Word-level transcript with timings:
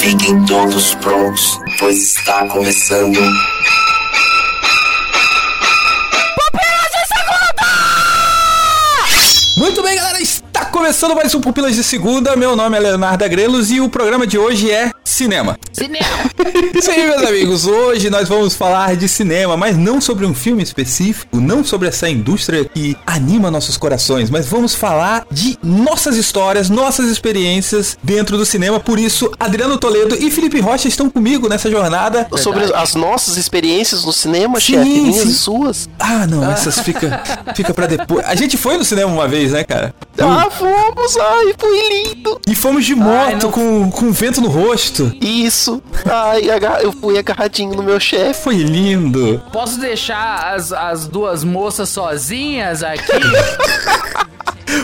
Fiquem 0.00 0.44
todos 0.44 0.94
prontos, 0.96 1.60
pois 1.78 1.96
está 2.16 2.48
começando. 2.48 3.20
Começando 11.00 11.16
mais 11.16 11.34
um 11.34 11.40
Pupilas 11.40 11.74
de 11.74 11.82
Segunda. 11.82 12.36
Meu 12.36 12.54
nome 12.54 12.76
é 12.76 12.80
Leonardo 12.80 13.24
Agrelos 13.24 13.70
e 13.70 13.80
o 13.80 13.88
programa 13.88 14.26
de 14.26 14.36
hoje 14.36 14.70
é 14.70 14.90
cinema. 15.02 15.58
Cinema. 15.72 16.06
Isso 16.76 16.90
aí, 16.90 17.06
meus 17.06 17.22
amigos. 17.22 17.66
Hoje 17.66 18.10
nós 18.10 18.28
vamos 18.28 18.54
falar 18.54 18.96
de 18.96 19.08
cinema, 19.08 19.56
mas 19.56 19.78
não 19.78 19.98
sobre 19.98 20.26
um 20.26 20.34
filme 20.34 20.62
específico, 20.62 21.40
não 21.40 21.64
sobre 21.64 21.88
essa 21.88 22.06
indústria 22.06 22.66
que 22.66 22.98
anima 23.06 23.50
nossos 23.50 23.78
corações, 23.78 24.28
mas 24.28 24.46
vamos 24.46 24.74
falar 24.74 25.26
de 25.30 25.58
nossas 25.62 26.16
histórias, 26.16 26.68
nossas 26.68 27.08
experiências 27.10 27.96
dentro 28.02 28.36
do 28.36 28.44
cinema. 28.44 28.78
Por 28.78 28.98
isso, 28.98 29.32
Adriano 29.40 29.78
Toledo 29.78 30.14
e 30.14 30.30
Felipe 30.30 30.60
Rocha 30.60 30.86
estão 30.86 31.08
comigo 31.08 31.48
nessa 31.48 31.70
jornada. 31.70 32.28
Sobre 32.36 32.64
as 32.74 32.94
nossas 32.94 33.38
experiências 33.38 34.04
no 34.04 34.12
cinema, 34.12 34.60
Sim, 34.60 34.74
chefe, 34.74 34.88
minhas 34.88 35.24
e 35.24 35.34
suas. 35.34 35.88
Ah, 35.98 36.26
não, 36.26 36.50
essas 36.50 36.80
fica, 36.80 37.22
fica 37.54 37.72
para 37.72 37.86
depois. 37.86 38.24
A 38.26 38.34
gente 38.34 38.58
foi 38.58 38.76
no 38.76 38.84
cinema 38.84 39.10
uma 39.10 39.26
vez, 39.26 39.52
né, 39.52 39.64
cara? 39.64 39.94
Ah, 40.20 40.50
fomos! 40.50 41.16
Ai, 41.16 41.54
foi 41.58 41.88
lindo! 41.88 42.40
E 42.46 42.54
fomos 42.54 42.84
de 42.84 42.92
Ai, 42.92 42.98
moto 42.98 43.44
não- 43.44 43.50
com, 43.52 43.90
com 43.90 44.12
vento 44.12 44.40
no 44.40 44.48
rosto. 44.48 45.12
Isso! 45.20 45.82
Ai, 46.04 46.42
eu 46.82 46.92
fui 46.92 47.18
agarradinho 47.18 47.74
no 47.74 47.82
meu 47.82 47.98
chefe. 47.98 48.42
Foi 48.44 48.56
lindo. 48.56 49.42
Posso 49.52 49.78
deixar 49.80 50.54
as, 50.54 50.72
as 50.72 51.06
duas 51.06 51.42
moças 51.44 51.88
sozinhas 51.88 52.82
aqui? 52.82 53.12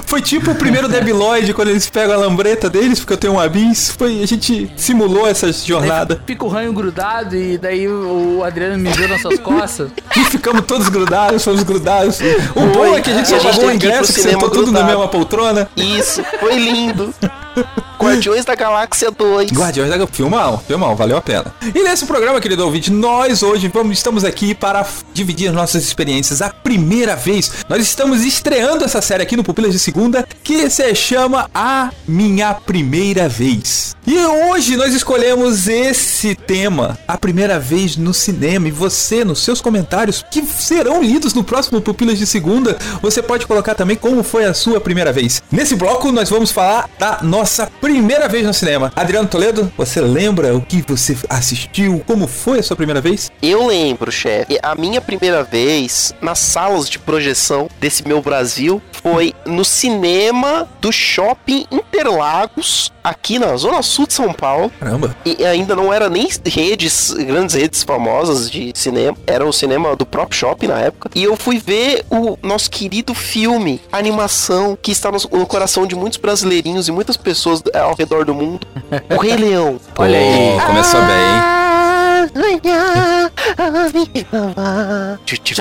Foi 0.07 0.21
tipo 0.21 0.51
o 0.51 0.55
primeiro 0.55 0.89
Debiloid 0.89 1.53
quando 1.55 1.69
eles 1.69 1.89
pegam 1.89 2.15
a 2.15 2.19
lambreta 2.19 2.69
deles, 2.69 2.99
porque 2.99 3.13
eu 3.13 3.19
tenho 3.19 3.35
um 3.35 3.41
abis. 3.41 3.91
Foi, 3.97 4.23
a 4.23 4.27
gente 4.27 4.71
simulou 4.77 5.27
essa 5.27 5.53
jornada. 5.53 6.21
Fica 6.27 6.45
o 6.45 6.49
ranho 6.49 6.73
grudado 6.73 7.37
e 7.37 7.59
daí 7.59 7.89
o 7.89 8.43
Adriano 8.45 8.79
mijou 8.79 9.09
nas 9.09 9.21
suas 9.21 9.39
costas. 9.39 9.91
E 10.17 10.25
ficamos 10.25 10.65
todos 10.65 10.89
grudados, 10.89 11.45
fomos 11.45 11.63
grudados. 11.63 12.19
O 12.55 12.61
bom 12.61 12.73
Foi. 12.73 12.95
é 12.95 13.01
que 13.01 13.11
a 13.11 13.15
gente 13.15 13.29
só 13.29 13.39
pagou 13.39 13.67
o 13.67 13.73
ingresso, 13.73 14.13
que 14.13 14.21
sentou 14.21 14.51
tudo 14.51 14.73
na 14.73 14.85
mesma 14.85 15.09
poltrona. 15.09 15.69
Isso, 15.77 16.23
foi 16.41 16.57
lindo! 16.57 17.15
Guardiões 17.99 18.45
da 18.45 18.55
Galáxia 18.55 19.11
2. 19.11 19.53
Guardiões 19.53 19.91
da 19.91 20.07
Filmão, 20.07 20.59
filmão, 20.59 20.95
valeu 20.95 21.17
a 21.17 21.21
pena. 21.21 21.53
E 21.75 21.83
nesse 21.83 22.07
programa, 22.07 22.41
querido 22.41 22.65
ouvinte, 22.65 22.91
nós 22.91 23.43
hoje 23.43 23.69
vamos, 23.69 23.97
estamos 23.97 24.25
aqui 24.25 24.55
para 24.55 24.87
dividir 25.13 25.51
nossas 25.53 25.83
experiências. 25.83 26.41
A 26.41 26.51
primeira 26.51 27.17
vez, 27.17 27.65
nós 27.69 27.83
estamos 27.83 28.25
estreando 28.25 28.85
essa 28.85 29.01
série 29.01 29.23
aqui 29.23 29.37
no 29.37 29.43
Pupilas 29.43 29.73
de 29.73 29.79
Segunda, 29.79 30.27
que 30.45 30.69
se 30.71 30.95
chama 30.95 31.51
A 31.55 31.91
Minha 32.07 32.55
Primeira 32.55 33.29
Vez. 33.29 33.97
E 34.07 34.19
hoje 34.19 34.77
nós 34.77 34.95
escolhemos 34.95 35.67
esse 35.67 36.35
tema, 36.35 36.97
a 37.09 37.19
primeira 37.19 37.59
vez 37.59 37.97
no 37.97 38.15
cinema. 38.15 38.69
E 38.69 38.71
você, 38.71 39.25
nos 39.25 39.43
seus 39.43 39.61
comentários, 39.61 40.25
que 40.31 40.43
serão 40.43 41.03
lidos 41.03 41.35
no 41.35 41.43
próximo 41.43 41.81
Pupilas 41.81 42.19
de 42.19 42.27
Segunda, 42.27 42.79
você 43.03 43.21
pode 43.21 43.47
colocar 43.47 43.75
também 43.75 43.97
como 43.97 44.23
foi 44.23 44.45
a 44.45 44.55
sua 44.55 44.81
primeira 44.81 45.13
vez. 45.13 45.43
Nesse 45.51 45.75
bloco, 45.75 46.13
nós 46.13 46.31
vamos 46.31 46.53
falar 46.53 46.89
da 46.99 47.19
nossa 47.23 47.46
primeira 47.81 48.29
vez 48.29 48.45
no 48.45 48.53
cinema. 48.53 48.93
Adriano 48.95 49.29
Toledo, 49.29 49.73
você 49.77 50.01
lembra 50.01 50.55
o 50.55 50.61
que 50.61 50.83
você 50.87 51.17
assistiu? 51.29 52.03
Como 52.07 52.27
foi 52.27 52.59
a 52.59 52.63
sua 52.63 52.77
primeira 52.77 53.01
vez? 53.01 53.31
Eu 53.43 53.67
lembro, 53.67 54.11
chefe. 54.11 54.59
A 54.63 54.75
minha 54.75 55.01
primeira 55.01 55.43
vez 55.43 56.15
nas 56.21 56.39
salas 56.39 56.89
de 56.89 56.99
projeção 56.99 57.69
desse 57.81 58.07
meu 58.07 58.21
Brasil 58.21 58.83
foi 59.07 59.33
no 59.45 59.65
cinema 59.65 60.69
do 60.81 60.91
Shopping 60.91 61.65
Interlagos, 61.71 62.91
aqui 63.05 63.39
na 63.39 63.57
Zona 63.57 63.81
Sul 63.81 64.05
de 64.05 64.15
São 64.15 64.33
Paulo. 64.33 64.69
Caramba. 64.81 65.17
E 65.25 65.45
ainda 65.45 65.77
não 65.77 65.93
era 65.93 66.11
nem 66.11 66.29
redes, 66.45 67.13
grandes 67.13 67.55
redes 67.55 67.85
famosas 67.85 68.51
de 68.51 68.73
cinema. 68.75 69.17
Era 69.25 69.47
o 69.47 69.53
cinema 69.53 69.95
do 69.95 70.05
próprio 70.05 70.37
shopping 70.37 70.67
na 70.67 70.81
época. 70.81 71.09
E 71.15 71.23
eu 71.23 71.37
fui 71.37 71.57
ver 71.57 72.05
o 72.11 72.37
nosso 72.43 72.69
querido 72.69 73.15
filme, 73.15 73.81
animação, 73.93 74.77
que 74.83 74.91
está 74.91 75.13
no, 75.13 75.19
no 75.39 75.47
coração 75.47 75.87
de 75.87 75.95
muitos 75.95 76.19
brasileirinhos 76.19 76.89
e 76.89 76.93
muitas 76.93 77.17
pessoas 77.17 77.63
ao 77.73 77.95
redor 77.95 78.25
do 78.25 78.35
mundo. 78.35 78.67
O 79.09 79.21
Rei 79.21 79.37
Leão. 79.37 79.79
Olha 79.97 80.19
aí. 80.19 80.61
Começou 80.67 81.01
bem, 81.01 81.57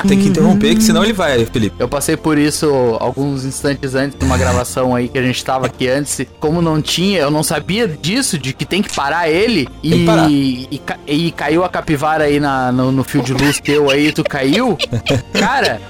Tem 0.07 0.19
que 0.19 0.27
interromper, 0.29 0.75
que 0.75 0.83
senão 0.83 1.03
ele 1.03 1.13
vai, 1.13 1.45
Felipe. 1.45 1.75
Eu 1.79 1.87
passei 1.87 2.15
por 2.15 2.37
isso 2.37 2.97
alguns 2.99 3.43
instantes 3.45 3.95
antes 3.95 4.17
de 4.17 4.25
uma 4.25 4.37
gravação 4.37 4.95
aí 4.95 5.07
que 5.07 5.17
a 5.17 5.21
gente 5.21 5.43
tava 5.43 5.65
aqui 5.65 5.87
antes. 5.87 6.21
Como 6.39 6.61
não 6.61 6.81
tinha, 6.81 7.19
eu 7.21 7.31
não 7.31 7.43
sabia 7.43 7.87
disso, 7.87 8.37
de 8.37 8.53
que 8.53 8.65
tem 8.65 8.81
que 8.81 8.93
parar 8.93 9.29
ele. 9.29 9.67
Que 9.81 10.05
parar. 10.05 10.29
E, 10.29 10.81
e, 11.07 11.27
e 11.27 11.31
caiu 11.31 11.63
a 11.63 11.69
capivara 11.69 12.25
aí 12.25 12.39
na, 12.39 12.71
no, 12.71 12.91
no 12.91 13.03
fio 13.03 13.21
de 13.21 13.33
luz 13.33 13.59
teu 13.59 13.89
aí, 13.89 14.11
tu 14.11 14.23
caiu. 14.23 14.77
Cara, 15.39 15.81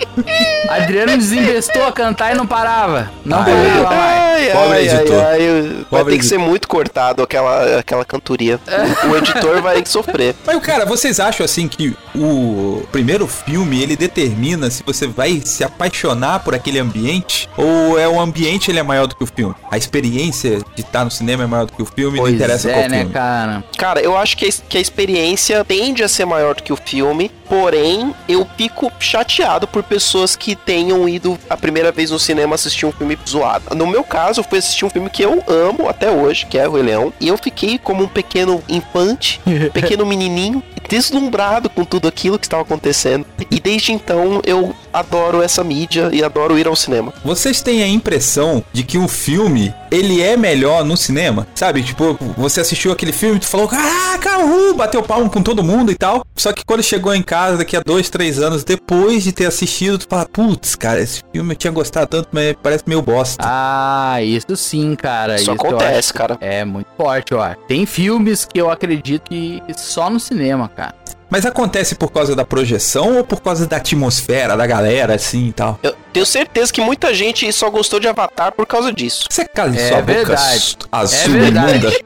Adriano 0.70 1.18
desinvestou 1.18 1.86
a 1.86 1.92
cantar 1.92 2.34
e 2.34 2.38
não 2.38 2.48
parava. 2.48 3.12
Não 3.26 3.40
Ai, 3.40 3.46
parava 3.46 3.96
mais. 3.96 4.26
Ai, 4.26 4.52
Pobre 4.52 4.78
ai, 4.78 4.88
editor. 4.88 5.20
ai, 5.20 5.26
ai, 5.32 5.42
eu- 5.42 5.64
vai 5.90 6.00
Pobre 6.00 6.14
ter 6.14 6.20
que 6.20 6.26
ser 6.26 6.38
muito 6.38 6.68
cortado 6.68 7.24
aquela, 7.24 7.80
aquela 7.80 8.06
cantoria. 8.06 8.60
O, 9.06 9.10
o 9.12 9.18
editor 9.18 9.62
vai 9.62 9.84
sofrer. 9.86 10.36
Mas, 10.46 10.60
cara, 10.62 10.86
vocês 10.86 11.20
acham 11.20 11.44
assim 11.46 11.68
que 11.68 11.85
o 12.16 12.84
primeiro 12.92 13.28
filme 13.28 13.82
ele 13.82 13.96
determina 13.96 14.70
se 14.70 14.84
você 14.84 15.08
vai 15.08 15.42
se 15.44 15.64
apaixonar 15.64 16.40
por 16.40 16.56
aquele 16.56 16.80
ambiente 16.80 17.50
ou 17.58 18.00
é 18.00 18.08
o 18.08 18.20
ambiente 18.20 18.72
ele 18.72 18.80
é 18.80 18.84
maior 18.84 19.08
do 19.08 19.16
que 19.16 19.24
o 19.24 19.28
filme? 19.28 19.56
A 19.70 19.78
experiência 19.78 20.60
de 20.76 20.82
estar 20.82 21.04
no 21.04 21.12
cinema 21.12 21.44
é 21.44 21.48
maior 21.48 21.66
do 21.66 21.74
que 21.74 21.82
o 21.82 21.86
filme, 21.86 22.18
não 22.18 22.24
Pois 22.24 22.36
interessa 22.36 22.70
é, 22.70 22.74
qual 22.74 22.90
né, 22.90 22.98
filme. 23.00 23.14
cara? 23.14 23.64
Cara, 23.78 24.02
eu 24.02 24.16
acho 24.18 24.38
que 24.38 24.46
a, 24.46 24.50
que 24.70 24.78
a 24.78 24.82
experiência 24.82 25.64
tende 25.66 26.04
a 26.04 26.08
ser 26.08 26.26
maior 26.26 26.56
do 26.56 26.64
que 26.64 26.72
o 26.72 26.78
filme, 26.78 27.32
porém, 27.50 28.14
eu 28.28 28.48
fico 28.58 28.92
chateado 29.00 29.68
por 29.68 29.84
pessoas 29.84 30.36
que 30.36 30.56
tenham 30.56 31.08
ido 31.08 31.38
a 31.50 31.58
primeira 31.58 31.92
vez 31.92 32.12
no 32.12 32.20
cinema 32.20 32.56
assistir 32.56 32.86
um 32.86 32.92
filme 32.92 33.18
zoado. 33.28 33.76
No 33.76 33.88
meu 33.88 34.04
caso, 34.04 34.40
eu 34.40 34.44
fui 34.44 34.60
assistir 34.60 34.86
um 34.86 34.90
filme 34.90 35.10
que 35.10 35.24
eu 35.24 35.44
amo 35.48 35.90
até 35.90 36.10
hoje, 36.10 36.46
que 36.46 36.58
é 36.58 36.68
O 36.68 36.74
Rei 36.74 36.84
Leão, 36.84 37.14
e 37.20 37.28
eu 37.28 37.38
fiquei 37.38 37.78
como 37.78 38.04
um 38.04 38.08
pequeno 38.08 38.64
infante, 38.68 39.42
pequeno 39.74 40.06
menininho, 40.06 40.64
deslumbrado 40.88 41.70
com 41.76 41.84
tudo 41.84 42.08
aquilo 42.08 42.40
que 42.40 42.46
estava 42.46 42.64
acontecendo. 42.64 43.26
E 43.52 43.60
desde 43.60 43.92
então, 43.92 44.42
eu 44.46 44.74
adoro 44.94 45.42
essa 45.42 45.64
mídia 45.64 46.10
e 46.14 46.24
adoro 46.24 46.58
ir 46.58 46.68
ao 46.68 46.76
cinema. 46.76 47.14
Vocês 47.24 47.62
têm 47.62 47.84
a 47.84 47.88
impressão 47.88 48.64
de 48.72 48.84
que 48.84 48.98
o 48.98 49.08
filme, 49.08 49.74
ele 49.92 50.22
é 50.22 50.38
melhor 50.38 50.86
no 50.86 50.96
cinema? 50.96 51.46
Sabe, 51.54 51.84
tipo, 51.84 52.18
você 52.38 52.62
assistiu 52.62 52.92
aquele 52.92 53.12
filme 53.12 53.36
e 53.36 53.40
tu 53.40 53.46
falou, 53.48 53.68
caraca, 53.68 54.40
uhul, 54.40 54.74
bateu 54.76 55.04
palmo 55.04 55.30
com 55.30 55.44
todo 55.44 55.64
mundo 55.64 55.92
e 55.92 55.96
tal. 55.96 56.26
Só 56.36 56.54
que 56.54 56.64
quando 56.66 56.82
chegou 56.82 57.14
em 57.14 57.22
casa, 57.22 57.58
daqui 57.58 57.76
a 57.76 57.82
dois, 57.82 58.10
três 58.10 58.40
anos 58.40 58.64
depois 58.64 59.24
de 59.24 59.32
ter 59.32 59.46
assistido, 59.46 59.98
tu 59.98 60.08
fala, 60.10 60.26
putz, 60.26 60.76
cara, 60.76 61.02
esse 61.02 61.22
filme 61.34 61.54
eu 61.54 61.58
tinha 61.58 61.72
gostado 61.72 62.08
tanto, 62.08 62.30
mas 62.32 62.56
parece 62.64 62.84
meio 62.88 63.02
bosta. 63.02 63.44
Ah, 63.46 64.18
isso 64.22 64.56
sim, 64.56 64.96
cara. 64.96 65.36
Isso 65.36 65.50
eu 65.50 65.56
acontece, 65.56 66.00
acho- 66.00 66.14
cara. 66.14 66.38
É 66.40 66.64
muito 66.64 66.88
forte, 66.98 67.34
acho. 67.36 67.58
Tem 67.68 67.86
filmes 67.86 68.46
que 68.46 68.60
eu 68.60 68.70
acredito 68.70 69.24
que 69.30 69.62
só 69.76 70.10
no 70.10 70.20
cinema, 70.20 70.70
cara. 70.70 70.96
Mas 71.30 71.46
acontece 71.46 71.96
por 71.96 72.12
causa 72.12 72.36
da 72.36 72.46
projeção 72.46 73.18
ou 73.18 73.24
por 73.24 73.42
causa 73.42 73.66
da 73.68 73.78
atmosfera, 73.78 74.56
da 74.56 74.66
galera, 74.68 75.16
assim 75.16 75.48
e 75.48 75.54
tal? 75.54 75.80
Eu 75.82 75.96
tenho 76.14 76.26
certeza 76.26 76.72
que 76.72 76.80
muita 76.80 77.14
gente 77.14 77.52
só 77.52 77.70
gostou 77.70 78.00
de 78.00 78.08
Avatar 78.08 78.52
por 78.52 78.66
causa 78.66 78.94
disso. 78.94 79.26
Você 79.30 79.44
cala 79.46 79.76
É 79.76 79.90
sua 79.90 80.02
verdade. 80.02 80.78
boca 80.80 80.88
azul 80.92 81.36
É 81.36 81.40
verdade. 81.40 81.78
imunda. 81.78 81.98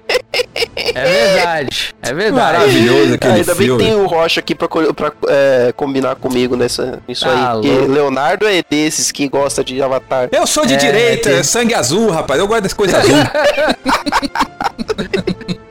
É 0.75 1.03
verdade. 1.03 1.95
É 2.01 2.13
verdade. 2.13 2.31
Maravilhoso 2.57 3.13
aquele 3.15 3.33
Ainda 3.33 3.55
bem 3.55 3.67
filme. 3.67 3.83
que 3.83 3.89
tem 3.89 3.99
o 3.99 4.05
Rocha 4.07 4.39
aqui 4.39 4.55
pra, 4.55 4.67
pra, 4.67 5.11
é, 5.27 5.73
combinar 5.75 6.15
comigo 6.15 6.55
nessa, 6.55 6.99
nisso 7.07 7.25
Tá 7.25 7.31
aí. 7.31 7.53
Porque 7.61 7.69
louco. 7.71 7.91
Leonardo 7.91 8.47
é 8.47 8.63
desses 8.69 9.11
que 9.11 9.27
gosta 9.27 9.63
de 9.63 9.81
Avatar. 9.81 10.29
Eu 10.31 10.47
sou 10.47 10.65
de 10.65 10.75
É, 10.75 10.77
direita, 10.77 11.29
tem- 11.29 11.43
sangue 11.43 11.73
azul, 11.73 12.09
rapaz. 12.09 12.39
Eu 12.39 12.47
gosto 12.47 12.61
das 12.63 12.73
coisas 12.73 12.95
azul. 12.97 13.15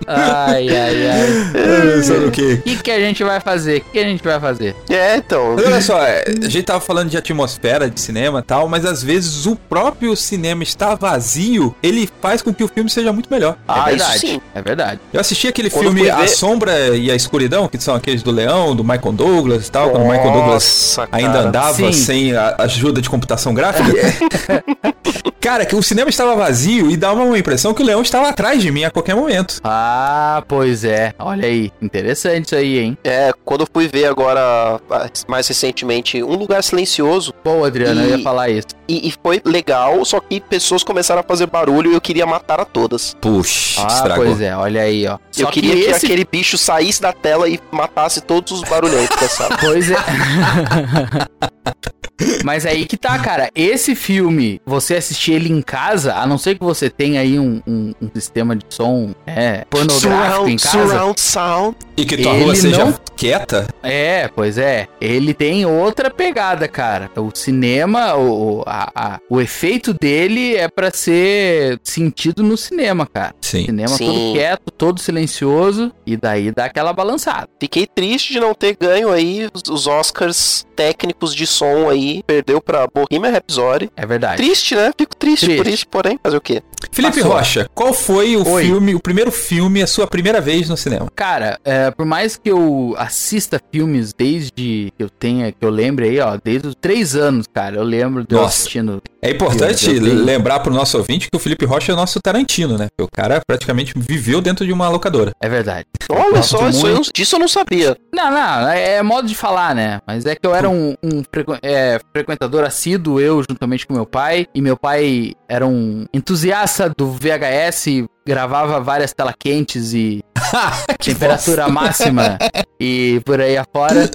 Ai, 0.08 0.68
ai, 0.68 1.06
ai. 1.10 2.02
Sabe 2.02 2.24
o 2.26 2.30
quê? 2.30 2.54
O 2.60 2.62
que, 2.62 2.76
que 2.76 2.90
a 2.90 2.98
gente 2.98 3.22
vai 3.22 3.40
fazer? 3.40 3.78
O 3.78 3.80
que, 3.84 3.90
que 3.92 3.98
a 3.98 4.04
gente 4.04 4.24
vai 4.24 4.40
fazer? 4.40 4.74
É, 4.88 5.16
então. 5.16 5.54
Mas 5.54 5.66
olha 5.66 5.80
só, 5.82 6.02
é, 6.02 6.24
a 6.26 6.48
gente 6.48 6.62
tava 6.62 6.80
falando 6.80 7.10
de 7.10 7.16
atmosfera 7.16 7.90
de 7.90 8.00
cinema 8.00 8.38
e 8.40 8.42
tal, 8.42 8.68
mas 8.68 8.84
às 8.84 9.02
vezes 9.02 9.44
o 9.46 9.54
próprio 9.54 10.16
cinema 10.16 10.62
estar 10.62 10.94
vazio, 10.94 11.74
ele 11.82 12.08
faz 12.22 12.40
com 12.42 12.52
que 12.54 12.64
o 12.64 12.68
filme 12.68 12.88
seja 12.88 13.12
muito 13.12 13.30
melhor. 13.30 13.56
Ah, 13.68 13.90
é 13.90 13.96
isso 13.96 14.04
verdade. 14.04 14.18
sim. 14.20 14.40
É 14.54 14.62
verdade. 14.62 15.00
Eu 15.12 15.20
assisti 15.20 15.46
aquele 15.48 15.68
Quando 15.70 15.84
filme 15.84 16.08
A 16.08 16.16
ver- 16.20 16.28
Sombra 16.28 16.96
e 16.96 17.10
a 17.10 17.14
Escuridão, 17.14 17.68
que 17.68 17.78
são 17.78 17.94
aqueles 17.94 18.22
do 18.22 18.30
Leão, 18.30 18.74
do 18.74 18.82
Michael 18.82 19.12
Douglas 19.12 19.66
e 19.66 19.70
tal, 19.70 19.90
quando 19.90 20.04
o 20.04 20.08
Michael 20.08 20.32
Douglas 20.32 20.52
Nossa, 20.96 21.08
ainda 21.12 21.32
cara. 21.32 21.48
andava 21.48 21.74
Sim. 21.74 21.92
sem 21.92 22.34
a 22.34 22.54
ajuda 22.58 23.00
de 23.02 23.10
computação 23.10 23.52
gráfica. 23.52 23.92
cara, 25.40 25.64
que 25.66 25.74
o 25.76 25.82
cinema 25.82 26.08
estava 26.10 26.34
vazio 26.36 26.90
e 26.90 26.96
dava 26.96 27.22
uma 27.22 27.38
impressão 27.38 27.72
que 27.74 27.82
o 27.82 27.86
leão 27.86 28.02
estava 28.02 28.28
atrás 28.28 28.60
de 28.62 28.70
mim 28.70 28.84
a 28.84 28.90
qualquer 28.90 29.14
momento. 29.14 29.60
Ah, 29.64 29.97
pois 30.46 30.84
é. 30.84 31.14
Olha 31.18 31.46
aí. 31.46 31.70
Interessante 31.80 32.46
isso 32.46 32.56
aí, 32.56 32.78
hein? 32.78 32.98
É, 33.04 33.32
quando 33.44 33.62
eu 33.62 33.68
fui 33.72 33.88
ver 33.88 34.06
agora, 34.06 34.80
mais 35.26 35.46
recentemente, 35.48 36.22
Um 36.22 36.34
Lugar 36.36 36.62
Silencioso, 36.62 37.32
Pô, 37.42 37.64
Adriano, 37.64 38.02
eu 38.02 38.08
E- 38.08 38.10
ia 38.18 38.22
falar 38.22 38.48
isso. 38.50 38.66
e, 38.88 39.08
e 39.08 39.14
foi 39.22 39.40
legal, 39.44 40.04
só 40.04 40.20
que 40.20 40.40
pessoas 40.40 40.82
começaram 40.84 41.20
a 41.20 41.24
fazer 41.24 41.46
barulho 41.46 41.90
e 41.90 41.94
eu 41.94 42.00
queria 42.00 42.26
matar 42.26 42.60
a 42.60 42.64
todas. 42.64 43.16
Puxa, 43.20 43.82
Ah, 43.82 43.86
estragou. 43.88 44.24
pois 44.26 44.40
é. 44.40 44.56
Olha 44.56 44.82
aí, 44.82 45.06
ó. 45.06 45.14
eu 45.36 45.46
Só 45.46 45.50
queria 45.50 45.74
que, 45.74 45.80
esse 45.90 46.06
aquele 46.06 46.24
bicho 46.24 46.56
saísse 46.58 47.00
da 47.02 47.12
tela 47.12 47.48
e 47.48 47.58
matasse 47.70 48.20
todos 48.20 48.52
os 48.52 48.62
barulhentos 48.68 49.16
da 49.16 49.28
sala. 49.28 49.56
Pois 49.60 49.90
é. 49.90 49.96
Mas 52.44 52.66
aí 52.66 52.84
que 52.86 52.96
tá, 52.96 53.18
cara. 53.18 53.50
Esse 53.54 53.94
filme, 53.94 54.60
você 54.66 54.96
assistir 54.96 55.32
ele 55.32 55.50
em 55.52 55.62
casa, 55.62 56.14
a 56.14 56.26
não 56.26 56.38
ser 56.38 56.56
que 56.58 56.64
você 56.64 56.88
tenha 56.90 57.20
aí 57.20 57.38
um, 57.38 57.60
um- 57.66 57.94
um 58.00 58.10
sistema 58.14 58.56
de 58.56 58.64
som 58.70 59.14
é, 59.26 59.64
pornográfico 59.70 60.48
em 60.48 60.58
Surround, 60.58 60.62
casa. 60.62 60.88
surround 60.88 61.20
sound. 61.20 61.76
E 61.96 62.04
que 62.04 62.16
tua 62.16 62.32
rua 62.32 62.54
seja 62.54 62.84
não- 62.84 62.94
quieta? 63.16 63.66
É, 63.82 64.28
pois 64.28 64.56
é. 64.58 64.86
Ele 65.00 65.34
tem 65.34 65.66
outra 65.66 66.10
pegada, 66.10 66.68
cara. 66.68 67.10
O 67.16 67.30
cinema, 67.34 68.14
o, 68.16 68.62
a- 68.66 68.90
a- 68.94 69.20
o 69.28 69.40
efeito 69.40 69.92
dele 69.92 70.54
é 70.56 70.68
pra 70.68 70.90
ser 70.92 71.78
sentido 71.82 72.42
no 72.42 72.56
cinema, 72.56 73.06
cara. 73.06 73.34
Sim. 73.40 73.66
Cinema 73.66 73.88
Sim. 73.96 74.06
todo 74.06 74.32
quieto, 74.34 74.70
todo 74.70 75.00
silencioso, 75.00 75.92
e 76.06 76.16
daí 76.16 76.52
dá 76.52 76.66
aquela 76.66 76.92
balançada. 76.92 77.48
Fiquei 77.60 77.86
triste 77.86 78.32
de 78.32 78.40
não 78.40 78.54
ter 78.54 78.76
ganho 78.80 79.10
aí 79.10 79.48
os- 79.52 79.68
os 79.68 79.86
Oscars 79.86 80.64
técnicos 80.76 81.34
de 81.34 81.46
som 81.46 81.88
aí. 81.90 82.07
Perdeu 82.26 82.60
pra 82.60 82.86
Bohemian 82.86 83.30
Rhapsody. 83.32 83.90
É 83.96 84.06
verdade. 84.06 84.36
Triste, 84.36 84.74
né? 84.74 84.92
Fico 84.96 85.14
triste, 85.16 85.46
Triste. 85.46 85.62
por 85.62 85.66
isso, 85.66 85.88
porém, 85.88 86.18
fazer 86.22 86.36
o 86.36 86.40
quê? 86.40 86.62
Felipe 86.92 87.16
Passou. 87.20 87.32
Rocha, 87.32 87.68
qual 87.74 87.92
foi 87.92 88.36
o 88.36 88.46
Oi. 88.48 88.64
filme, 88.64 88.94
o 88.94 89.00
primeiro 89.00 89.30
filme, 89.30 89.82
a 89.82 89.86
sua 89.86 90.06
primeira 90.06 90.40
vez 90.40 90.68
no 90.68 90.76
cinema? 90.76 91.06
Cara, 91.14 91.58
é, 91.64 91.90
por 91.90 92.04
mais 92.06 92.36
que 92.36 92.50
eu 92.50 92.94
assista 92.98 93.60
filmes 93.72 94.12
desde 94.12 94.92
que 94.96 95.02
eu 95.02 95.08
tenha, 95.10 95.50
que 95.52 95.64
eu 95.64 95.70
lembre 95.70 96.06
aí, 96.08 96.20
ó, 96.20 96.38
desde 96.42 96.68
os 96.68 96.74
três 96.80 97.14
anos, 97.16 97.46
cara, 97.52 97.76
eu 97.76 97.82
lembro 97.82 98.24
de 98.26 98.34
eu 98.34 98.40
Nossa. 98.40 98.58
assistindo. 98.60 99.02
É 99.20 99.30
importante 99.30 99.90
lembrar 99.98 100.60
pro 100.60 100.72
nosso 100.72 100.96
ouvinte 100.96 101.28
que 101.28 101.36
o 101.36 101.40
Felipe 101.40 101.64
Rocha 101.64 101.90
é 101.90 101.94
o 101.94 101.96
nosso 101.96 102.20
Tarantino, 102.20 102.78
né? 102.78 102.86
O 103.00 103.08
cara 103.08 103.40
praticamente 103.46 103.92
viveu 103.96 104.40
dentro 104.40 104.64
de 104.64 104.72
uma 104.72 104.88
locadora. 104.88 105.32
É 105.40 105.48
verdade. 105.48 105.86
Olha 106.08 106.42
só, 106.42 106.68
isso 106.68 106.86
eu, 106.86 107.00
disso 107.12 107.34
eu 107.36 107.40
não 107.40 107.48
sabia. 107.48 107.96
Não, 108.14 108.30
não, 108.30 108.68
é 108.68 108.88
é 108.98 109.02
modo 109.02 109.26
de 109.26 109.34
falar, 109.34 109.74
né? 109.74 110.00
Mas 110.06 110.24
é 110.24 110.34
que 110.36 110.46
eu 110.46 110.54
era 110.54 110.68
um, 110.70 110.94
um 111.02 111.22
frequ- 111.32 111.58
é, 111.62 112.00
frequentador 112.12 112.64
assíduo, 112.64 113.20
eu 113.20 113.42
juntamente 113.48 113.86
com 113.86 113.92
meu 113.92 114.06
pai, 114.06 114.46
e 114.54 114.60
meu 114.62 114.76
pai 114.76 115.32
era 115.48 115.66
um 115.66 116.06
entusiasta 116.14 116.67
do 116.96 117.12
VHS, 117.12 118.06
gravava 118.26 118.80
várias 118.80 119.12
tela 119.12 119.34
quentes 119.36 119.92
e 119.94 120.22
temperatura 121.02 121.68
máxima 121.68 122.38
e 122.78 123.20
por 123.24 123.40
aí 123.40 123.56
afora. 123.56 124.10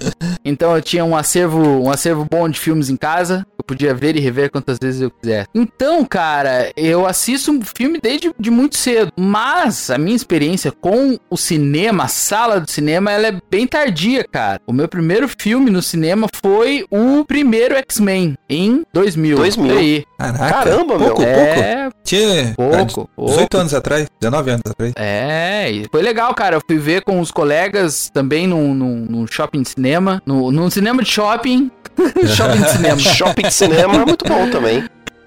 Então 0.46 0.76
eu 0.76 0.82
tinha 0.82 1.04
um 1.04 1.16
acervo, 1.16 1.60
um 1.60 1.90
acervo 1.90 2.26
bom 2.30 2.48
de 2.48 2.60
filmes 2.60 2.90
em 2.90 2.96
casa. 2.96 3.46
Eu 3.63 3.68
podia 3.68 3.94
ver 3.94 4.15
e 4.18 4.19
rever 4.19 4.51
quantas 4.51 4.77
vezes 4.77 5.01
eu 5.01 5.10
quiser. 5.10 5.48
Então, 5.56 6.04
cara, 6.04 6.69
eu 6.75 7.06
assisto 7.07 7.50
um 7.50 7.62
filme 7.62 7.98
desde 8.01 8.33
de 8.38 8.51
muito 8.51 8.75
cedo. 8.77 9.12
Mas 9.18 9.89
a 9.89 9.98
minha 9.98 10.15
experiência 10.15 10.69
com 10.71 11.18
o 11.30 11.38
cinema, 11.38 12.04
a 12.04 12.07
sala 12.07 12.60
do 12.60 12.69
cinema, 12.69 13.10
ela 13.12 13.27
é 13.27 13.39
bem 13.50 13.65
tardia, 13.65 14.25
cara. 14.30 14.60
O 14.68 14.74
meu 14.74 14.88
primeiro 14.88 15.30
filme 15.39 15.71
no 15.71 15.81
cinema 15.81 16.27
foi 16.44 16.86
o 16.92 17.24
primeiro 17.25 17.75
X-Men, 17.75 18.36
em 18.50 18.83
2000. 18.94 19.38
2000. 19.38 19.68
Por 19.74 19.77
aí. 19.77 20.06
Caraca, 20.18 20.50
Caramba, 20.50 20.98
meu. 21.00 21.07
pouco, 21.07 21.24
pouco. 21.24 21.24
É, 21.24 21.89
Tinha 22.04 22.54
pouco, 22.56 23.09
pouco. 23.16 23.31
18 23.31 23.57
anos 23.57 23.74
atrás, 23.74 24.07
19 24.19 24.51
anos 24.51 24.63
atrás. 24.69 24.94
É, 24.95 25.71
e 25.71 25.86
foi 25.89 26.01
legal, 26.01 26.33
cara. 26.33 26.57
Eu 26.57 26.62
fui 26.68 26.77
ver 26.77 27.04
com 27.04 27.19
os 27.19 27.31
colegas 27.31 28.09
também 28.13 28.45
num, 28.45 28.74
num, 28.74 29.06
num 29.09 29.27
shopping 29.27 29.62
de 29.62 29.69
cinema. 29.69 30.21
No, 30.25 30.51
num 30.51 30.69
cinema 30.69 31.01
de 31.01 31.09
shopping. 31.09 31.71
shopping 32.36 32.62
de 32.62 32.69
cinema. 32.69 33.00
Shopping 33.00 33.42
de 33.44 33.54
cinema 33.54 33.95
é 33.95 34.06
muito 34.06 34.25
bom 34.25 34.50
também. 34.50 34.84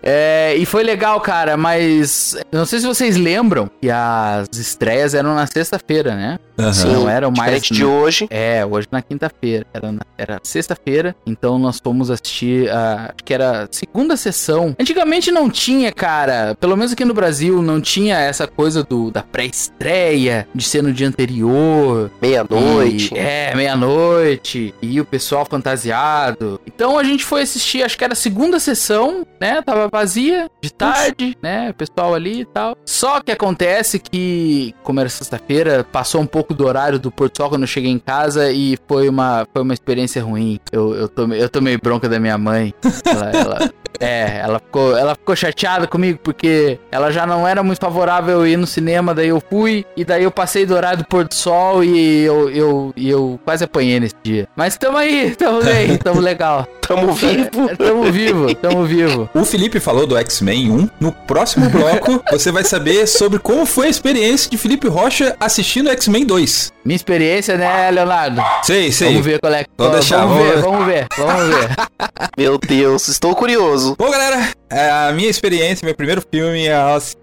É, 0.08 0.54
e 0.56 0.64
foi 0.64 0.84
legal, 0.84 1.20
cara, 1.20 1.56
mas 1.56 2.34
eu 2.52 2.58
não 2.60 2.64
sei 2.66 2.78
se 2.78 2.86
vocês 2.86 3.16
lembram 3.16 3.68
que 3.80 3.90
as 3.90 4.48
estreias 4.56 5.14
eram 5.14 5.34
na 5.34 5.46
sexta-feira, 5.46 6.14
né? 6.14 6.38
Aham. 6.58 6.72
Sim, 6.72 6.92
Não 6.92 7.08
eram 7.10 7.30
mais. 7.30 7.60
Diferente 7.62 7.74
de 7.74 7.84
hoje. 7.84 8.26
É, 8.30 8.64
hoje 8.64 8.86
na 8.90 9.02
quinta-feira. 9.02 9.66
Era, 9.74 9.90
na- 9.92 10.00
era 10.16 10.40
sexta-feira, 10.42 11.14
então 11.26 11.58
nós 11.58 11.80
fomos 11.82 12.10
assistir 12.10 12.70
a. 12.70 13.06
Acho 13.16 13.24
que 13.24 13.34
era 13.34 13.64
a 13.64 13.68
segunda 13.70 14.16
sessão. 14.16 14.74
Antigamente 14.78 15.30
não 15.32 15.50
tinha, 15.50 15.90
cara. 15.92 16.56
Pelo 16.60 16.76
menos 16.76 16.92
aqui 16.92 17.04
no 17.04 17.12
Brasil, 17.12 17.60
não 17.60 17.80
tinha 17.80 18.18
essa 18.18 18.46
coisa 18.46 18.82
do 18.84 19.10
da 19.10 19.22
pré-estreia, 19.22 20.46
de 20.54 20.64
ser 20.64 20.82
no 20.82 20.92
dia 20.92 21.08
anterior. 21.08 22.10
Meia-noite. 22.22 23.12
E- 23.14 23.18
É, 23.18 23.54
meia-noite. 23.54 24.74
E 24.80 25.00
o 25.00 25.04
pessoal 25.04 25.44
fantasiado. 25.44 26.60
Então 26.66 26.98
a 26.98 27.04
gente 27.04 27.24
foi 27.24 27.42
assistir, 27.42 27.82
acho 27.82 27.98
que 27.98 28.04
era 28.04 28.12
a 28.12 28.16
segunda 28.16 28.58
sessão, 28.60 29.26
né? 29.40 29.60
Tava 29.62 29.88
vazia, 29.96 30.50
de 30.60 30.72
tarde, 30.72 31.36
né? 31.42 31.70
O 31.70 31.74
pessoal 31.74 32.14
ali 32.14 32.40
e 32.40 32.44
tal. 32.44 32.76
Só 32.84 33.20
que 33.20 33.30
acontece 33.32 33.98
que, 33.98 34.74
como 34.82 35.00
era 35.00 35.08
sexta-feira, 35.08 35.84
passou 35.90 36.20
um 36.20 36.26
pouco 36.26 36.52
do 36.54 36.66
horário 36.66 36.98
do 36.98 37.10
Porto 37.10 37.38
Sol 37.38 37.48
quando 37.48 37.62
eu 37.62 37.66
cheguei 37.68 37.90
em 37.90 37.98
casa 37.98 38.50
e 38.50 38.76
foi 38.86 39.08
uma, 39.08 39.46
foi 39.52 39.62
uma 39.62 39.72
experiência 39.74 40.22
ruim. 40.22 40.58
Eu, 40.70 40.94
eu, 40.94 41.08
tomei, 41.08 41.42
eu 41.42 41.48
tomei 41.48 41.76
bronca 41.78 42.08
da 42.08 42.18
minha 42.20 42.36
mãe. 42.36 42.74
Ela, 43.06 43.30
ela- 43.30 43.74
é, 44.00 44.40
ela 44.42 44.58
ficou, 44.58 44.96
ela 44.96 45.14
ficou 45.14 45.36
chateada 45.36 45.86
comigo 45.86 46.18
porque 46.22 46.78
ela 46.90 47.10
já 47.10 47.26
não 47.26 47.46
era 47.46 47.62
muito 47.62 47.80
favorável 47.80 48.40
eu 48.40 48.46
ir 48.46 48.56
no 48.56 48.66
cinema, 48.66 49.14
daí 49.14 49.28
eu 49.28 49.40
fui, 49.40 49.84
e 49.96 50.04
daí 50.04 50.24
eu 50.24 50.30
passei 50.30 50.66
do 50.66 50.74
horário 50.74 50.98
do 50.98 51.04
pôr 51.04 51.26
do 51.26 51.34
sol 51.34 51.82
e 51.82 52.24
eu, 52.24 52.50
eu, 52.50 52.94
eu 52.96 53.40
quase 53.44 53.64
apanhei 53.64 54.00
nesse 54.00 54.14
dia. 54.22 54.48
Mas 54.56 54.76
tamo 54.76 54.96
aí, 54.96 55.34
tamo 55.38 55.62
bem, 55.62 55.96
tamo 55.98 56.20
legal. 56.20 56.66
Tamo 56.86 57.12
vivo. 57.12 57.50
tamo 57.76 58.12
vivo, 58.12 58.54
tamo 58.54 58.84
vivo. 58.84 59.28
O 59.34 59.44
Felipe 59.44 59.80
falou 59.80 60.06
do 60.06 60.16
X-Men 60.16 60.70
1. 60.70 60.90
No 61.00 61.12
próximo 61.12 61.68
bloco, 61.68 62.22
você 62.30 62.52
vai 62.52 62.64
saber 62.64 63.06
sobre 63.06 63.38
como 63.38 63.66
foi 63.66 63.86
a 63.86 63.90
experiência 63.90 64.50
de 64.50 64.56
Felipe 64.56 64.88
Rocha 64.88 65.36
assistindo 65.40 65.90
X-Men 65.90 66.24
2. 66.24 66.72
Minha 66.86 66.94
experiência, 66.94 67.58
né, 67.58 67.90
Leonardo? 67.90 68.40
Sei, 68.62 68.92
sei. 68.92 69.08
Vamos 69.08 69.26
ver 69.26 69.40
qual 69.40 69.52
é 69.52 69.64
que 69.64 69.70
Vamos 69.76 69.92
deixar, 69.94 70.24
vamos, 70.24 70.36
vamos 70.36 70.46
ver, 70.46 70.54
ver. 70.54 70.62
vamos 70.62 70.86
ver, 70.86 71.08
vamos 71.18 71.48
ver. 71.48 71.76
Meu 72.38 72.58
Deus, 72.58 73.08
estou 73.08 73.34
curioso. 73.34 73.96
Bom, 73.98 74.08
galera, 74.08 74.52
é, 74.70 74.88
a 74.88 75.10
minha 75.10 75.28
experiência, 75.28 75.84
meu 75.84 75.96
primeiro 75.96 76.22
filme 76.30 76.66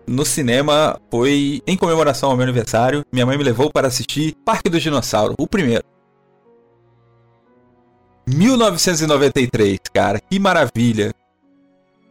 no 0.06 0.26
cinema 0.26 1.00
foi 1.10 1.62
em 1.66 1.78
comemoração 1.78 2.32
ao 2.32 2.36
meu 2.36 2.44
aniversário. 2.44 3.06
Minha 3.10 3.26
mãe 3.26 3.38
me 3.38 3.44
levou 3.44 3.72
para 3.72 3.88
assistir 3.88 4.36
Parque 4.44 4.70
do 4.70 4.82
Dinossauro, 4.82 5.34
o 5.40 5.48
primeiro. 5.48 5.86
1993, 8.28 9.80
cara, 9.94 10.20
que 10.20 10.40
maravilha. 10.40 11.14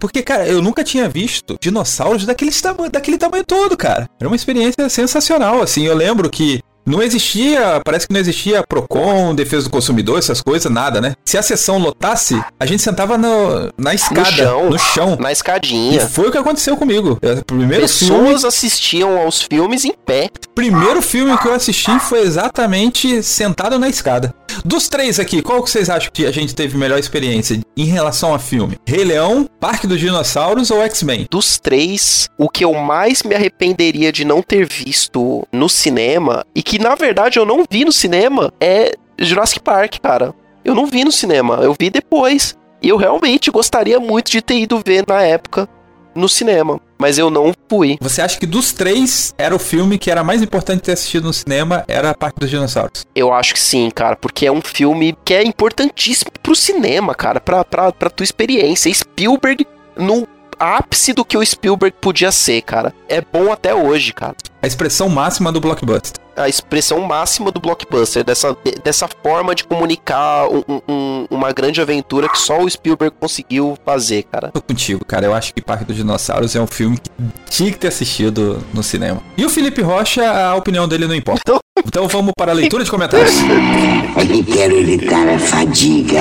Porque, 0.00 0.22
cara, 0.22 0.48
eu 0.48 0.62
nunca 0.62 0.82
tinha 0.82 1.06
visto 1.06 1.58
dinossauros 1.60 2.24
daquele, 2.24 2.50
tama 2.50 2.88
daquele 2.88 3.18
tamanho 3.18 3.44
todo, 3.44 3.76
cara. 3.76 4.08
Era 4.18 4.28
uma 4.28 4.36
experiência 4.36 4.88
sensacional, 4.88 5.60
assim. 5.60 5.84
Eu 5.84 5.94
lembro 5.94 6.30
que 6.30 6.62
não 6.86 7.02
existia, 7.02 7.80
parece 7.84 8.06
que 8.06 8.12
não 8.12 8.20
existia 8.20 8.62
Procon, 8.68 9.34
defesa 9.34 9.64
do 9.64 9.70
consumidor, 9.70 10.18
essas 10.18 10.40
coisas, 10.40 10.70
nada, 10.70 11.00
né? 11.00 11.14
Se 11.24 11.38
a 11.38 11.42
sessão 11.42 11.78
lotasse, 11.78 12.40
a 12.58 12.66
gente 12.66 12.82
sentava 12.82 13.16
no- 13.18 13.70
na 13.78 13.94
escada, 13.94 14.24
chão. 14.32 14.70
no 14.70 14.78
chão. 14.78 15.16
Na 15.20 15.30
E 15.30 15.32
escadinha. 15.32 16.06
foi 16.08 16.28
o 16.28 16.32
que 16.32 16.38
aconteceu 16.38 16.76
comigo. 16.76 17.18
É, 17.22 17.32
O 17.34 17.44
primeiro 17.44 17.88
filme, 17.88 18.22
Pessoas 18.22 18.44
assistiam 18.44 19.18
aos 19.20 19.42
filmes 19.42 19.84
em 19.84 19.92
pé. 19.92 20.28
primeiro 20.54 21.00
filme 21.02 21.36
que 21.38 21.46
eu 21.48 21.54
assisti 21.54 21.98
foi 22.00 22.20
exatamente 22.22 23.22
sentado 23.22 23.78
na 23.78 23.88
escada. 23.88 24.34
Dos 24.64 24.88
três 24.88 25.18
aqui, 25.18 25.40
qual 25.40 25.62
que 25.62 25.70
vocês 25.70 25.88
acham 25.88 26.10
que 26.12 26.26
a 26.26 26.30
gente 26.30 26.54
teve 26.54 26.76
melhor 26.76 26.98
experiência 26.98 27.58
em 27.76 27.84
relação 27.86 28.34
a 28.34 28.38
filme? 28.38 28.76
Rei 28.86 29.02
Leão, 29.04 29.48
Parque 29.58 29.86
dos 29.86 29.98
Dinossauros 29.98 30.70
ou 30.70 30.82
X-Men? 30.82 31.26
Dos 31.30 31.58
três, 31.58 32.28
o 32.36 32.48
que 32.50 32.64
eu 32.64 32.74
mais 32.74 33.22
me 33.22 33.34
arrependeria 33.34 34.12
de 34.12 34.24
não 34.26 34.42
ter 34.42 34.66
visto 34.66 35.46
no 35.50 35.68
cinema, 35.68 36.44
e 36.54 36.62
que 36.62 36.71
na 36.78 36.94
verdade 36.94 37.38
eu 37.38 37.46
não 37.46 37.64
vi 37.68 37.84
no 37.84 37.92
cinema, 37.92 38.52
é 38.60 38.94
Jurassic 39.18 39.60
Park, 39.60 39.98
cara. 40.00 40.34
Eu 40.64 40.74
não 40.74 40.86
vi 40.86 41.04
no 41.04 41.12
cinema, 41.12 41.56
eu 41.56 41.74
vi 41.78 41.90
depois. 41.90 42.56
E 42.80 42.88
eu 42.88 42.96
realmente 42.96 43.50
gostaria 43.50 44.00
muito 44.00 44.30
de 44.30 44.42
ter 44.42 44.58
ido 44.58 44.82
ver 44.84 45.04
na 45.06 45.22
época 45.22 45.68
no 46.14 46.28
cinema, 46.28 46.80
mas 46.98 47.16
eu 47.16 47.30
não 47.30 47.52
fui. 47.68 47.96
Você 48.00 48.20
acha 48.20 48.38
que 48.38 48.46
dos 48.46 48.72
três 48.72 49.34
era 49.38 49.54
o 49.54 49.58
filme 49.58 49.98
que 49.98 50.10
era 50.10 50.22
mais 50.22 50.42
importante 50.42 50.82
ter 50.82 50.92
assistido 50.92 51.24
no 51.24 51.32
cinema 51.32 51.84
era 51.88 52.14
Parque 52.14 52.40
dos 52.40 52.50
Dinossauros? 52.50 53.06
Eu 53.14 53.32
acho 53.32 53.54
que 53.54 53.60
sim, 53.60 53.90
cara, 53.90 54.16
porque 54.16 54.46
é 54.46 54.52
um 54.52 54.60
filme 54.60 55.16
que 55.24 55.32
é 55.32 55.42
importantíssimo 55.42 56.30
pro 56.42 56.54
cinema, 56.54 57.14
cara, 57.14 57.40
pra, 57.40 57.64
pra, 57.64 57.92
pra 57.92 58.10
tua 58.10 58.24
experiência. 58.24 58.92
Spielberg, 58.92 59.66
no 59.96 60.26
ápice 60.62 61.12
do 61.12 61.24
que 61.24 61.36
o 61.36 61.44
Spielberg 61.44 61.96
podia 62.00 62.30
ser, 62.30 62.62
cara. 62.62 62.94
É 63.08 63.20
bom 63.20 63.50
até 63.52 63.74
hoje, 63.74 64.12
cara. 64.12 64.34
A 64.62 64.66
expressão 64.66 65.08
máxima 65.08 65.50
do 65.50 65.60
blockbuster. 65.60 66.22
A 66.36 66.48
expressão 66.48 67.00
máxima 67.00 67.50
do 67.50 67.60
blockbuster, 67.60 68.24
dessa, 68.24 68.56
de- 68.64 68.76
dessa 68.82 69.06
forma 69.22 69.54
de 69.54 69.64
comunicar 69.64 70.46
um- 70.48 70.80
um- 70.88 71.26
uma 71.30 71.52
grande 71.52 71.80
aventura 71.80 72.26
que 72.28 72.38
só 72.38 72.58
o 72.62 72.70
Spielberg 72.70 73.14
conseguiu 73.20 73.76
fazer, 73.84 74.22
cara. 74.22 74.50
Tô 74.50 74.62
contigo, 74.62 75.04
cara. 75.04 75.26
Eu 75.26 75.34
acho 75.34 75.52
que 75.52 75.60
Parque 75.60 75.84
dos 75.84 75.96
Dinossauros 75.96 76.54
é 76.56 76.60
um 76.60 76.66
filme 76.66 76.96
que 76.96 77.10
tinha 77.50 77.70
que 77.70 77.78
ter 77.78 77.88
assistido 77.88 78.64
no 78.72 78.82
cinema. 78.82 79.20
E 79.36 79.44
o 79.44 79.50
Felipe 79.50 79.82
Rocha, 79.82 80.22
a 80.24 80.54
opinião 80.54 80.88
dele 80.88 81.06
não 81.06 81.14
importa. 81.14 81.42
Então 81.84 82.06
vamos 82.08 82.32
para 82.38 82.52
a 82.52 82.54
leitura 82.54 82.82
de 82.84 82.90
comentários. 82.90 83.34
Eu 84.16 84.44
quero 84.54 84.74
evitar 84.78 85.28
a 85.28 85.38
fadiga. 85.38 86.20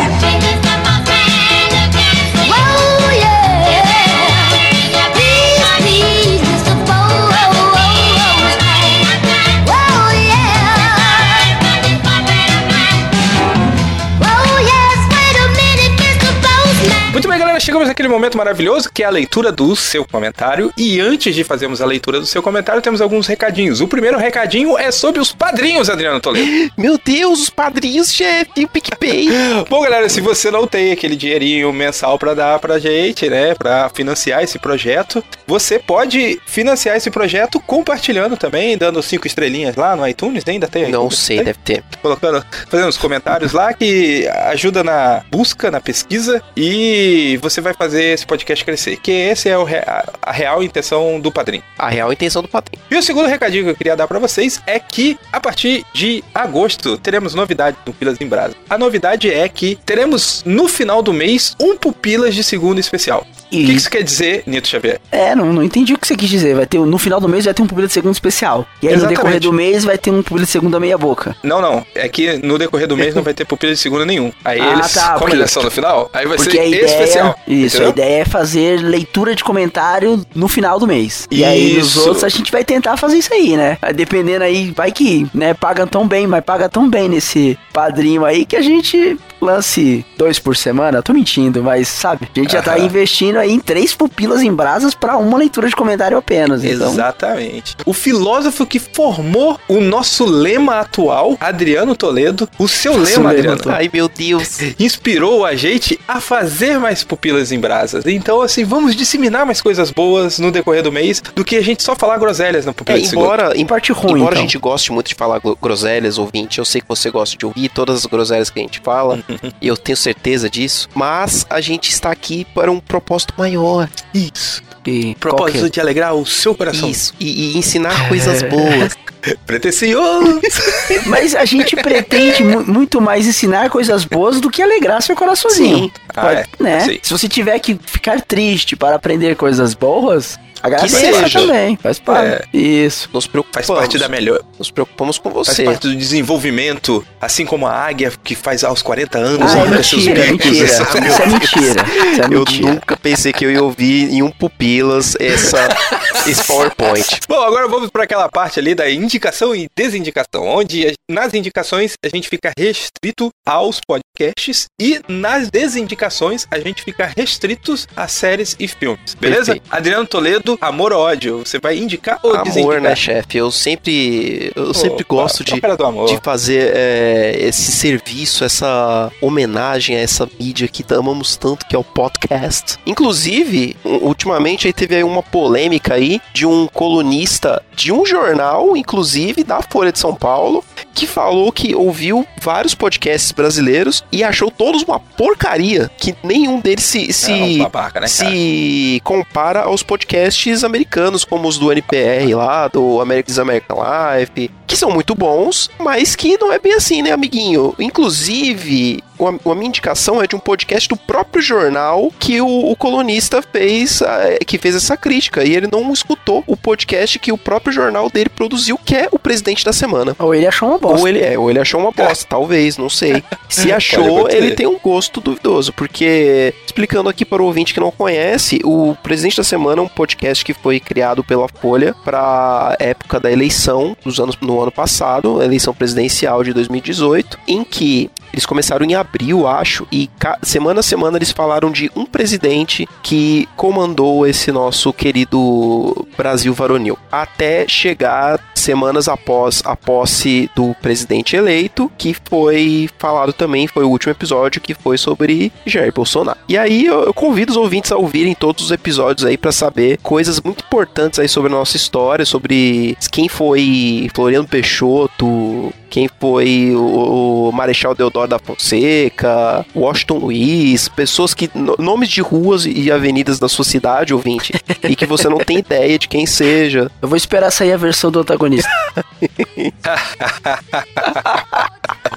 Muito 17.12 17.27
bem, 17.27 17.38
galera. 17.38 17.60
Chegamos 17.60 17.89
naquele 17.89 18.08
momento 18.08 18.38
maravilhoso 18.38 18.89
que 18.91 19.03
é 19.03 19.06
a 19.06 19.10
leitura 19.10 19.51
do 19.51 19.75
seu 19.75 20.06
comentário. 20.06 20.72
E 20.77 21.01
antes 21.01 21.36
de 21.36 21.44
fazermos 21.44 21.82
a 21.82 21.86
leitura 21.86 22.22
do 22.22 22.25
seu 22.25 22.41
comentário, 22.41 22.82
temos 22.82 23.01
alguns 23.01 23.27
recadinhos. 23.27 23.82
O 23.82 23.88
primeiro 23.88 24.18
recadinho 24.18 24.77
é 24.77 24.91
sobre 24.91 25.20
os 25.20 25.34
padrinhos, 25.34 25.89
Adriano 25.89 26.22
Toledo. 26.22 26.72
Meu 26.77 26.98
Deus, 27.03 27.41
os 27.41 27.50
padrinhos, 27.50 28.13
chefe, 28.13 28.63
o 28.63 28.68
PicPay. 28.68 29.27
Bom, 29.70 29.82
galera, 29.82 30.08
se 30.08 30.22
você 30.22 30.50
não 30.50 30.65
tem 30.65 30.94
aquele 30.94 31.18
dinheirinho 31.18 31.72
mensal 31.74 32.18
pra 32.18 32.34
dar 32.34 32.58
pra 32.60 32.80
gente, 32.80 33.30
né, 33.30 33.53
pra 33.56 33.89
financiar 33.94 34.41
esse 34.41 34.58
projeto, 34.58 35.22
você 35.46 35.77
pode 35.77 36.39
financiar 36.48 36.96
esse 36.96 37.12
projeto 37.12 37.60
compartilhando 37.60 38.38
também, 38.38 38.77
dando 38.77 39.03
cinco 39.03 39.27
estrelinhas 39.27 39.75
lá 39.75 39.98
no 39.98 40.08
iTunes, 40.08 40.46
ainda 40.48 40.68
tem? 40.68 40.84
Não 40.84 41.08
iTunes? 41.08 41.20
sei, 41.20 41.36
Tem? 41.38 41.46
deve 41.46 41.60
ter. 41.60 41.84
colocando, 42.01 42.44
fazendo 42.70 42.88
os 42.88 42.98
comentários 42.98 43.51
lá 43.51 43.74
que 43.74 44.27
ajuda 44.46 44.82
na 44.82 45.24
busca, 45.30 45.70
na 45.70 45.82
pesquisa 45.82 46.41
e 46.56 47.00
você 47.41 47.62
vai 47.62 47.74
fazer 47.74 48.03
esse 48.13 48.25
podcast 48.25 48.63
crescer. 48.63 48.98
Que 48.98 49.12
esse 49.12 49.50
é 49.50 49.58
o 49.58 49.63
re- 49.63 49.84
a, 49.86 50.31
real 50.31 50.63
intenção 50.63 51.20
do 51.20 51.31
padrinho. 51.31 51.63
A 51.77 51.89
real 51.89 52.12
intenção 52.12 52.41
do 52.41 52.48
padrinho. 52.48 52.81
E 52.89 52.96
o 52.98 53.03
segundo 53.03 53.27
recadinho 53.27 53.63
que 53.63 53.70
eu 53.70 53.75
queria 53.75 53.96
dar 53.96 54.08
pra 54.08 54.20
vocês 54.20 54.62
é 54.67 54.79
que 54.79 55.17
a 55.31 55.39
partir 55.39 55.86
de 55.93 56.24
agosto 56.34 56.98
teremos 56.98 57.34
novidade 57.36 57.77
no 57.86 57.93
Pilas 57.93 58.20
em 58.20 58.27
Brasa. 58.27 58.55
A 58.70 58.77
novidade 58.77 59.31
é 59.31 59.48
que 59.48 59.77
teremos 59.86 60.43
no 60.46 60.67
final 60.67 61.01
do 61.01 61.13
mês 61.13 61.55
um 61.60 61.75
Pupilas 61.77 62.36
de 62.36 62.43
segunda 62.43 62.79
especial. 62.79 63.25
O 63.51 63.58
que 63.58 63.65
que 63.65 63.72
isso 63.74 63.89
quer 63.89 64.03
dizer, 64.03 64.43
Nito 64.48 64.67
Xavier? 64.67 65.00
É, 65.12 65.36
não, 65.36 65.51
não 65.51 65.62
entendi 65.62 65.93
o 65.93 65.98
que 65.98 66.08
você 66.08 66.15
quis 66.15 66.29
dizer. 66.29 66.55
Vai 66.55 66.65
ter, 66.65 66.79
no 66.79 66.98
final 66.98 67.20
do 67.20 67.27
mês 67.27 67.46
vai 67.46 67.53
ter 67.53 67.62
um 67.62 67.67
público 67.67 67.88
de 67.88 67.93
segundo 67.93 68.13
especial. 68.13 68.65
E 68.81 68.88
aí 68.88 68.93
Exatamente. 68.93 69.17
no 69.17 69.24
decorrer 69.24 69.41
do 69.41 69.53
mês 69.53 69.84
vai 69.84 69.98
ter 69.98 70.10
um 70.12 70.24
público 70.24 70.46
de 70.46 70.51
segunda 70.51 70.79
meia 70.79 70.98
boca. 70.98 71.36
Não, 71.43 71.62
não. 71.62 71.86
É 71.93 72.08
que 72.08 72.38
no 72.38 72.58
decorrer 72.58 72.88
do 72.88 72.96
mês 72.96 73.13
não 73.13 73.24
vai 73.24 73.34
ter 73.34 73.46
Pupilas 73.46 73.77
de 73.77 73.81
segunda 73.81 74.05
nenhum. 74.05 74.31
Aí 74.46 74.60
Ah, 74.62 74.74
eles, 74.74 74.93
tá, 74.93 75.17
são 75.48 75.63
no 75.63 75.72
final, 75.72 76.10
aí 76.13 76.25
vai 76.25 76.38
Porque 76.38 76.51
ser 76.51 76.60
a 76.60 76.65
ideia, 76.65 76.86
especial. 76.86 77.36
isso, 77.48 77.75
entendeu? 77.77 77.88
a 77.88 77.91
ideia 77.91 78.22
é 78.22 78.25
fazer 78.25 78.81
leitura 78.81 79.36
de 79.36 79.43
comentário 79.43 80.25
no 80.34 80.48
final 80.48 80.79
do 80.79 80.88
mês. 80.88 81.27
E 81.29 81.43
aí 81.43 81.74
nos 81.77 81.89
Isso. 81.89 82.00
outros 82.01 82.24
a 82.24 82.29
gente 82.29 82.51
vai 82.51 82.63
tentar 82.63 82.96
fazer 82.98 83.17
isso 83.17 83.34
aí, 83.34 83.58
né? 83.58 83.77
Dependendo 83.96 84.43
aí, 84.43 84.72
vai 84.75 84.91
que, 84.91 85.27
né, 85.34 85.53
paga 85.53 85.86
tão 85.86 86.08
bem, 86.08 86.25
mas 86.27 86.43
paga 86.43 86.70
tão 86.70 86.89
bem 86.89 87.10
nesse 87.10 87.58
padrinho 87.74 88.24
aí 88.25 88.46
que 88.46 88.55
a 88.55 88.62
gente 88.62 89.17
lance 89.41 90.05
dois 90.17 90.39
por 90.39 90.55
semana. 90.55 91.01
Tô 91.01 91.13
mentindo, 91.13 91.63
mas 91.63 91.88
sabe? 91.88 92.29
A 92.36 92.39
gente 92.39 92.51
já 92.53 92.62
tá 92.62 92.77
investindo 92.79 93.38
aí 93.38 93.51
em 93.51 93.60
três 93.60 93.93
pupilas 93.93 94.41
em 94.41 94.53
brasas 94.53 94.93
pra 94.93 95.17
uma 95.17 95.38
leitura 95.38 95.67
de 95.67 95.75
comentário 95.75 96.17
apenas. 96.17 96.63
Então, 96.63 96.91
Exatamente. 96.91 97.75
O 97.86 97.93
filósofo 97.93 98.65
que 98.65 98.79
formou 98.79 99.60
o 99.67 99.79
nosso 99.81 100.25
lema 100.25 100.79
atual, 100.79 101.38
Adriano 101.39 101.95
Toledo, 101.95 102.48
o 102.60 102.67
seu 102.67 102.98
Nosso 102.98 103.17
lema, 103.17 103.31
Adriano, 103.31 103.53
atual. 103.60 103.75
Ai, 103.75 103.89
meu 103.91 104.07
Deus. 104.07 104.60
inspirou 104.79 105.45
a 105.45 105.55
gente 105.55 106.00
a 106.07 106.19
fazer 106.19 106.79
mais 106.79 107.03
pupilas 107.03 107.51
em 107.51 107.60
brasas. 107.60 108.05
Então, 108.05 108.41
assim, 108.41 108.63
vamos 108.63 108.95
disseminar 108.95 109.45
mais 109.45 109.62
coisas 109.62 109.91
boas 109.91 110.39
no 110.39 110.51
decorrer 110.51 110.83
do 110.83 110.91
mês 110.91 111.21
do 111.36 111.43
que 111.43 111.55
a 111.55 111.62
gente 111.63 111.83
só 111.83 111.95
falar 111.95 112.17
groselhas 112.17 112.65
na 112.65 112.71
É, 112.71 112.74
pupila 112.74 113.00
de 113.00 113.07
segunda. 113.07 113.25
embora, 113.27 113.57
em 113.57 113.65
parte 113.65 113.91
ruim, 113.91 114.13
embora 114.19 114.33
então. 114.36 114.39
a 114.39 114.41
gente 114.41 114.57
goste 114.57 114.91
muito 114.91 115.07
de 115.07 115.15
falar 115.15 115.39
gro- 115.39 115.57
groselhas, 115.62 116.17
ouvinte, 116.17 116.60
eu 116.60 116.65
sei 116.65 116.81
que 116.81 116.88
você 116.88 117.10
gosta 117.10 117.38
de 117.38 117.45
ouvir 117.45 117.69
todas 117.69 117.98
as 117.98 118.05
groselhas 118.05 118.50
que 118.50 118.60
a 118.60 118.63
gente 118.63 118.79
fala, 118.83 119.19
e 119.62 119.68
eu 119.68 119.78
tenho 119.78 119.96
certeza 119.98 120.50
disso, 120.50 120.88
mas 120.96 121.46
a 121.50 121.60
gente 121.62 121.90
está 121.90 122.12
aqui 122.12 122.46
para 122.54 122.72
um 122.72 122.80
propósito 122.80 123.34
maior. 123.38 123.90
Isso. 124.14 124.62
e 124.86 125.16
Propósito 125.16 125.54
qualquer- 125.60 125.70
de 125.72 125.80
alegrar 125.82 126.14
o 126.16 126.26
seu 126.26 126.56
coração. 126.56 126.90
Isso. 126.90 127.14
E, 127.20 127.54
e 127.54 127.58
ensinar 127.58 128.08
coisas 128.10 128.42
boas. 128.44 128.96
Pretencioso. 129.46 130.42
Mas 131.06 131.36
a 131.36 131.46
gente 131.46 131.76
pretende 131.76 132.44
mu- 132.44 132.66
muito 132.66 133.00
mais 133.00 133.28
ensinar 133.28 133.70
coisas 133.70 134.04
boas 134.04 134.42
do 134.42 134.50
que 134.50 134.62
alegrar 134.62 135.02
seu 135.02 135.16
coraçãozinho. 135.16 135.78
Sim. 135.86 135.92
Ah, 136.16 136.22
Pode- 136.22 136.40
é. 136.40 136.46
né? 136.64 136.80
Sim. 136.82 137.00
Se 137.04 137.12
você 137.12 137.28
tiver 137.30 137.60
que 137.60 137.78
ficar 137.86 138.22
triste 138.22 138.76
para 138.76 138.96
aprender 138.96 139.36
coisas 139.36 139.74
boas, 139.76 140.40
agradeça 140.62 140.98
seja. 141.00 141.39
também. 141.41 141.75
Faz 141.77 142.00
parte. 142.00 142.48
Isso. 142.53 143.10
Nos 143.13 143.27
preocupamos. 143.27 143.68
Faz 143.68 143.80
parte 143.80 143.98
da 143.98 144.08
melhor. 144.08 144.41
Nos 144.58 144.72
preocupamos 144.72 145.18
com 145.18 145.32
Faz 145.32 145.48
você. 145.48 145.63
parte 145.63 145.88
do 145.88 145.96
desenvolvimento, 145.96 147.06
assim 147.20 147.46
como 147.46 147.68
a 147.68 147.74
águia 147.74 148.12
que 148.24 148.36
faz 148.36 148.63
aos 148.63 148.82
40 148.82 149.18
anos, 149.18 149.51
Ah, 149.53 149.58
é 149.58 149.62
arranca 149.62 149.84
seus 149.84 150.06
mentira, 150.06 150.25
bicos. 150.32 150.46
mentira. 150.46 150.65
Essa- 150.65 150.84
Isso 150.84 150.98
é 151.22 151.25
mentira. 151.27 151.86
Isso 152.12 152.22
é 152.22 152.25
Eu 152.25 152.30
mentira. 152.39 152.74
nunca 152.74 152.98
pensei 152.98 153.34
que 153.34 153.46
eu 153.46 153.51
ia 153.51 153.63
ouvir 153.63 154.10
em 154.12 154.22
um 154.24 154.32
Pupilas 154.32 155.15
essa, 155.20 155.58
esse 156.27 156.44
PowerPoint. 156.46 157.20
Bom, 157.27 157.41
agora 157.41 157.68
vamos 157.68 157.89
para 157.89 158.03
aquela 158.03 158.27
parte 158.30 158.60
ali 158.60 158.74
da 158.75 158.89
indicação 158.89 159.56
e 159.56 159.68
desindicação, 159.75 160.46
onde 160.48 160.88
a- 160.88 160.91
nas 161.10 161.34
indicações 161.34 161.94
a 162.03 162.08
gente 162.10 162.27
fica 162.30 162.51
restrito 162.58 163.30
aos 163.46 163.80
podcasts 163.86 164.65
e 164.80 165.00
nas 165.08 165.50
desindicações 165.50 166.46
a 166.51 166.60
gente 166.60 166.82
fica 166.84 167.12
restritos 167.15 167.88
a 167.96 168.08
séries 168.08 168.56
e 168.60 168.68
filmes, 168.68 169.15
beleza? 169.20 169.53
Perfeito. 169.53 169.63
Adriano 169.70 170.06
Toledo, 170.08 170.50
amor 170.60 170.91
ou 170.93 171.00
ódio, 171.00 171.39
você 171.39 171.60
vai 171.60 171.77
indicar 171.77 172.20
ou 172.24 172.31
Amor, 172.34 172.43
desindicar? 172.43 172.81
né, 172.81 172.96
chefe? 172.96 173.38
Eu 173.38 173.51
sempre, 173.51 174.51
eu 174.55 174.74
sempre 174.74 175.03
Opa, 175.03 175.15
gosto 175.15 175.43
de, 175.43 175.53
amor. 175.84 176.08
de 176.08 176.17
fazer 176.24 176.72
é, 176.75 177.36
esse 177.39 177.72
serviço, 177.72 178.43
essa 178.43 179.12
homenagem 179.22 179.96
a 179.96 180.00
essa 180.00 180.27
mídia 180.39 180.67
que 180.67 180.84
amamos 180.93 181.36
tanto, 181.38 181.65
que 181.65 181.75
é 181.75 181.79
o 181.79 181.84
podcast. 181.84 182.77
Inclusive, 182.86 183.75
ultimamente 183.84 184.67
aí 184.67 184.74
teve 184.74 184.96
aí 184.96 185.03
uma 185.03 185.24
polêmica 185.24 185.93
aí 185.93 186.20
de 186.34 186.46
um 186.46 186.67
colunista 186.67 187.62
de 187.75 187.91
um 187.91 188.05
jornal, 188.05 188.75
inclusive 188.75 189.43
da 189.43 189.62
Folha 189.62 189.91
de 189.91 190.00
São 190.00 190.13
Paulo, 190.13 190.63
que 190.93 191.08
falou 191.08 191.51
que 191.51 191.74
ouviu 191.74 192.25
vários 192.41 192.75
podcasts 192.75 193.31
brasileiros 193.31 194.03
e 194.12 194.24
achou 194.24 194.51
todos 194.51 194.84
uma 194.84 195.00
porcaria, 195.00 195.89
que 195.98 196.15
nenhum 196.24 196.60
deles 196.60 196.84
se, 196.84 197.12
se, 197.13 197.31
É 197.31 197.36
um 197.36 197.58
babaca, 197.60 198.01
né, 198.01 198.08
se 198.08 199.01
compara 199.03 199.62
aos 199.62 199.84
podcasts 199.84 200.40
americanos, 200.63 201.24
como 201.24 201.48
os 201.48 201.57
do 201.57 201.71
NPR 201.71 202.36
lá, 202.36 202.67
do 202.67 203.00
America's 203.01 203.39
American 203.39 203.77
Life, 203.77 204.51
que 204.67 204.75
são 204.75 204.91
muito 204.91 205.13
bons, 205.15 205.69
mas 205.79 206.15
que 206.15 206.38
não 206.38 206.51
é 206.51 206.60
bem 206.60 206.74
assim, 206.74 207.01
né, 207.01 207.12
amiguinho? 207.12 207.75
Inclusive, 207.79 209.03
uma, 209.30 209.56
minha 209.56 209.68
indicação 209.68 210.22
é 210.22 210.28
de 210.28 210.36
um 210.36 210.40
podcast 210.40 210.88
do 210.88 210.98
próprio 210.98 211.42
jornal 211.42 212.12
que 212.20 212.42
o, 212.42 212.72
o 212.72 212.75
colunista 212.75 213.42
fez, 213.42 214.01
ah, 214.01 214.38
que 214.46 214.58
fez 214.58 214.75
essa 214.75 214.98
crítica, 214.98 215.44
e 215.44 215.56
ele 215.56 215.68
não 215.72 215.92
escutou 215.92 216.44
o 216.48 216.58
podcast 216.58 217.20
que 217.20 217.32
o 217.32 217.38
próprio 217.38 217.74
jornal 217.74 218.10
dele 218.10 218.30
produziu, 218.30 218.78
que 218.78 218.96
é 218.96 219.08
o 219.12 219.20
Presidente 219.20 219.63
da 219.63 219.74
Semana. 219.74 220.16
Ou 220.18 220.34
ele 220.34 220.48
achou 220.48 220.70
uma 220.70 220.78
bosta. 220.78 221.00
Ou 221.00 221.08
ele 221.08 221.20
é, 221.20 221.38
ou 221.38 221.50
ele 221.50 221.60
achou 221.60 221.80
uma 221.80 221.92
bosta, 221.96 222.25
talvez, 222.28 222.78
não 222.78 222.90
sei. 222.90 223.24
Se 223.50 223.72
achou, 223.72 224.30
ele 224.30 224.51
tem 224.51 224.66
um 224.66 224.80
gosto 224.80 225.22
duvidoso, 225.22 225.74
porque, 225.74 226.54
explicando 226.66 227.10
aqui 227.10 227.25
para 227.25 227.42
o 227.42 227.46
ouvinte 227.46 227.74
que 227.74 227.80
não 227.80 227.92
conhece, 227.92 228.62
o 228.63 228.96
Presidente 229.04 229.38
da 229.38 229.44
Semana 229.44 229.82
é 229.82 229.86
um 229.86 229.88
podcast 229.88 230.44
que 230.44 230.54
foi 230.54 230.80
criado 230.80 231.24
pela 231.24 231.48
Folha 231.48 231.94
para 232.04 232.75
época 232.80 233.20
da 233.20 233.32
eleição 233.32 233.96
dos 234.04 234.20
anos, 234.20 234.38
no 234.42 234.62
ano 234.62 234.72
passado, 234.72 235.40
a 235.42 235.46
eleição 235.46 235.74
presidencial 235.74 236.44
de 236.44 236.54
2018, 236.54 237.40
em 237.48 237.63
que 237.63 238.10
eles 238.34 238.46
começaram 238.46 238.86
em 238.86 238.96
abril, 238.96 239.11
acho, 239.48 239.88
e 239.91 240.10
semana 240.44 240.80
a 240.80 240.84
semana 240.84 241.18
eles 241.18 241.32
falaram 241.32 241.72
de 241.72 241.91
um 241.96 242.06
presidente 242.06 242.88
que 243.03 243.48
comandou 243.56 244.25
esse 244.25 244.51
nosso 244.51 244.94
querido 244.94 246.08
Brasil 246.18 246.53
varonil. 246.53 246.98
Até 247.12 247.68
chegar 247.68 248.39
semanas 248.56 249.08
após 249.08 249.62
a 249.65 249.75
posse 249.75 250.50
do 250.56 250.75
presidente 250.82 251.36
eleito, 251.36 251.91
que 251.98 252.15
foi 252.30 252.89
falado 252.98 253.34
também, 253.34 253.68
foi 253.68 253.84
o 253.84 253.89
último 253.89 254.12
episódio, 254.12 254.62
que 254.62 254.74
foi 254.74 254.98
sobre 254.98 255.51
Jair 255.65 255.94
Bolsonaro. 255.94 256.38
E 256.48 256.58
aí 256.58 256.86
eu, 256.86 257.03
eu 257.03 257.13
convido 257.13 257.51
os 257.51 257.58
ouvintes 257.58 257.91
a 257.91 257.98
ouvirem 257.98 258.36
todos 258.36 258.65
os 258.65 258.72
episódios 258.72 259.25
aí 259.25 259.38
para 259.38 259.51
saber 259.51 259.98
coisas 260.03 260.39
muito 260.39 260.63
importantes 260.63 261.20
aí 261.20 261.27
sobre 261.27 261.51
a 261.51 261.56
nossa 261.56 261.75
história, 261.75 262.25
sobre 262.25 262.98
quem 263.12 263.27
foi 263.27 264.10
Floriano 264.13 264.48
Peixoto, 264.48 265.74
quem 265.91 266.10
foi 266.19 266.71
o, 266.74 267.50
o 267.50 267.51
Marechal 267.51 267.93
Deodoro 267.93 268.29
da 268.29 268.39
Fonseca, 268.39 269.65
Washington 269.75 270.17
Luiz, 270.19 270.88
pessoas 270.88 271.33
que. 271.33 271.50
no- 271.53 271.75
nomes 271.77 272.07
de 272.10 272.21
ruas 272.21 272.65
e 272.65 272.89
avenidas 272.89 273.38
da 273.38 273.50
sua 273.50 273.65
cidade, 273.65 274.13
ouvinte, 274.13 274.53
e 274.89 274.95
que 274.95 275.05
você 275.05 275.27
não 275.27 275.38
tem 275.39 275.57
ideia 275.60 276.00
de 276.00 276.07
quem 276.07 276.25
seja. 276.25 276.89
Eu 277.01 277.10
vou 277.10 277.17
esperar 277.17 277.51
sair 277.51 277.74
a 277.74 277.77
versão 277.77 278.10
do 278.10 278.21
antagonista. 278.21 278.69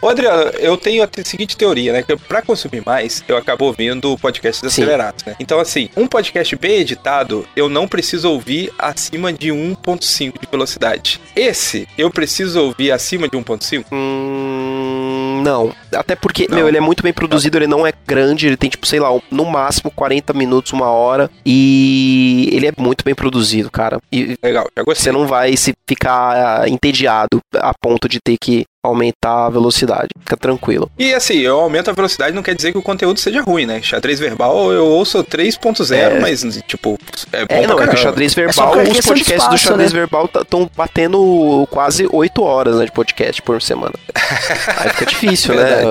Ô, 0.05 0.09
Adriano, 0.11 0.51
eu 0.59 0.77
tenho 0.77 1.03
a 1.03 1.07
te- 1.07 1.27
seguinte 1.27 1.57
teoria, 1.57 1.91
né? 1.91 2.03
Que 2.03 2.15
pra 2.15 2.43
consumir 2.43 2.83
mais, 2.85 3.25
eu 3.27 3.39
acabo 3.39 3.65
ouvindo 3.65 4.19
podcasts 4.19 4.63
acelerados, 4.63 5.25
né? 5.25 5.35
Então, 5.41 5.59
assim, 5.59 5.89
um 5.97 6.07
podcast 6.07 6.55
bem 6.57 6.73
editado, 6.81 7.47
eu 7.57 7.71
não 7.71 7.89
preciso 7.89 8.29
ouvir 8.31 8.71
acima 8.79 9.33
de 9.33 9.49
1.5 9.49 10.35
de 10.39 10.47
velocidade. 10.51 11.19
Esse, 11.35 11.89
eu 11.97 12.11
preciso 12.11 12.61
ouvir 12.61 12.93
acima 12.93 13.27
de 13.27 13.35
1.5? 13.39 13.87
Hum, 13.91 15.41
não. 15.43 15.75
Até 15.95 16.15
porque, 16.15 16.47
Não. 16.51 16.57
meu, 16.59 16.69
ele 16.69 16.77
é 16.77 16.81
muito 16.81 17.03
bem 17.03 17.13
produzido, 17.13 17.57
ele 17.57 17.67
não 17.67 17.87
é 17.87 17.93
grande, 18.07 18.47
ele 18.47 18.59
tem, 18.59 18.69
tipo, 18.69 18.87
sei 18.87 19.01
lá, 19.01 19.09
no 19.31 19.47
máximo 19.47 19.91
40 19.91 20.35
minutos, 20.35 20.73
uma 20.75 20.91
hora. 20.91 21.31
E 21.47 22.51
ele 22.53 22.67
é 22.67 22.73
muito 22.77 23.03
bem 23.05 23.15
produzido, 23.15 23.71
cara. 23.71 23.99
E 24.13 24.37
Legal, 24.43 24.69
já 24.77 24.83
gostei. 24.83 25.05
você 25.05 25.13
não 25.13 25.27
vai 25.27 25.57
se 25.57 25.73
ficar 25.89 26.61
ah, 26.63 26.69
entediado 26.69 27.39
a 27.55 27.73
ponto 27.81 28.07
de 28.07 28.19
ter 28.23 28.37
que 28.39 28.65
aumentar 28.85 29.47
a 29.47 29.51
velocidade. 29.51 30.09
Fica 30.21 30.37
tranquilo. 30.37 30.91
E 30.99 31.15
assim, 31.15 31.39
eu 31.39 31.59
aumento 31.61 31.91
a 31.91 31.93
velocidade 31.95 32.35
não 32.35 32.43
quer 32.43 32.55
dizer 32.55 32.73
que 32.73 32.79
o 32.79 32.83
conteúdo 32.83 33.19
seja 33.19 33.41
ruim, 33.43 33.65
né? 33.67 33.81
Xadrez 33.83 34.21
verbal 34.21 34.71
eu 34.73 34.85
ouço 34.87 35.23
3.0, 35.25 35.95
É. 35.95 36.21
mas 36.21 36.43
tipo, 36.69 36.99
é 37.33 37.41
bom 37.47 37.55
É, 37.55 37.67
pra 37.67 37.67
não, 37.67 37.83
é 37.83 37.89
que 37.89 37.95
o 37.95 37.99
xadrez 37.99 38.33
só 38.33 38.41
verbal, 38.43 38.71
por 38.73 38.83
os 38.83 39.01
podcasts 39.01 39.27
do 39.27 39.33
espaço, 39.55 39.59
xadrez 39.59 39.93
né? 39.93 39.99
verbal 40.01 40.31
estão 40.35 40.71
batendo 40.77 41.67
quase 41.71 42.07
8 42.11 42.43
horas 42.43 42.77
né, 42.77 42.85
de 42.85 42.93
podcast 42.93 43.41
por 43.43 43.61
semana. 43.63 43.95
Aí 44.79 44.91
fica 44.91 45.07
difícil, 45.07 45.55
né? 45.55 45.83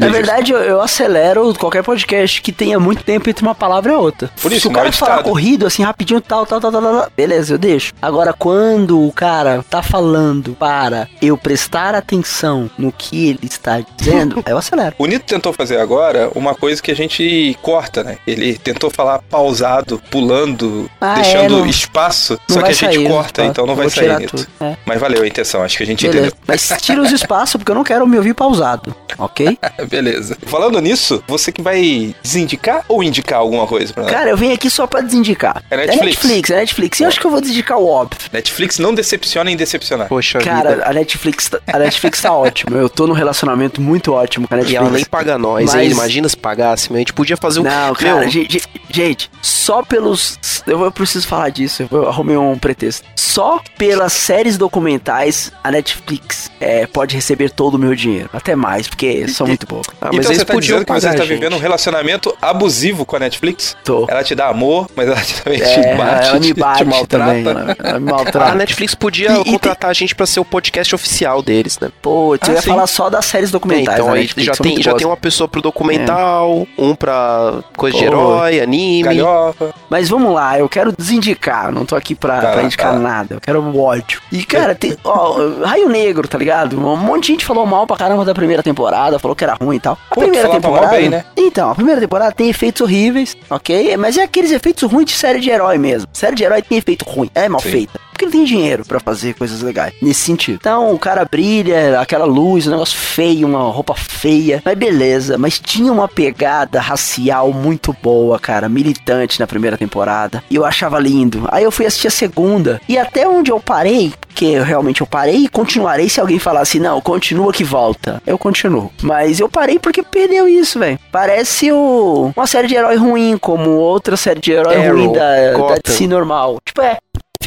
Na 0.00 0.08
verdade, 0.08 0.52
eu, 0.52 0.58
eu 0.58 0.80
acelero 0.80 1.52
qualquer 1.54 1.82
podcast 1.82 2.40
que 2.40 2.52
tenha 2.52 2.80
muito 2.80 3.02
tempo 3.04 3.28
entre 3.28 3.42
uma 3.44 3.54
palavra 3.54 3.92
e 3.92 3.94
outra. 3.94 4.30
Por 4.40 4.52
isso, 4.52 4.62
Se 4.62 4.68
o 4.68 4.70
cara 4.72 4.90
falar 4.92 5.14
editado. 5.16 5.28
corrido, 5.30 5.66
assim, 5.66 5.82
rapidinho, 5.82 6.20
tal, 6.20 6.46
tal, 6.46 6.60
tal, 6.60 6.72
tal, 6.72 6.80
tal, 6.82 7.10
beleza, 7.16 7.54
eu 7.54 7.58
deixo. 7.58 7.92
Agora, 8.00 8.32
quando 8.32 9.06
o 9.06 9.12
cara 9.12 9.64
tá 9.68 9.82
falando 9.82 10.54
para 10.58 11.08
eu 11.20 11.36
prestar 11.36 11.94
atenção 11.94 12.37
no 12.78 12.92
que 12.92 13.28
ele 13.30 13.38
está 13.42 13.80
dizendo, 13.96 14.42
aí 14.46 14.52
eu 14.52 14.58
acelero. 14.58 14.94
O 14.98 15.06
Nito 15.06 15.24
tentou 15.26 15.52
fazer 15.52 15.78
agora 15.78 16.30
uma 16.34 16.54
coisa 16.54 16.80
que 16.82 16.90
a 16.90 16.96
gente 16.96 17.56
corta, 17.62 18.02
né? 18.04 18.18
Ele 18.26 18.56
tentou 18.58 18.90
falar 18.90 19.20
pausado, 19.22 20.00
pulando, 20.10 20.90
Ah, 21.00 21.14
deixando 21.14 21.44
é, 21.44 21.48
não- 21.60 21.66
espaço, 21.66 22.38
Não 22.48 22.54
só 22.56 22.62
que 22.62 22.68
a 22.70 22.72
gente 22.72 22.94
sair, 22.94 23.08
corta, 23.08 23.42
tá? 23.42 23.48
então 23.48 23.66
não 23.66 23.74
vai 23.74 23.88
sair, 23.90 24.16
Nito. 24.18 24.46
é. 24.60 24.76
Mas 24.84 25.00
valeu 25.00 25.22
a 25.22 25.26
intenção, 25.26 25.62
acho 25.62 25.76
que 25.76 25.82
a 25.82 25.86
gente 25.86 26.06
Beleza. 26.08 26.32
Mas 26.46 26.72
tira 26.80 27.02
os 27.02 27.12
espaços, 27.12 27.56
porque 27.58 27.70
eu 27.70 27.74
não 27.74 27.84
quero 27.84 28.06
me 28.06 28.16
ouvir 28.16 28.34
pausado, 28.34 28.94
ok? 29.18 29.48
entendeu. 29.48 29.86
Beleza. 29.88 30.36
Falando 30.46 30.80
nisso, 30.80 31.22
você 31.26 31.50
que 31.52 31.60
vai 31.60 32.14
desindicar 32.22 32.84
ou 32.88 33.02
indicar 33.02 33.38
alguma 33.40 33.66
coisa 33.66 33.92
pra 33.92 34.04
nós? 34.04 34.12
Cara, 34.12 34.30
eu 34.30 34.36
vim 34.36 34.52
aqui 34.52 34.70
só 34.70 34.86
pra 34.86 35.00
desindicar. 35.00 35.62
É 35.70 35.76
Netflix. 35.76 36.00
É 36.00 36.04
Netflix, 36.06 36.50
é 36.50 36.56
Netflix. 36.56 37.00
E 37.00 37.02
eu 37.02 37.08
acho 37.08 37.20
que 37.20 37.26
eu 37.26 37.30
vou 37.30 37.40
desindicar 37.40 37.78
o 37.78 37.86
óbvio. 37.86 38.18
Netflix 38.32 38.78
não 38.78 38.94
decepciona 38.94 39.50
em 39.50 39.56
decepcionar. 39.56 40.08
Poxa 40.08 40.38
Cara, 40.38 40.70
vida. 40.70 40.84
a 40.86 40.92
Netflix, 40.92 41.48
tá- 41.48 41.60
a 41.66 41.78
Netflix 41.78 42.20
tá 42.28 42.36
ótima. 42.36 42.76
Eu 42.76 42.88
tô 42.88 43.06
num 43.06 43.12
relacionamento 43.14 43.80
muito 43.80 44.12
ótimo 44.12 44.46
com 44.48 44.54
a 44.54 44.56
E 44.56 44.60
Netflix. 44.60 44.80
ela 44.82 44.90
nem 44.90 45.04
paga 45.04 45.38
nós, 45.38 45.74
hein? 45.74 45.80
Mas- 45.88 45.92
Imagina 45.92 46.28
se 46.28 46.36
pagasse, 46.36 46.90
meu. 46.90 46.96
A 46.96 47.00
gente 47.00 47.12
podia 47.12 47.36
fazer 47.36 47.60
um. 47.60 47.62
Não, 47.64 47.94
cara, 47.94 48.20
meu, 48.20 48.28
gente, 48.30 48.62
gente, 48.90 49.30
só 49.42 49.82
pelos. 49.82 50.38
Eu, 50.66 50.82
eu 50.84 50.90
preciso 50.92 51.26
falar 51.26 51.48
disso, 51.50 51.86
eu 51.90 52.08
arrumei 52.08 52.36
um 52.36 52.58
pretexto. 52.58 53.06
Só 53.16 53.60
pelas 53.76 54.12
séries 54.12 54.58
documentais, 54.58 55.52
a 55.62 55.70
Netflix 55.70 56.50
é, 56.60 56.86
pode 56.86 57.14
receber 57.14 57.50
todo 57.50 57.74
o 57.74 57.78
meu 57.78 57.94
dinheiro. 57.94 58.28
Até 58.32 58.54
mais, 58.56 58.88
porque 58.88 59.26
são 59.28 59.46
muito 59.46 59.66
boas. 59.66 59.86
ah, 60.00 60.08
mas 60.12 60.16
então 60.18 60.30
eles 60.30 60.38
você 60.38 60.44
tá 60.44 60.52
podiam 60.52 60.78
dizendo 60.78 60.86
que 60.86 61.00
você 61.00 61.08
está 61.08 61.24
vivendo 61.24 61.54
um 61.56 61.58
relacionamento 61.58 62.36
abusivo 62.40 63.04
com 63.06 63.16
a 63.16 63.18
Netflix? 63.20 63.76
Tô. 63.84 64.06
Ela 64.08 64.22
te 64.24 64.34
dá 64.34 64.48
amor, 64.48 64.88
mas 64.96 65.06
ela 65.08 65.16
te, 65.22 65.42
também 65.42 65.60
É, 65.62 65.64
te 65.92 65.96
bate, 65.96 66.26
ela 66.28 66.34
me 66.34 66.40
te- 66.40 66.54
te 66.54 66.60
bate 66.60 66.84
maltrata. 66.84 67.24
também. 67.24 67.46
Ela, 67.48 67.76
ela 67.78 68.00
me 68.00 68.10
A 68.10 68.14
maltrata. 68.14 68.54
Netflix 68.54 68.94
podia 68.94 69.30
E- 69.38 69.40
e 69.40 69.44
contratar 69.52 69.90
a 69.90 69.94
gente 69.94 70.14
pra 70.14 70.26
ser 70.26 70.40
o 70.40 70.44
podcast 70.44 70.94
oficial 70.94 71.42
deles, 71.42 71.78
né? 71.78 71.90
Putz, 72.18 72.48
eu 72.48 72.52
Ah, 72.52 72.56
ia 72.56 72.62
sim. 72.62 72.68
falar 72.68 72.86
só 72.86 73.08
das 73.08 73.24
séries 73.26 73.48
É, 73.50 73.52
documentais. 73.52 73.96
então 73.98 74.06
da 74.08 74.12
aí 74.14 74.20
Netflix, 74.22 74.46
já 74.46 74.62
tem, 74.62 74.82
já 74.82 74.94
tem 74.94 75.06
uma 75.06 75.16
pessoa 75.16 75.46
pro 75.48 75.62
documental, 75.62 76.66
um 76.76 76.94
pra 76.94 77.60
coisa 77.76 77.96
de 77.96 78.02
Pô. 78.04 78.08
herói, 78.10 78.60
anime. 78.60 79.02
Galhofa. 79.02 79.74
Mas 79.88 80.08
vamos 80.08 80.32
lá, 80.34 80.58
eu 80.58 80.68
quero 80.68 80.92
desindicar, 80.96 81.70
não 81.72 81.84
tô 81.86 81.94
aqui 81.96 82.14
pra, 82.14 82.40
Tá, 82.40 82.52
pra 82.52 82.62
indicar 82.64 82.92
tá. 82.92 82.98
nada, 82.98 83.34
eu 83.34 83.40
quero 83.40 83.60
o 83.62 83.80
ódio. 83.80 84.20
E 84.32 84.44
cara, 84.44 84.74
tem, 84.74 84.96
ó, 85.04 85.36
Raio 85.64 85.88
Negro, 85.88 86.26
tá 86.28 86.36
ligado? 86.38 86.78
Um 86.78 86.96
monte 86.96 87.22
de 87.26 87.28
gente 87.32 87.44
falou 87.46 87.64
mal 87.66 87.86
pra 87.86 87.96
caramba 87.96 88.24
da 88.24 88.34
primeira 88.34 88.62
temporada, 88.62 89.18
falou 89.18 89.34
que 89.36 89.44
era 89.44 89.54
ruim 89.54 89.76
e 89.76 89.80
tal. 89.80 89.96
A 90.10 90.14
primeira 90.14 90.48
temporada. 90.48 90.88
bem, 90.96 91.08
né? 91.08 91.24
Então, 91.36 91.70
a 91.70 91.74
primeira 91.74 92.00
temporada 92.00 92.32
tem 92.32 92.48
efeitos 92.48 92.80
horríveis, 92.82 93.36
ok? 93.48 93.96
Mas 93.96 94.16
é 94.16 94.22
aqueles 94.22 94.50
efeitos 94.50 94.82
ruins 94.90 95.06
de 95.06 95.12
série 95.12 95.40
de 95.40 95.50
herói 95.50 95.78
mesmo. 95.78 96.08
Série 96.12 96.34
de 96.36 96.44
herói 96.44 96.62
tem 96.62 96.78
efeito 96.78 97.04
ruim, 97.04 97.30
é 97.34 97.48
mal 97.48 97.60
Sim. 97.60 97.70
feita. 97.70 98.00
Porque 98.18 98.24
não 98.24 98.32
tem 98.32 98.44
dinheiro 98.44 98.84
pra 98.84 98.98
fazer 98.98 99.34
coisas 99.34 99.62
legais 99.62 99.94
nesse 100.02 100.22
sentido. 100.22 100.56
Então, 100.60 100.92
o 100.92 100.98
cara 100.98 101.24
brilha, 101.24 102.00
aquela 102.00 102.24
luz, 102.24 102.66
um 102.66 102.72
negócio 102.72 102.98
feio, 102.98 103.46
uma 103.46 103.70
roupa 103.70 103.94
feia. 103.94 104.60
Mas 104.64 104.76
beleza, 104.76 105.38
mas 105.38 105.60
tinha 105.60 105.92
uma 105.92 106.08
pegada 106.08 106.80
racial 106.80 107.52
muito 107.52 107.94
boa, 108.02 108.36
cara, 108.40 108.68
militante 108.68 109.38
na 109.38 109.46
primeira 109.46 109.78
temporada. 109.78 110.42
E 110.50 110.56
eu 110.56 110.64
achava 110.64 110.98
lindo. 110.98 111.46
Aí 111.52 111.62
eu 111.62 111.70
fui 111.70 111.86
assistir 111.86 112.08
a 112.08 112.10
segunda. 112.10 112.80
E 112.88 112.98
até 112.98 113.28
onde 113.28 113.52
eu 113.52 113.60
parei, 113.60 114.12
que 114.34 114.52
eu 114.52 114.64
realmente 114.64 115.00
eu 115.00 115.06
parei 115.06 115.44
e 115.44 115.48
continuarei 115.48 116.08
se 116.08 116.20
alguém 116.20 116.40
falar 116.40 116.60
assim, 116.60 116.80
não, 116.80 117.00
continua 117.00 117.52
que 117.52 117.62
volta. 117.62 118.20
Eu 118.26 118.36
continuo. 118.36 118.90
Mas 119.00 119.38
eu 119.38 119.48
parei 119.48 119.78
porque 119.78 120.02
perdeu 120.02 120.48
isso, 120.48 120.80
velho. 120.80 120.98
Parece 121.12 121.70
o, 121.70 122.32
uma 122.36 122.46
série 122.48 122.66
de 122.66 122.74
herói 122.74 122.96
ruim, 122.96 123.38
como 123.38 123.70
outra 123.70 124.16
série 124.16 124.40
de 124.40 124.50
herói 124.50 124.76
Arrow, 124.76 124.96
ruim 124.96 125.12
da, 125.12 125.52
da. 125.52 125.78
DC 125.84 126.06
normal. 126.06 126.58
Tipo, 126.64 126.82
é, 126.82 126.98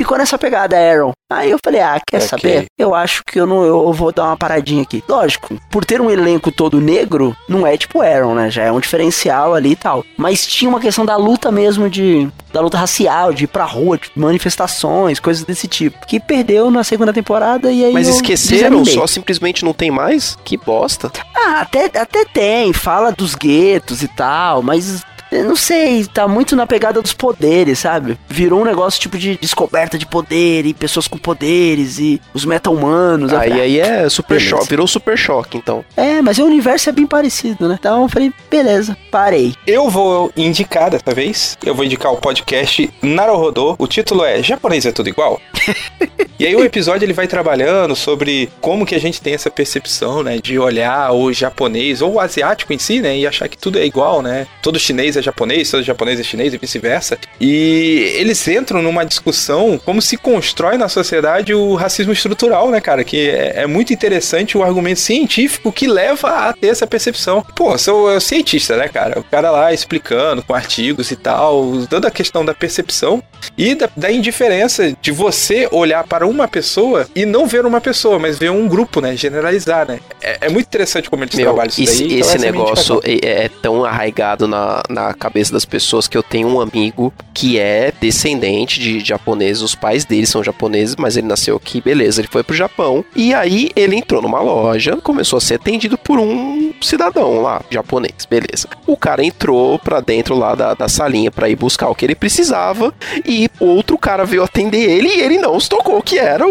ficou 0.03 0.17
nessa 0.17 0.37
pegada 0.37 0.77
Aaron. 0.77 1.11
Aí 1.31 1.49
eu 1.51 1.57
falei, 1.63 1.79
ah, 1.81 1.99
quer 2.05 2.17
Ok. 2.17 2.27
saber? 2.27 2.65
Eu 2.77 2.93
acho 2.93 3.23
que 3.25 3.39
eu 3.39 3.45
não 3.45 3.63
eu 3.63 3.91
vou 3.93 4.11
dar 4.11 4.25
uma 4.25 4.37
paradinha 4.37 4.81
aqui. 4.83 5.03
Lógico, 5.07 5.57
por 5.69 5.85
ter 5.85 6.01
um 6.01 6.09
elenco 6.09 6.51
todo 6.51 6.81
negro, 6.81 7.35
não 7.47 7.65
é 7.65 7.77
tipo 7.77 8.01
Aaron, 8.01 8.33
né? 8.35 8.49
Já 8.51 8.63
é 8.63 8.71
um 8.71 8.79
diferencial 8.79 9.53
ali 9.53 9.71
e 9.71 9.75
tal. 9.75 10.03
Mas 10.17 10.45
tinha 10.45 10.67
uma 10.69 10.79
questão 10.79 11.05
da 11.05 11.15
luta 11.15 11.51
mesmo 11.51 11.89
de 11.89 12.29
da 12.51 12.59
luta 12.59 12.77
racial, 12.77 13.31
de 13.31 13.45
ir 13.45 13.47
pra 13.47 13.63
rua, 13.63 13.97
de 13.97 14.09
manifestações, 14.15 15.19
coisas 15.21 15.43
desse 15.45 15.67
tipo. 15.69 16.05
Que 16.05 16.19
perdeu 16.19 16.69
na 16.69 16.83
segunda 16.83 17.13
temporada 17.13 17.71
e 17.71 17.85
aí 17.85 17.93
Mas 17.93 18.09
esqueceram, 18.09 18.81
desanimei. 18.81 18.93
só 18.93 19.07
simplesmente 19.07 19.63
não 19.63 19.73
tem 19.73 19.89
mais? 19.89 20.37
Que 20.43 20.57
bosta. 20.57 21.09
Ah, 21.33 21.61
até, 21.61 21.85
até 21.85 22.25
tem, 22.25 22.73
fala 22.73 23.11
dos 23.11 23.35
guetos 23.35 24.03
e 24.03 24.07
tal, 24.09 24.61
mas 24.61 25.01
eu 25.31 25.45
não 25.45 25.55
sei, 25.55 26.05
tá 26.05 26.27
muito 26.27 26.55
na 26.55 26.67
pegada 26.67 27.01
dos 27.01 27.13
poderes, 27.13 27.79
sabe? 27.79 28.17
Virou 28.27 28.61
um 28.61 28.65
negócio 28.65 28.99
tipo 28.99 29.17
de 29.17 29.37
descoberta 29.37 29.97
de 29.97 30.05
poder 30.05 30.65
e 30.65 30.73
pessoas 30.73 31.07
com 31.07 31.17
poderes 31.17 31.99
e 31.99 32.21
os 32.33 32.43
meta-humanos. 32.43 33.33
Aí, 33.33 33.49
falei, 33.49 33.63
aí 33.63 33.79
é 33.79 34.09
super 34.09 34.35
Beleza. 34.35 34.49
choque, 34.49 34.69
virou 34.69 34.87
super 34.87 35.17
choque, 35.17 35.57
então. 35.57 35.85
É, 35.95 36.21
mas 36.21 36.37
o 36.37 36.45
universo 36.45 36.89
é 36.89 36.91
bem 36.91 37.07
parecido, 37.07 37.67
né? 37.67 37.77
Então 37.79 38.03
eu 38.03 38.09
falei, 38.09 38.33
beleza, 38.49 38.97
parei. 39.09 39.53
Eu 39.65 39.89
vou 39.89 40.31
indicar 40.35 40.89
dessa 40.89 41.15
vez. 41.15 41.57
Eu 41.65 41.73
vou 41.73 41.85
indicar 41.85 42.11
o 42.11 42.17
podcast 42.17 42.91
Naruhodô. 43.01 43.75
O 43.77 43.87
título 43.87 44.25
é 44.25 44.43
Japonês 44.43 44.85
é 44.85 44.91
tudo 44.91 45.07
igual? 45.07 45.39
e 46.37 46.45
aí 46.45 46.55
o 46.55 46.63
episódio 46.63 47.05
ele 47.05 47.13
vai 47.13 47.27
trabalhando 47.27 47.95
sobre 47.95 48.49
como 48.59 48.85
que 48.85 48.95
a 48.95 48.99
gente 48.99 49.21
tem 49.21 49.33
essa 49.33 49.49
percepção, 49.49 50.23
né, 50.23 50.39
de 50.39 50.59
olhar 50.59 51.13
o 51.13 51.31
japonês 51.31 52.01
ou 52.01 52.13
o 52.13 52.19
asiático 52.19 52.73
em 52.73 52.77
si, 52.77 52.99
né, 52.99 53.17
e 53.17 53.25
achar 53.25 53.47
que 53.47 53.57
tudo 53.57 53.79
é 53.79 53.85
igual, 53.85 54.21
né? 54.21 54.47
Todo 54.61 54.79
chinês 54.79 55.15
é 55.15 55.20
japonês, 55.21 55.69
todo 55.69 55.83
japonês 55.83 56.19
é 56.19 56.23
chinês 56.23 56.53
e 56.53 56.57
vice-versa. 56.57 57.17
E 57.39 58.13
eles 58.15 58.45
entram 58.47 58.81
numa 58.81 59.05
discussão 59.05 59.79
como 59.83 60.01
se 60.01 60.17
constrói 60.17 60.77
na 60.77 60.89
sociedade 60.89 61.53
o 61.53 61.75
racismo 61.75 62.13
estrutural, 62.13 62.69
né, 62.69 62.81
cara? 62.81 63.03
Que 63.03 63.29
é, 63.29 63.61
é 63.61 63.67
muito 63.67 63.93
interessante 63.93 64.57
o 64.57 64.63
argumento 64.63 64.99
científico 64.99 65.71
que 65.71 65.87
leva 65.87 66.49
a 66.49 66.53
ter 66.53 66.67
essa 66.67 66.87
percepção. 66.87 67.45
Pô, 67.55 67.77
sou 67.77 68.11
eu 68.11 68.21
cientista, 68.21 68.77
né, 68.77 68.87
cara? 68.87 69.19
O 69.19 69.23
cara 69.23 69.51
lá 69.51 69.73
explicando 69.73 70.43
com 70.43 70.53
artigos 70.53 71.11
e 71.11 71.15
tal, 71.15 71.77
dando 71.89 72.07
a 72.07 72.11
questão 72.11 72.43
da 72.43 72.53
percepção 72.53 73.21
e 73.57 73.75
da, 73.75 73.89
da 73.95 74.11
indiferença 74.11 74.95
de 75.01 75.11
você 75.11 75.67
olhar 75.71 76.03
para 76.05 76.27
uma 76.27 76.47
pessoa 76.47 77.07
e 77.15 77.25
não 77.25 77.45
ver 77.45 77.65
uma 77.65 77.81
pessoa, 77.81 78.19
mas 78.19 78.37
ver 78.37 78.51
um 78.51 78.67
grupo, 78.67 79.01
né? 79.01 79.15
Generalizar, 79.15 79.87
né? 79.87 79.99
É, 80.21 80.37
é 80.41 80.49
muito 80.49 80.67
interessante 80.67 81.09
como 81.09 81.23
eles 81.23 81.35
Meu, 81.35 81.45
trabalham 81.45 81.69
isso 81.69 81.81
esse, 81.81 82.03
daí. 82.03 82.05
então 82.05 82.19
esse 82.19 82.35
essa 82.35 82.45
é 82.45 82.51
negócio 82.51 83.01
é, 83.03 83.45
é 83.45 83.49
tão 83.61 83.83
arraigado 83.83 84.47
na, 84.47 84.81
na 84.89 85.10
cabeça 85.13 85.51
das 85.53 85.65
pessoas 85.65 86.07
que 86.07 86.17
eu 86.17 86.23
tenho 86.23 86.47
um 86.47 86.59
amigo 86.59 87.13
que 87.33 87.59
é 87.59 87.91
descendente 87.99 88.79
de 88.79 88.99
japoneses. 88.99 89.61
Os 89.61 89.75
pais 89.75 90.05
dele 90.05 90.25
são 90.25 90.43
japoneses, 90.43 90.95
mas 90.95 91.17
ele 91.17 91.27
nasceu 91.27 91.55
aqui, 91.55 91.81
beleza. 91.81 92.21
Ele 92.21 92.27
foi 92.27 92.43
pro 92.43 92.55
Japão. 92.55 93.03
E 93.15 93.33
aí 93.33 93.69
ele 93.75 93.95
entrou 93.95 94.21
numa 94.21 94.41
loja, 94.41 94.97
começou 94.97 95.37
a 95.37 95.41
ser 95.41 95.55
atendido 95.55 95.97
por 95.97 96.19
um 96.19 96.73
cidadão 96.81 97.41
lá, 97.41 97.61
japonês, 97.69 98.25
beleza. 98.29 98.67
O 98.87 98.97
cara 98.97 99.23
entrou 99.23 99.77
pra 99.79 99.99
dentro 99.99 100.35
lá 100.35 100.55
da, 100.55 100.73
da 100.73 100.87
salinha 100.87 101.31
pra 101.31 101.49
ir 101.49 101.55
buscar 101.55 101.89
o 101.89 101.95
que 101.95 102.05
ele 102.05 102.15
precisava. 102.15 102.93
e 103.25 103.49
outro 103.59 103.97
cara 103.97 104.25
veio 104.25 104.43
atender 104.43 104.89
ele 104.89 105.09
e 105.09 105.21
ele 105.21 105.37
não 105.37 105.59
se 105.59 105.69
tocou 105.69 106.01
que 106.01 106.17
era 106.17 106.45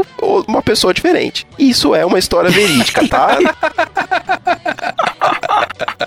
uma 0.46 0.62
pessoa 0.62 0.94
diferente. 0.94 1.46
Isso 1.58 1.94
é 1.94 2.04
uma 2.04 2.18
história 2.18 2.50
verídica, 2.50 3.06
tá? 3.08 3.38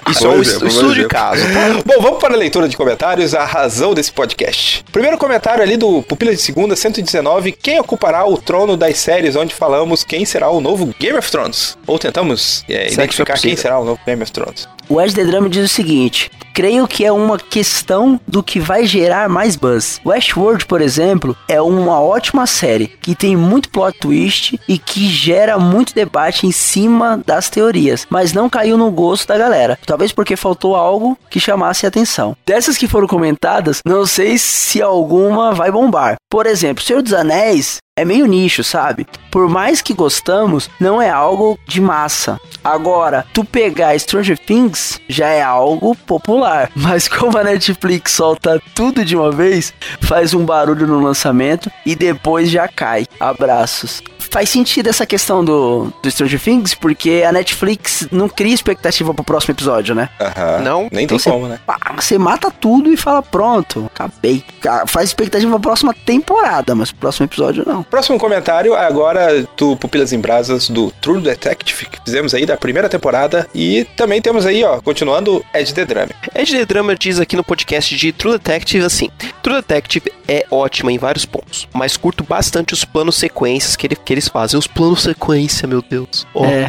Isso 0.10 0.26
é 0.26 0.30
um 0.30 0.42
estudo 0.42 0.94
de 0.94 1.08
caso, 1.08 1.42
tá? 1.42 1.82
Bom, 1.86 2.02
vamos 2.02 2.20
para 2.20 2.34
a 2.34 2.38
leitura 2.38 2.68
de 2.68 2.78
comentários, 2.78 3.34
a 3.34 3.46
razão 3.46 3.94
desse 3.94 4.12
podcast. 4.12 4.84
Primeiro 4.92 5.18
comentário 5.18 5.64
ali 5.64 5.78
do 5.78 6.02
Pupila 6.04 6.32
de 6.32 6.42
Segunda, 6.42 6.76
119. 6.76 7.52
Quem 7.52 7.80
ocupará 7.80 8.26
o 8.26 8.38
trono 8.38 8.78
das 8.78 8.98
séries 8.98 9.36
onde 9.36 9.54
falamos 9.54 10.04
quem 10.04 10.26
será 10.26 10.50
o 10.50 10.60
novo 10.60 10.94
Game 11.00 11.18
of 11.18 11.30
Thrones? 11.30 11.78
Ou 11.88 11.98
tentamos 11.98 12.64
é, 12.68 12.84
Sexo 12.84 12.94
identificar 12.94 13.34
é 13.34 13.38
quem 13.38 13.56
será 13.56 13.80
o 13.80 13.86
novo 13.86 14.00
Game 14.06 14.22
of 14.22 14.32
Thrones. 14.32 14.68
O 14.90 15.02
Ed 15.02 15.14
The 15.14 15.24
Drama 15.24 15.50
diz 15.50 15.66
o 15.66 15.74
seguinte: 15.74 16.30
Creio 16.54 16.88
que 16.88 17.04
é 17.04 17.12
uma 17.12 17.40
questão 17.40 18.20
do 18.28 18.44
que 18.44 18.60
vai 18.60 18.86
gerar 18.86 19.28
mais 19.28 19.56
buzz. 19.56 20.00
Westworld, 20.06 20.68
por 20.68 20.82
exemplo, 20.82 21.36
é 21.48 21.60
uma 21.60 22.00
ótima 22.00 22.46
série 22.46 22.88
que 22.88 23.16
tem 23.16 23.36
muito 23.36 23.70
plot 23.70 23.98
twist 23.98 24.60
e 24.70 24.78
que 24.78 25.08
gera 25.10 25.58
muito 25.58 25.96
debate 25.96 26.46
em 26.46 26.52
cima 26.52 27.20
das 27.26 27.50
teorias, 27.50 28.06
mas 28.08 28.34
não 28.34 28.48
caiu 28.48 28.78
no 28.78 28.92
gosto 28.92 29.28
da 29.28 29.38
galera. 29.38 29.80
Talvez 29.84 30.12
porque 30.12 30.36
faltou 30.36 30.76
algo 30.76 31.18
que 31.28 31.40
chamasse 31.40 31.88
atenção. 31.88 32.38
Dessas 32.46 32.78
que 32.78 32.88
foram 32.88 33.08
comentadas, 33.08 33.82
não 33.84 34.06
sei 34.06 34.38
se 34.38 34.80
alguma 34.80 35.54
vai 35.54 35.72
bombar. 35.72 36.18
Por 36.34 36.48
exemplo, 36.48 36.84
Senhor 36.84 37.04
dos 37.04 37.14
Anéis 37.14 37.78
é 37.96 38.04
meio 38.04 38.26
nicho, 38.26 38.64
sabe? 38.64 39.06
Por 39.30 39.48
mais 39.48 39.84
que 39.84 39.94
gostamos, 39.94 40.68
não 40.80 41.00
é 41.00 41.08
algo 41.08 41.60
de 41.68 41.80
massa. 41.80 42.42
Agora, 42.64 43.24
tu 43.32 43.46
pegar 43.46 43.96
Stranger 44.00 44.40
Things 44.40 45.00
já 45.08 45.28
é 45.28 45.44
algo 45.44 45.96
popular. 45.96 46.72
Mas 46.76 47.08
como 47.08 47.38
a 47.38 47.44
Netflix 47.44 48.14
solta 48.14 48.60
tudo 48.74 49.06
de 49.06 49.16
uma 49.16 49.32
vez, 49.32 49.72
faz 50.02 50.34
um 50.34 50.44
barulho 50.44 50.88
no 50.88 51.04
lançamento 51.04 51.72
e 51.86 51.96
depois 51.96 52.50
já 52.50 52.68
cai. 52.68 53.06
Abraços. 53.20 54.02
Faz 54.34 54.50
sentido 54.50 54.88
essa 54.90 55.06
questão 55.06 55.46
do, 55.46 55.94
do 56.02 56.10
Stranger 56.10 56.40
Things, 56.42 56.74
porque 56.74 57.24
a 57.24 57.32
Netflix 57.32 58.08
não 58.12 58.28
cria 58.28 58.52
expectativa 58.56 59.14
pro 59.14 59.24
próximo 59.24 59.54
episódio, 59.54 59.94
né? 59.94 60.10
Aham. 60.20 60.60
Não? 60.64 60.90
Nem 60.92 61.06
Então 61.06 61.20
tem 61.20 61.32
como, 61.32 61.48
né? 61.48 61.60
Pá, 61.68 61.78
Você 61.96 62.18
mata 62.18 62.50
tudo 62.50 62.92
e 62.92 62.98
fala, 62.98 63.22
pronto, 63.22 63.86
acabei. 63.94 64.44
Faz 64.88 65.10
expectativa 65.10 65.52
pra 65.52 65.60
próxima 65.60 65.94
temporada, 65.94 66.74
mas 66.74 66.90
pro 66.92 67.02
próximo 67.02 67.28
episódio 67.28 67.64
não. 67.68 67.84
Próximo 67.84 68.18
comentário 68.18 68.74
é 68.74 68.84
agora 68.84 69.46
do 69.56 69.78
Pupilas 69.78 70.12
em 70.12 70.20
Brasas 70.20 70.68
do 70.68 70.90
True 71.00 71.22
Detective, 71.22 71.86
que 71.86 72.00
fizemos 72.04 72.34
aí 72.34 72.44
da 72.46 72.58
primeira 72.58 72.90
temporada. 72.90 73.48
E 73.54 73.86
também 73.96 74.20
temos 74.20 74.48
aí, 74.48 74.64
ó, 74.64 74.82
continuando, 74.82 75.46
Ed 75.54 75.72
The 75.76 75.86
Drama. 75.86 76.10
Ed 76.34 76.52
The 76.52 76.66
Drama 76.66 76.96
diz 76.96 77.20
aqui 77.20 77.36
no 77.36 77.44
podcast 77.44 77.96
de 77.96 78.12
True 78.12 78.34
Detective 78.34 78.84
assim: 78.84 79.12
True 79.44 79.58
Detective 79.58 80.12
é 80.28 80.46
ótima 80.50 80.92
em 80.92 80.98
vários 80.98 81.24
pontos, 81.26 81.68
mas 81.72 81.98
curto 81.98 82.24
bastante 82.24 82.74
os 82.74 82.84
planos 82.84 83.16
sequências 83.16 83.76
que, 83.76 83.86
ele- 83.86 83.96
que 83.96 84.23
eles 84.24 84.28
fazem. 84.28 84.58
Os 84.58 84.68
planos 84.68 85.04
sequência, 85.04 85.68
meu 85.68 85.82
Deus. 85.82 86.26
Ó. 86.34 86.46
É. 86.46 86.68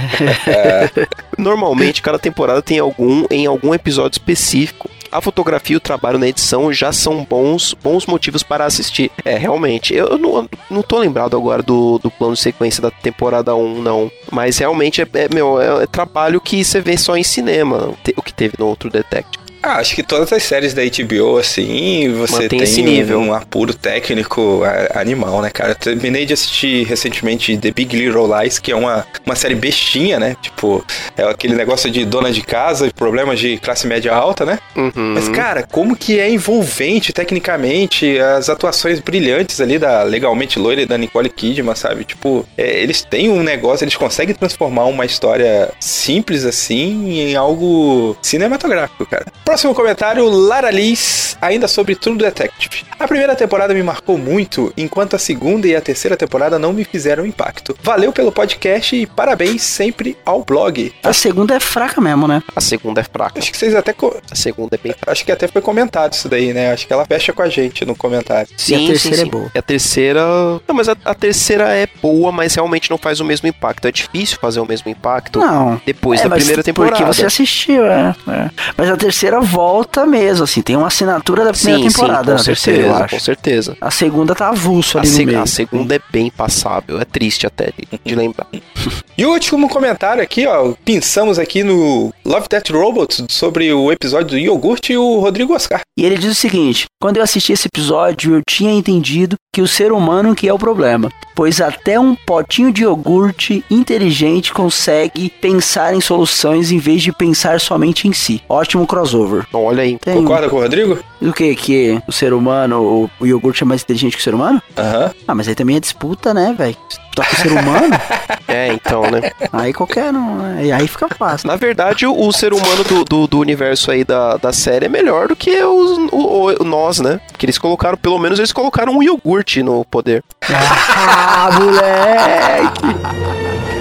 Normalmente, 1.39 2.03
cada 2.03 2.19
temporada 2.19 2.61
tem 2.61 2.79
algum 2.79 3.25
em 3.31 3.47
algum 3.47 3.75
episódio 3.75 4.17
específico. 4.17 4.91
A 5.11 5.21
fotografia 5.21 5.75
e 5.75 5.77
o 5.77 5.81
trabalho 5.81 6.19
na 6.19 6.27
edição 6.27 6.73
já 6.73 6.93
são 6.93 7.25
bons, 7.25 7.73
bons 7.73 8.05
motivos 8.07 8.43
para 8.43 8.65
assistir. 8.65 9.13
É, 9.25 9.37
realmente. 9.37 9.95
Eu 9.95 10.19
não, 10.19 10.49
não 10.69 10.83
tô 10.83 10.99
lembrado 10.99 11.37
agora 11.37 11.63
do, 11.63 11.99
do 11.99 12.11
plano 12.11 12.35
de 12.35 12.41
sequência 12.41 12.83
da 12.83 12.91
temporada 12.91 13.55
1, 13.55 13.81
não. 13.81 14.11
Mas 14.31 14.59
realmente 14.59 15.01
é, 15.01 15.09
é, 15.15 15.29
meu, 15.33 15.61
é, 15.61 15.85
é 15.85 15.87
trabalho 15.87 16.41
que 16.41 16.65
você 16.65 16.81
vê 16.81 16.97
só 16.97 17.17
em 17.17 17.23
cinema, 17.23 17.95
o 18.17 18.23
que 18.23 18.35
teve 18.35 18.55
no 18.59 18.67
outro 18.67 18.91
Detective. 18.91 19.44
Ah, 19.67 19.77
acho 19.79 19.95
que 19.95 20.03
todas 20.03 20.31
as 20.31 20.43
séries 20.43 20.75
da 20.75 20.83
HBO, 20.83 21.39
assim, 21.39 22.13
você 22.13 22.33
Mantém 22.35 22.49
tem 22.51 22.63
esse 22.63 22.83
um- 22.83 22.85
nível. 22.85 23.19
um 23.19 23.33
apuro 23.33 23.73
técnico 23.73 24.61
animal, 24.95 25.41
né, 25.41 25.49
cara? 25.49 25.71
Eu 25.71 25.75
terminei 25.75 26.27
de 26.27 26.35
assistir 26.35 26.85
recentemente 26.87 27.57
The 27.57 27.71
Big 27.71 27.97
Little 27.97 28.27
Lies, 28.39 28.59
que 28.59 28.71
é 28.71 28.77
uma, 28.77 29.07
uma 29.25 29.35
série 29.35 29.55
bestinha, 29.55 30.19
né? 30.21 30.37
Tipo, 30.43 30.85
é 31.17 31.23
aquele 31.25 31.55
negócio 31.55 31.91
de 31.91 32.05
dona 32.05 32.31
de 32.31 32.43
casa, 32.43 32.93
problemas 32.95 33.39
de 33.41 33.57
classe 33.57 33.87
média 33.87 34.15
alta, 34.15 34.45
né? 34.45 34.59
Uhum. 34.77 35.15
Mas, 35.15 35.31
cara, 35.31 35.63
como 35.63 35.97
que 35.97 36.21
é 36.21 36.29
envolvente 36.29 37.11
tecnicamente, 37.13 38.19
as 38.19 38.51
atuações 38.51 39.01
brilhantes 39.01 39.61
ali 39.63 39.79
da 39.79 40.03
legalmente 40.03 40.59
loira 40.59 40.83
e 40.83 40.87
da 40.87 40.99
Nicole 40.99 41.31
Kidman, 41.31 41.75
sabe? 41.75 42.05
Tipo, 42.05 42.47
é, 42.59 42.83
eles 42.83 43.01
têm 43.03 43.31
um 43.31 43.43
negócio, 43.43 43.85
eles 43.85 43.97
conseguem 43.97 44.35
transformar 44.35 44.85
uma 44.85 45.07
história 45.07 45.71
simples 45.81 46.45
assim 46.45 47.19
em 47.21 47.35
algo 47.35 48.15
cinematográfico, 48.21 49.07
cara. 49.07 49.27
Próximo 49.55 49.73
comentário, 49.73 50.29
Lara 50.29 50.69
Liz, 50.69 51.39
ainda 51.41 51.69
sobre 51.69 51.95
True 51.95 52.17
Detective. 52.19 52.83
A 52.99 53.07
primeira 53.07 53.37
temporada 53.37 53.73
me 53.73 53.85
marcou 53.85 54.19
muito, 54.19 54.73
enquanto 54.77 55.15
a 55.15 55.19
segunda 55.19 55.69
e 55.69 55.77
a 55.77 55.81
terceira 55.81 56.17
temporada 56.17 56.59
não 56.59 56.73
me 56.73 56.83
fizeram 56.83 57.25
impacto. 57.25 57.77
Valeu 57.81 58.13
pelo 58.13 58.33
podcast 58.33 58.97
e 58.97 59.07
parabéns 59.07 59.63
sempre 59.63 60.17
ao 60.27 60.43
blog. 60.43 60.93
A 61.05 61.13
segunda 61.13 61.55
é 61.55 61.61
fraca 61.61 62.01
mesmo, 62.01 62.27
né? 62.27 62.43
A 62.57 62.61
segunda 62.61 63.01
é 63.01 63.05
fraca. 63.05 63.39
Acho 63.39 63.53
que 63.53 63.57
vocês 63.57 63.77
até 63.77 63.93
co- 63.93 64.17
A 64.29 64.35
segunda 64.35 64.75
é 64.75 64.79
bem 64.79 64.93
fraca. 64.93 65.13
Acho 65.13 65.25
que 65.25 65.31
até 65.31 65.47
foi 65.47 65.63
comentado 65.63 66.15
isso 66.15 66.29
daí, 66.29 66.53
né? 66.53 66.73
Acho 66.73 66.89
que 66.89 66.93
ela 66.93 67.05
fecha 67.07 67.33
com 67.33 67.43
a 67.43 67.49
gente 67.49 67.85
no 67.85 67.95
comentário. 67.95 68.49
Sim, 68.57 68.89
terceira 68.89 69.17
sim, 69.17 69.23
é 69.23 69.25
sim. 69.25 69.31
boa. 69.31 69.51
E 69.55 69.59
a 69.59 69.63
terceira. 69.63 70.21
Não, 70.67 70.75
mas 70.75 70.89
a, 70.89 70.97
a 71.05 71.15
terceira 71.15 71.69
é 71.73 71.87
boa, 72.03 72.33
mas 72.33 72.57
realmente 72.57 72.91
não 72.91 72.99
faz 72.99 73.21
o 73.21 73.25
mesmo 73.25 73.47
impacto. 73.49 73.87
É 73.87 73.93
difícil 73.93 74.37
fazer 74.41 74.59
o 74.59 74.67
mesmo 74.67 74.91
impacto 74.91 75.39
Não. 75.39 75.81
depois 75.87 76.19
É, 76.19 76.25
da 76.25 76.31
mas 76.31 76.39
primeira 76.43 76.63
temporada. 76.65 76.97
Porque 76.97 77.05
você 77.15 77.25
assistiu, 77.25 77.87
é, 77.87 78.17
é. 78.29 78.51
Mas 78.77 78.91
a 78.91 78.97
terceira 78.97 79.44
volta 79.45 80.07
mesmo, 80.07 80.45
assim, 80.45 80.63
tem 80.63 80.75
uma 80.77 80.87
assinatura 80.89 81.45
da 81.45 81.53
primeira 81.53 81.79
sim, 81.83 81.89
temporada 81.89 82.25
sim, 82.25 82.31
com 82.33 82.39
na 82.39 82.45
terceira, 82.45 82.81
eu 82.81 82.85
certeza, 82.87 83.05
acho. 83.05 83.15
com 83.15 83.21
certeza. 83.21 83.77
A 83.81 83.91
segunda 83.91 84.35
tá 84.35 84.49
avulso 84.49 84.99
A, 84.99 85.03
ali 85.03 85.09
se- 85.11 85.21
no 85.21 85.27
meio. 85.27 85.43
a 85.43 85.47
segunda 85.47 85.95
é 85.97 86.01
bem 86.11 86.31
passável, 86.31 87.01
é 87.01 87.05
triste 87.05 87.47
até 87.47 87.67
de, 87.67 88.01
de 88.05 88.15
lembrar. 88.15 88.47
E 89.17 89.25
o 89.25 89.31
último 89.31 89.69
comentário 89.69 90.21
aqui, 90.21 90.45
ó, 90.45 90.73
pensamos 90.85 91.39
aqui 91.39 91.63
no 91.63 92.13
Love 92.25 92.49
Death 92.51 92.71
Robots 92.71 93.23
sobre 93.29 93.73
o 93.73 93.93
episódio 93.93 94.31
do 94.31 94.39
iogurte 94.39 94.93
e 94.93 94.97
o 94.97 95.21
Rodrigo 95.21 95.55
Oscar. 95.55 95.83
E 95.97 96.05
ele 96.05 96.19
diz 96.19 96.33
o 96.33 96.35
seguinte: 96.35 96.87
quando 97.01 97.19
eu 97.19 97.23
assisti 97.23 97.53
esse 97.53 97.69
episódio, 97.69 98.35
eu 98.35 98.43
tinha 98.45 98.73
entendido 98.73 99.37
que 99.55 99.63
o 99.63 99.69
ser 99.69 99.93
humano 99.93 100.35
que 100.35 100.49
é 100.49 100.53
o 100.53 100.59
problema, 100.59 101.13
pois 101.37 101.61
até 101.61 101.99
um 101.99 102.17
potinho 102.17 102.73
de 102.73 102.83
iogurte 102.83 103.65
inteligente 103.71 104.53
consegue 104.53 105.31
pensar 105.41 105.95
em 105.95 106.01
soluções 106.01 106.73
em 106.73 106.79
vez 106.79 107.01
de 107.01 107.13
pensar 107.13 107.61
somente 107.61 108.09
em 108.09 108.13
si. 108.13 108.43
Ótimo 108.49 108.85
crossover. 108.85 109.47
Olha 109.53 109.85
aí. 109.85 109.97
Tem 109.97 110.17
Concorda 110.17 110.49
com 110.49 110.57
o 110.57 110.61
Rodrigo? 110.61 110.99
o 111.23 111.33
que 111.33 111.55
que 111.55 112.03
o 112.07 112.13
ser 112.13 112.33
humano, 112.33 112.83
o, 112.83 113.11
o 113.21 113.27
iogurte 113.27 113.63
é 113.63 113.67
mais 113.67 113.83
inteligente 113.83 114.17
que 114.17 114.21
o 114.21 114.25
ser 114.25 114.35
humano? 114.35 114.61
Aham. 114.77 115.13
Ah, 115.29 115.35
mas 115.37 115.47
aí 115.47 115.55
também 115.55 115.77
é 115.77 115.81
disputa, 115.81 116.35
né, 116.35 116.53
velho? 116.59 116.77
Toca 117.15 117.33
o 117.33 117.37
ser 117.37 117.53
humano, 117.53 117.89
É, 118.49 118.69
então, 118.73 119.03
né? 119.11 119.31
aí 119.53 119.73
qualquer 119.73 120.13
um, 120.13 120.37
né? 120.37 120.65
E 120.67 120.73
aí 120.73 120.87
fica 120.89 121.09
fácil. 121.09 121.47
Na 121.49 121.57
verdade, 121.57 122.07
o, 122.07 122.27
o 122.29 122.33
ser 122.33 122.53
humano 122.53 122.85
do, 122.85 123.05
do, 123.05 123.27
do 123.27 123.39
universo 123.39 123.91
aí 123.91 124.05
da, 124.05 124.37
da 124.37 124.53
série 124.53 124.87
é 124.87 124.89
melhor 124.89 125.29
do 125.29 125.37
que 125.37 125.63
os, 125.63 125.99
o, 126.13 126.53
o- 126.61 126.65
nós, 126.65 126.99
né? 127.01 127.21
Que 127.39 127.47
eles 127.47 127.59
colocaram, 127.59 127.97
pelo 127.97 128.19
menos 128.19 128.39
eles 128.39 128.53
colocaram 128.53 128.97
um 128.97 129.03
iogurte 129.03 129.63
no 129.63 129.85
poder. 129.85 130.23
Ah, 130.97 131.51
moleque! 131.61 133.74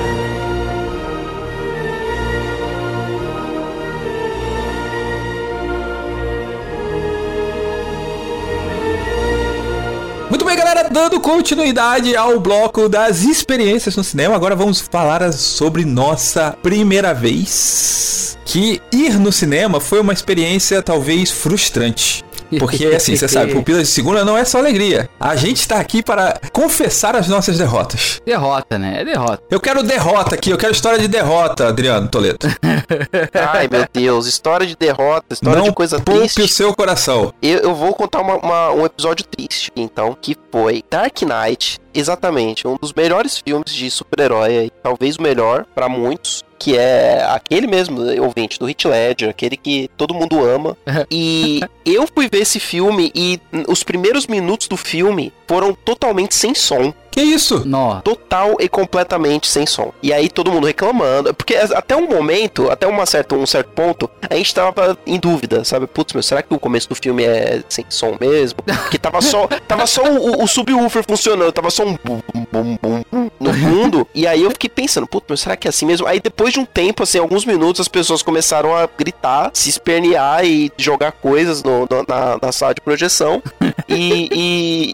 Bem, 10.54 10.58
galera, 10.58 10.88
dando 10.88 11.20
continuidade 11.20 12.16
ao 12.16 12.40
bloco 12.40 12.88
das 12.88 13.24
experiências 13.24 13.96
no 13.96 14.04
cinema, 14.04 14.36
agora 14.36 14.56
vamos 14.56 14.80
falar 14.80 15.34
sobre 15.34 15.84
nossa 15.84 16.56
primeira 16.62 17.12
vez. 17.12 18.38
Que 18.46 18.80
ir 18.92 19.20
no 19.20 19.32
cinema 19.32 19.80
foi 19.80 20.00
uma 20.00 20.14
experiência 20.14 20.84
talvez 20.84 21.32
frustrante. 21.32 22.24
Porque, 22.60 22.86
assim, 22.96 23.16
você 23.16 23.28
sabe, 23.28 23.54
Pupilas 23.54 23.84
de 23.88 23.94
Segunda 23.94 24.24
não 24.26 24.38
é 24.38 24.46
só 24.46 24.58
alegria. 24.60 25.10
A 25.20 25.36
gente 25.36 25.68
tá 25.68 25.78
aqui 25.80 26.02
para 26.04 26.40
confessar 26.52 27.16
as 27.16 27.28
nossas 27.28 27.58
derrotas. 27.58 28.22
Derrota, 28.26 28.78
né? 28.78 29.02
É 29.02 29.06
derrota. 29.06 29.44
Eu 29.50 29.60
quero 29.60 29.84
derrota 29.84 30.36
aqui, 30.36 30.50
eu 30.50 30.58
quero 30.58 30.72
história 30.74 31.00
de 31.00 31.08
derrota, 31.08 31.68
Adriano 31.68 32.08
Toledo. 32.08 32.48
Ai, 33.34 33.68
meu 33.72 33.86
Deus, 33.92 34.26
história 34.28 34.66
de 34.66 34.76
derrota, 34.76 35.26
história 35.34 35.58
não 35.60 35.66
de 35.70 35.74
coisa 35.74 36.00
triste. 36.00 36.42
o 36.42 36.48
seu 36.48 36.74
coração. 36.76 37.34
Eu, 37.42 37.60
eu 37.60 37.76
vou 37.76 37.94
contar 37.94 38.22
uma- 38.22 38.36
uma- 38.38 38.72
um 38.72 38.86
episódio 38.86 39.26
triste, 39.26 39.72
então, 39.76 40.16
que 40.20 40.36
foi 40.52 40.84
Dark 40.90 41.22
Knight, 41.22 41.80
exatamente, 41.94 42.68
um 42.68 42.76
dos 42.80 42.94
melhores 42.94 43.38
filmes 43.38 43.74
de 43.74 43.90
super-herói, 43.90 44.72
talvez 44.82 45.18
o 45.18 45.22
melhor 45.22 45.66
pra 45.74 45.88
muitos, 45.88 46.43
que 46.64 46.78
é 46.78 47.22
aquele 47.28 47.68
mesmo, 47.68 48.00
ouvinte, 48.22 48.58
do 48.58 48.70
Heath 48.70 48.86
Ledger, 48.86 49.30
aquele 49.30 49.58
que 49.58 49.90
todo 49.98 50.14
mundo 50.14 50.42
ama. 50.42 50.78
E 51.12 51.60
eu 51.86 52.08
fui 52.08 52.30
ver 52.30 52.42
esse 52.42 52.60
filme 52.60 53.12
e 53.14 53.40
os 53.68 53.84
primeiros 53.84 54.26
minutos 54.26 54.68
do 54.68 54.78
filme 54.78 55.34
foram 55.48 55.74
totalmente 55.74 56.34
sem 56.34 56.56
som. 56.56 56.94
Que 57.14 57.22
isso? 57.22 57.62
Nó. 57.64 58.02
Total 58.02 58.56
e 58.60 58.68
completamente 58.68 59.46
sem 59.48 59.68
som. 59.68 59.94
E 60.02 60.12
aí 60.12 60.28
todo 60.28 60.52
mundo 60.52 60.66
reclamando. 60.66 61.32
Porque 61.36 61.56
até 61.56 61.96
um 61.96 62.08
momento, 62.10 62.72
até 62.72 62.88
uma 62.88 63.06
certa, 63.06 63.36
um 63.36 63.46
certo 63.46 63.68
ponto, 63.70 64.10
a 64.28 64.34
gente 64.36 64.52
tava 64.54 64.98
em 65.06 65.20
dúvida, 65.20 65.64
sabe? 65.64 65.86
Putz, 65.86 66.12
meu, 66.14 66.24
será 66.24 66.42
que 66.42 66.52
o 66.52 66.58
começo 66.60 66.90
do 66.90 66.96
filme 66.96 67.24
é 67.24 67.62
sem 67.70 67.86
som 67.88 68.18
mesmo? 68.20 68.58
Porque 68.64 68.98
tava 68.98 69.22
só, 69.22 69.46
tava 69.68 69.86
só 69.86 70.02
o, 70.04 70.44
o 70.44 70.48
subwoofer 70.48 71.04
funcionando, 71.08 71.52
tava 71.52 71.70
só 71.70 71.84
um 71.86 71.96
bum, 72.04 72.20
bum, 72.52 72.78
bum, 72.82 73.04
bum, 73.12 73.30
no 73.40 73.54
fundo. 73.54 74.08
E 74.16 74.26
aí 74.26 74.42
eu 74.42 74.50
fiquei 74.50 74.70
pensando, 74.72 75.06
putz, 75.06 75.28
meu, 75.30 75.38
será 75.38 75.56
que 75.56 75.68
é 75.68 75.70
assim 75.70 75.86
mesmo? 75.86 76.08
Aí 76.08 76.20
depois 76.20 76.52
de 76.52 76.60
um 76.60 76.66
tempo, 76.66 77.04
assim, 77.04 77.20
alguns 77.20 77.46
minutos, 77.46 77.80
as 77.82 77.88
pessoas 77.88 78.24
começaram 78.24 78.76
a 78.76 78.90
gritar, 78.98 79.52
se 79.54 79.70
espernear 79.70 80.44
e 80.44 80.72
jogar 80.78 81.12
coisas 81.12 81.62
no, 81.62 81.82
no- 81.82 82.06
na, 82.08 82.40
na 82.42 82.52
sala 82.52 82.74
de 82.74 82.82
projeção. 82.82 83.40
E, 83.88 84.30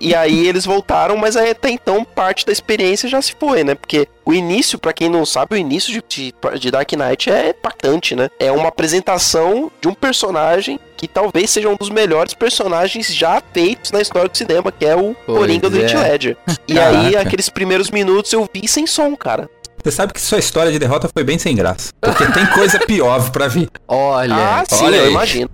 e, 0.02 0.10
e 0.10 0.16
aí 0.16 0.46
eles 0.48 0.66
voltaram, 0.66 1.16
mas 1.16 1.38
aí 1.38 1.52
até 1.52 1.70
então 1.70 2.06
parte 2.10 2.46
da 2.46 2.52
experiência 2.52 3.08
já 3.08 3.22
se 3.22 3.36
foi, 3.40 3.64
né? 3.64 3.76
Porque 3.76 4.08
o 4.26 4.34
início, 4.34 4.78
pra 4.78 4.94
quem 4.94 5.10
não 5.10 5.26
sabe, 5.26 5.56
o 5.56 5.58
início 5.58 5.94
de, 5.94 6.04
de, 6.08 6.60
de 6.60 6.72
Dark 6.72 6.92
Knight 6.92 7.32
é 7.32 7.50
impactante, 7.50 8.16
né? 8.16 8.30
É 8.40 8.52
uma 8.52 8.70
apresentação 8.70 9.72
de 9.82 9.88
um 9.88 9.94
personagem 9.94 10.80
que 10.98 11.08
talvez 11.08 11.50
seja 11.50 11.70
um 11.70 11.76
dos 11.76 11.90
melhores 11.90 12.34
personagens 12.34 13.14
já 13.14 13.42
feitos 13.54 13.92
na 13.92 14.02
história 14.02 14.30
do 14.30 14.38
cinema, 14.38 14.72
que 14.72 14.86
é 14.86 14.96
o 14.96 15.16
Pois 15.26 15.40
Coringa 15.40 15.70
do 15.70 15.80
é. 15.80 15.84
Heath 15.84 15.94
Ledger. 15.94 16.38
E 16.68 16.78
aí, 16.78 17.16
aqueles 17.16 17.50
primeiros 17.50 17.90
minutos 17.90 18.32
eu 18.32 18.48
vi 18.54 18.68
sem 18.68 18.86
som, 18.86 19.16
cara. 19.16 19.50
Você 19.84 19.92
sabe 19.92 20.14
que 20.14 20.22
sua 20.22 20.40
história 20.40 20.72
de 20.72 20.80
derrota 20.80 21.10
foi 21.14 21.24
bem 21.24 21.38
sem 21.38 21.56
graça. 21.56 21.92
Porque 22.02 22.26
tem 22.28 22.46
coisa 22.48 22.80
pior 22.80 23.30
pra 23.32 23.48
vir. 23.48 23.70
Olha. 23.88 24.36
Ah, 24.36 24.64
sim, 24.68 24.86
olha 24.86 24.96
eu 24.98 25.04
aí. 25.06 25.12
imagino. 25.12 25.50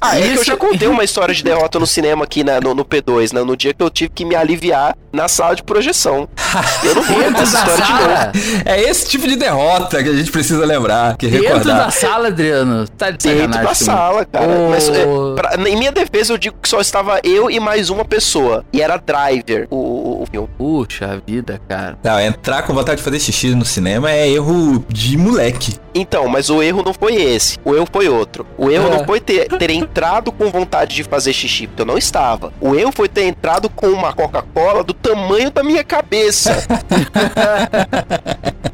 Ah, 0.00 0.18
é 0.18 0.22
que 0.30 0.38
eu 0.38 0.44
já 0.44 0.56
contei 0.56 0.88
uma 0.88 1.04
história 1.04 1.34
de 1.34 1.42
derrota 1.42 1.78
no 1.78 1.86
cinema 1.86 2.24
aqui 2.24 2.42
né, 2.44 2.58
no, 2.60 2.74
no 2.74 2.84
P2, 2.84 3.32
né? 3.32 3.42
No 3.42 3.56
dia 3.56 3.74
que 3.74 3.82
eu 3.82 3.90
tive 3.90 4.10
que 4.10 4.24
me 4.24 4.34
aliviar 4.34 4.96
na 5.12 5.28
sala 5.28 5.54
de 5.56 5.62
projeção. 5.62 6.28
Eu 6.82 6.94
não 6.94 7.02
vou 7.02 7.22
contar 7.22 7.42
essa 7.42 7.58
história 7.58 7.84
de 7.84 7.92
novo. 7.92 8.04
sala. 8.04 8.32
É 8.64 8.80
esse 8.82 9.08
tipo 9.08 9.26
de 9.26 9.36
derrota 9.36 10.02
que 10.02 10.08
a 10.08 10.12
gente 10.14 10.30
precisa 10.30 10.64
lembrar, 10.64 11.16
que 11.16 11.26
Dentro 11.28 11.46
recordar. 11.48 11.76
da 11.86 11.90
sala, 11.90 12.28
Adriano. 12.28 12.86
Tá 12.88 13.10
de 13.10 13.28
Dentro 13.28 13.62
da 13.62 13.74
sala, 13.74 14.24
cara. 14.24 14.46
Ô. 14.46 14.70
Mas, 14.70 14.88
é, 14.88 15.04
pra- 15.34 15.56
em 15.68 15.76
minha 15.76 15.92
defesa, 15.92 16.32
eu 16.32 16.38
digo 16.38 16.56
que 16.62 16.68
só 16.68 16.80
estava 16.80 17.20
eu 17.22 17.50
e 17.50 17.58
mais 17.60 17.90
uma 17.90 18.04
pessoa. 18.04 18.64
E 18.72 18.80
era 18.80 18.96
Driver, 18.96 19.66
o, 19.70 19.76
o, 19.76 20.22
o 20.22 20.26
filme. 20.26 20.48
Puxa 20.56 21.20
vida, 21.26 21.60
cara. 21.68 21.98
Não, 22.02 22.20
entrar 22.20 22.62
com 22.62 22.72
vontade 22.74 22.98
de 22.98 23.02
fazer 23.02 23.18
xixi 23.20 23.55
no 23.56 23.64
cinema 23.64 24.10
é 24.10 24.28
erro 24.28 24.84
de 24.88 25.16
moleque. 25.16 25.74
Então, 25.94 26.28
mas 26.28 26.50
o 26.50 26.62
erro 26.62 26.82
não 26.84 26.92
foi 26.92 27.14
esse. 27.14 27.56
O 27.64 27.74
erro 27.74 27.86
foi 27.90 28.06
outro. 28.08 28.46
O 28.58 28.70
erro 28.70 28.88
É. 28.92 28.98
não 28.98 29.04
foi 29.06 29.18
ter, 29.18 29.48
ter 29.48 29.70
entrado 29.70 30.30
com 30.30 30.50
vontade 30.50 30.94
de 30.94 31.02
fazer 31.02 31.32
xixi, 31.32 31.66
porque 31.66 31.82
eu 31.82 31.86
não 31.86 31.96
estava. 31.96 32.52
O 32.60 32.74
erro 32.74 32.92
foi 32.94 33.08
ter 33.08 33.24
entrado 33.24 33.70
com 33.70 33.86
uma 33.88 34.12
Coca-Cola 34.12 34.84
do 34.84 34.92
tamanho 34.92 35.50
da 35.50 35.62
minha 35.64 35.82
cabeça. 35.82 36.62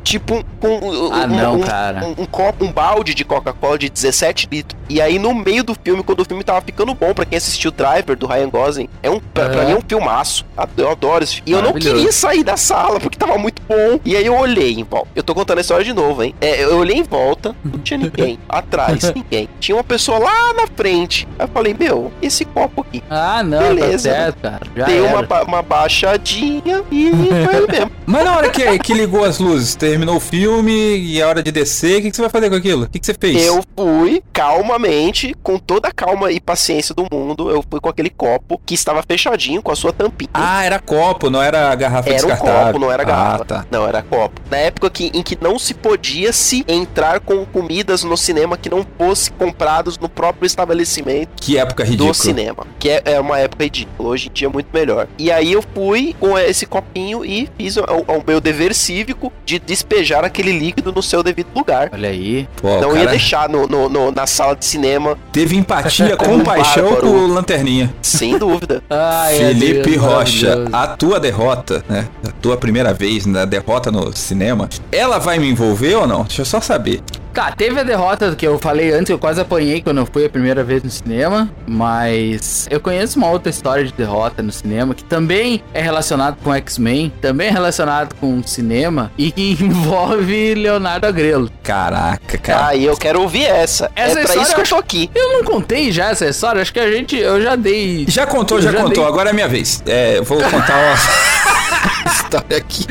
tipo, 0.02 0.44
com 0.60 0.68
um, 0.68 1.12
Ah, 1.12 1.24
um- 1.24 1.26
não, 1.28 1.54
um- 1.56 1.60
cara. 1.60 2.04
um, 2.04 2.22
um 2.22 2.26
copo, 2.26 2.64
um 2.64 2.72
balde 2.72 3.14
de 3.14 3.24
Coca-Cola 3.24 3.78
de 3.78 3.88
17 3.88 4.48
litros. 4.50 4.80
E 4.88 5.00
aí, 5.00 5.18
no 5.18 5.32
meio 5.32 5.62
do 5.62 5.74
filme, 5.74 6.02
quando 6.02 6.20
o 6.20 6.24
filme 6.24 6.42
tava 6.42 6.60
ficando 6.60 6.92
bom, 6.92 7.14
pra 7.14 7.24
quem 7.24 7.38
assistiu 7.38 7.70
Driver, 7.70 8.16
do 8.16 8.26
Ryan 8.26 8.48
Gosling, 8.50 8.88
é 9.02 9.08
um, 9.08 9.20
pra, 9.20 9.48
pra 9.48 9.60
Aham. 9.60 9.66
mim 9.68 9.72
é 9.72 9.76
um 9.76 9.82
filmaço. 9.88 10.44
Eu 10.76 10.90
adoro 10.90 11.24
esse 11.24 11.36
filme. 11.36 11.50
E 11.50 11.52
eu 11.52 11.62
não 11.62 11.72
queria 11.72 12.12
sair 12.12 12.42
da 12.42 12.56
sala, 12.56 13.00
porque 13.00 13.16
tava 13.16 13.38
muito 13.38 13.62
bom. 13.66 13.98
E 14.04 14.16
aí 14.16 14.26
eu 14.26 14.34
olhei 14.36 14.71
em 14.80 14.85
volta. 14.85 15.08
Eu 15.14 15.22
tô 15.22 15.35
contando 15.35 15.58
a 15.58 15.61
história 15.61 15.85
de 15.85 15.92
novo, 15.92 16.22
hein? 16.22 16.35
É, 16.40 16.62
eu 16.64 16.76
olhei 16.78 16.96
em 16.96 17.02
volta, 17.02 17.54
não 17.64 17.78
tinha 17.80 17.98
ninguém. 17.98 18.38
Atrás, 18.48 19.12
ninguém. 19.14 19.48
Tinha 19.61 19.76
uma 19.76 19.85
pessoa 19.85 20.18
lá 20.18 20.52
na 20.54 20.66
frente. 20.76 21.26
Aí 21.38 21.44
eu 21.46 21.48
falei, 21.48 21.74
meu, 21.78 22.12
esse 22.20 22.44
copo 22.44 22.82
aqui. 22.82 23.02
Ah, 23.11 23.42
não, 23.42 23.58
Beleza. 23.74 24.08
tá 24.11 24.14
certo, 24.16 24.37
cara. 24.42 24.61
Já 24.76 24.90
era. 24.90 25.02
uma, 25.04 25.22
ba- 25.22 25.42
uma 25.44 25.62
baixadinha 25.62 26.82
e 26.90 27.11
foi 27.44 27.56
ele 27.56 27.66
mesmo. 27.72 27.90
Mas 28.06 28.24
na 28.24 28.37
hora 28.37 28.50
que, 28.50 28.78
que 28.80 28.92
ligou 28.92 29.24
as 29.24 29.38
luzes, 29.38 29.74
terminou 29.74 30.16
o 30.16 30.20
filme 30.20 30.72
e 30.98 31.20
é 31.20 31.26
hora 31.26 31.42
de 31.42 31.50
descer, 31.52 31.98
o 31.98 32.02
que, 32.02 32.11
que 32.11 32.16
você 32.16 32.22
vai 32.22 32.30
fazer 32.30 32.50
com 32.50 32.56
aquilo? 32.56 32.85
O 32.85 32.88
que, 32.88 32.98
que 32.98 33.06
você 33.06 33.14
fez? 33.14 33.46
Eu 33.46 33.62
fui 33.76 34.22
calmamente, 34.32 35.35
com 35.42 35.58
toda 35.58 35.88
a 35.88 35.92
calma 35.92 36.30
e 36.30 36.40
paciência 36.40 36.94
do 36.94 37.06
mundo, 37.11 37.50
eu 37.50 37.64
fui 37.70 37.80
com 37.80 37.88
aquele 37.88 38.11
copo 38.11 38.61
que 38.66 38.74
estava 38.74 39.02
fechadinho, 39.06 39.62
com 39.62 39.72
a 39.72 39.76
sua 39.76 39.92
tampinha. 39.92 40.30
Ah, 40.35 40.64
era 40.64 40.78
copo, 40.78 41.30
não 41.30 41.42
era 41.42 41.74
garrafa 41.74 42.11
Era 42.11 42.24
um 42.24 42.28
descartável. 42.28 42.66
copo, 42.72 42.78
não 42.78 42.92
era 42.92 43.04
garrafa. 43.04 43.42
Ah, 43.42 43.44
tá. 43.46 43.66
Não, 43.70 43.87
era 43.87 44.02
copo. 44.02 44.40
Na 44.50 44.58
época 44.62 44.90
que, 44.90 45.11
em 45.14 45.22
que 45.22 45.37
não 45.40 45.59
se 45.59 45.75
podia 45.75 46.33
se 46.33 46.64
entrar 46.68 47.20
com 47.20 47.44
comidas 47.44 48.03
no 48.05 48.16
cinema 48.16 48.57
que 48.57 48.68
não 48.70 48.87
fosse 48.98 49.31
comprados 49.33 49.98
no 49.98 50.09
próprio 50.09 50.46
estabelecimento 50.46 51.31
Que 51.37 51.59
época 51.59 51.85
ridícula. 51.85 52.11
do 52.11 52.14
cinema. 52.14 52.66
Que 52.79 52.88
é, 52.90 53.03
é 53.05 53.20
uma 53.20 53.38
época 53.38 53.64
ridícula. 53.64 54.09
Hoje 54.11 54.29
em 54.29 54.33
dia 54.33 54.46
é 54.48 54.51
muito 54.51 54.68
melhor. 54.72 55.07
E 55.18 55.31
aí 55.31 55.53
eu 55.53 55.62
fui 55.75 56.14
com 56.18 56.37
esse 56.38 56.66
copinho 56.66 57.25
e 57.25 57.48
fiz 57.59 57.77
o, 57.77 57.83
o 57.83 58.22
meu 58.27 58.40
dever 58.40 58.75
cívico 58.75 59.33
de 59.44 59.59
despejar 59.59 60.25
aquele 60.25 60.53
líquido 60.59 60.92
no 60.92 61.03
seu 61.03 61.22
devido 61.22 61.48
lugar. 61.55 61.90
Olha 61.92 62.09
aí. 62.09 62.48
Pô, 62.61 62.81
não 62.81 62.90
ia 62.92 63.01
cara 63.01 63.11
deixar 63.11 63.48
no, 63.48 63.66
no- 63.66 63.88
no- 63.88 64.12
na 64.12 64.27
sala 64.27 64.55
de 64.57 64.64
cinema, 64.64 65.16
teve 65.33 65.57
empatia, 65.57 66.14
um 66.14 66.16
compaixão 66.38 66.85
bárbaro. 66.85 67.07
com 67.09 67.14
o 67.18 67.27
Lanterninha. 67.27 67.92
sem 68.03 68.38
dúvida. 68.38 68.83
Ai, 68.90 69.37
Felipe 69.37 69.81
Adriano, 69.81 70.03
Rocha, 70.07 70.64
a 70.72 70.87
tua 70.88 71.18
derrota, 71.20 71.85
né? 71.88 72.09
A 72.27 72.31
tua 72.33 72.57
primeira 72.57 72.92
vez 72.92 73.27
na 73.27 73.44
derrota 73.44 73.90
no 73.90 74.14
cinema, 74.16 74.51
ela 74.90 75.18
vai 75.18 75.38
me 75.38 75.48
envolver 75.48 75.94
ou 75.94 76.06
não? 76.06 76.22
Deixa 76.22 76.42
eu 76.42 76.46
só 76.46 76.60
saber. 76.60 77.00
Tá, 77.32 77.50
teve 77.50 77.80
a 77.80 77.82
derrota 77.82 78.34
que 78.36 78.46
eu 78.46 78.58
falei 78.58 78.92
antes, 78.92 79.08
eu 79.08 79.18
quase 79.18 79.40
apanhei 79.40 79.80
quando 79.80 79.98
eu 79.98 80.06
fui 80.06 80.24
a 80.26 80.28
primeira 80.28 80.62
vez 80.62 80.82
no 80.82 80.90
cinema, 80.90 81.48
mas 81.66 82.66
eu 82.70 82.78
conheço 82.78 83.18
uma 83.18 83.30
outra 83.30 83.48
história 83.48 83.84
de 83.84 83.92
derrota 83.92 84.42
no 84.42 84.52
cinema 84.52 84.94
que 84.94 85.02
também 85.02 85.62
é 85.72 85.80
relacionado 85.80 86.36
com 86.44 86.52
X-Men, 86.54 87.10
também 87.22 87.48
é 87.48 87.50
relacionado 87.50 88.14
com 88.16 88.42
cinema 88.42 89.10
e 89.16 89.32
que 89.32 89.56
envolve 89.64 90.54
Leonardo 90.54 91.06
Agrelo. 91.06 91.50
Caraca, 91.62 92.36
cara. 92.36 92.66
Ah, 92.68 92.74
e 92.76 92.84
eu 92.84 92.96
quero 92.98 93.22
ouvir 93.22 93.44
essa. 93.46 93.90
Essa 93.96 94.10
é 94.10 94.14
pra 94.14 94.22
história 94.24 94.42
isso 94.42 94.54
que 94.54 94.60
eu 94.60 94.66
tô 94.66 94.76
aqui. 94.76 95.10
Eu 95.14 95.32
não 95.32 95.44
contei 95.44 95.90
já 95.90 96.10
essa 96.10 96.26
história, 96.26 96.60
acho 96.60 96.72
que 96.72 96.80
a 96.80 96.90
gente, 96.92 97.16
eu 97.16 97.40
já 97.40 97.56
dei... 97.56 98.04
Já 98.08 98.26
contou, 98.26 98.60
já, 98.60 98.70
já 98.70 98.78
contou. 98.82 99.04
dei- 99.04 99.04
Agora 99.06 99.30
é 99.30 99.32
minha 99.32 99.48
vez. 99.48 99.82
É, 99.86 100.18
eu 100.18 100.24
vou 100.24 100.38
contar 100.42 100.76
uma 100.76 102.12
história 102.12 102.58
aqui. 102.58 102.84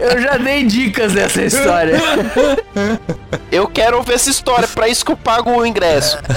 Eu 0.00 0.20
já 0.22 0.36
dei 0.38 0.64
dicas 0.64 1.12
dessa 1.12 1.42
história. 1.42 2.00
Eu 3.50 3.68
quero 3.74 3.96
ouvir 3.98 4.14
essa 4.14 4.30
história, 4.30 4.68
pra 4.68 4.88
isso 4.88 5.04
que 5.04 5.12
eu 5.12 5.16
pago 5.16 5.50
o 5.50 5.66
ingresso. 5.66 6.16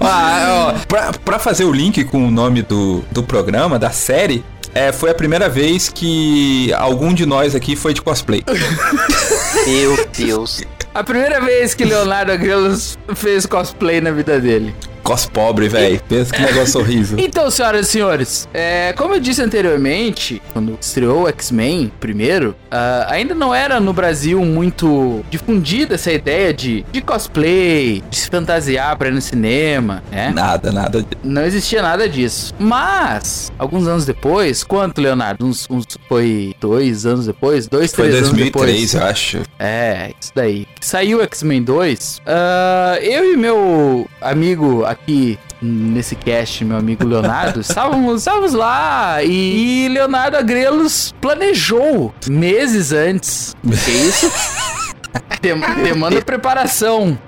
Ah, 0.00 0.74
ó, 0.76 0.86
pra, 0.86 1.12
pra 1.12 1.38
fazer 1.38 1.64
o 1.64 1.72
link 1.72 2.04
com 2.04 2.28
o 2.28 2.30
nome 2.30 2.62
do, 2.62 3.02
do 3.10 3.22
programa, 3.22 3.78
da 3.78 3.90
série, 3.90 4.44
é, 4.74 4.92
foi 4.92 5.10
a 5.10 5.14
primeira 5.14 5.48
vez 5.48 5.88
que 5.88 6.72
algum 6.74 7.12
de 7.12 7.26
nós 7.26 7.54
aqui 7.54 7.74
foi 7.74 7.92
de 7.92 8.00
cosplay. 8.00 8.44
Meu 9.66 10.08
Deus. 10.16 10.62
A 10.94 11.02
primeira 11.02 11.40
vez 11.40 11.74
que 11.74 11.84
Leonardo 11.84 12.30
Agrelo 12.30 12.76
fez 13.14 13.44
cosplay 13.44 14.00
na 14.00 14.12
vida 14.12 14.38
dele. 14.38 14.74
Cos 15.02 15.26
pobre, 15.26 15.68
velho. 15.68 16.00
Pensa 16.08 16.32
que 16.32 16.42
negócio 16.42 16.80
horrível. 16.80 17.18
Então, 17.32 17.50
senhoras 17.50 17.88
e 17.88 17.90
senhores, 17.90 18.48
é, 18.52 18.92
como 18.96 19.14
eu 19.14 19.20
disse 19.20 19.40
anteriormente, 19.42 20.40
quando 20.52 20.76
estreou 20.80 21.22
o 21.22 21.28
X-Men 21.28 21.90
primeiro, 21.98 22.54
ah, 22.70 23.06
ainda 23.08 23.34
não 23.34 23.54
era 23.54 23.80
no 23.80 23.92
Brasil 23.92 24.44
muito 24.44 25.24
difundida 25.30 25.94
essa 25.94 26.12
ideia 26.12 26.52
de, 26.52 26.84
de 26.92 27.00
cosplay, 27.00 28.02
de 28.10 28.16
se 28.16 28.28
fantasiar 28.28 28.96
pra 28.96 29.08
ir 29.08 29.12
no 29.12 29.20
cinema, 29.20 30.02
né? 30.10 30.30
Nada, 30.34 30.70
nada. 30.70 31.04
Não 31.24 31.42
existia 31.44 31.80
nada 31.82 32.08
disso. 32.08 32.54
Mas, 32.58 33.50
alguns 33.58 33.86
anos 33.88 34.04
depois, 34.04 34.62
quanto, 34.62 35.00
Leonardo? 35.00 35.44
Uns, 35.46 35.66
uns- 35.70 35.86
foi 36.08 36.54
dois 36.60 37.06
anos 37.06 37.26
depois? 37.26 37.66
Dois, 37.66 37.92
Foi 37.94 38.04
três 38.08 38.16
anos 38.24 38.30
2003, 38.30 38.92
depois. 38.92 38.94
eu 38.94 39.02
acho. 39.10 39.42
É, 39.58 40.12
isso 40.20 40.32
daí. 40.34 40.66
Saiu 40.80 41.18
o 41.18 41.22
X-Men 41.22 41.62
2. 41.62 42.20
ah, 42.26 42.98
eu 43.00 43.32
e 43.32 43.36
meu 43.36 44.06
amigo 44.20 44.84
aqui 44.92 45.38
nesse 45.60 46.14
cast, 46.16 46.64
meu 46.64 46.76
amigo 46.76 47.04
Leonardo, 47.06 47.60
estávamos, 47.62 48.20
estávamos 48.22 48.52
lá 48.52 49.22
e, 49.22 49.84
e 49.86 49.88
Leonardo 49.88 50.36
Agrelos 50.36 51.14
planejou 51.20 52.14
meses 52.28 52.92
antes. 52.92 53.54
Que 53.62 53.90
isso? 53.90 54.30
Dem- 55.42 55.60
demanda 55.82 56.22
preparação, 56.22 57.18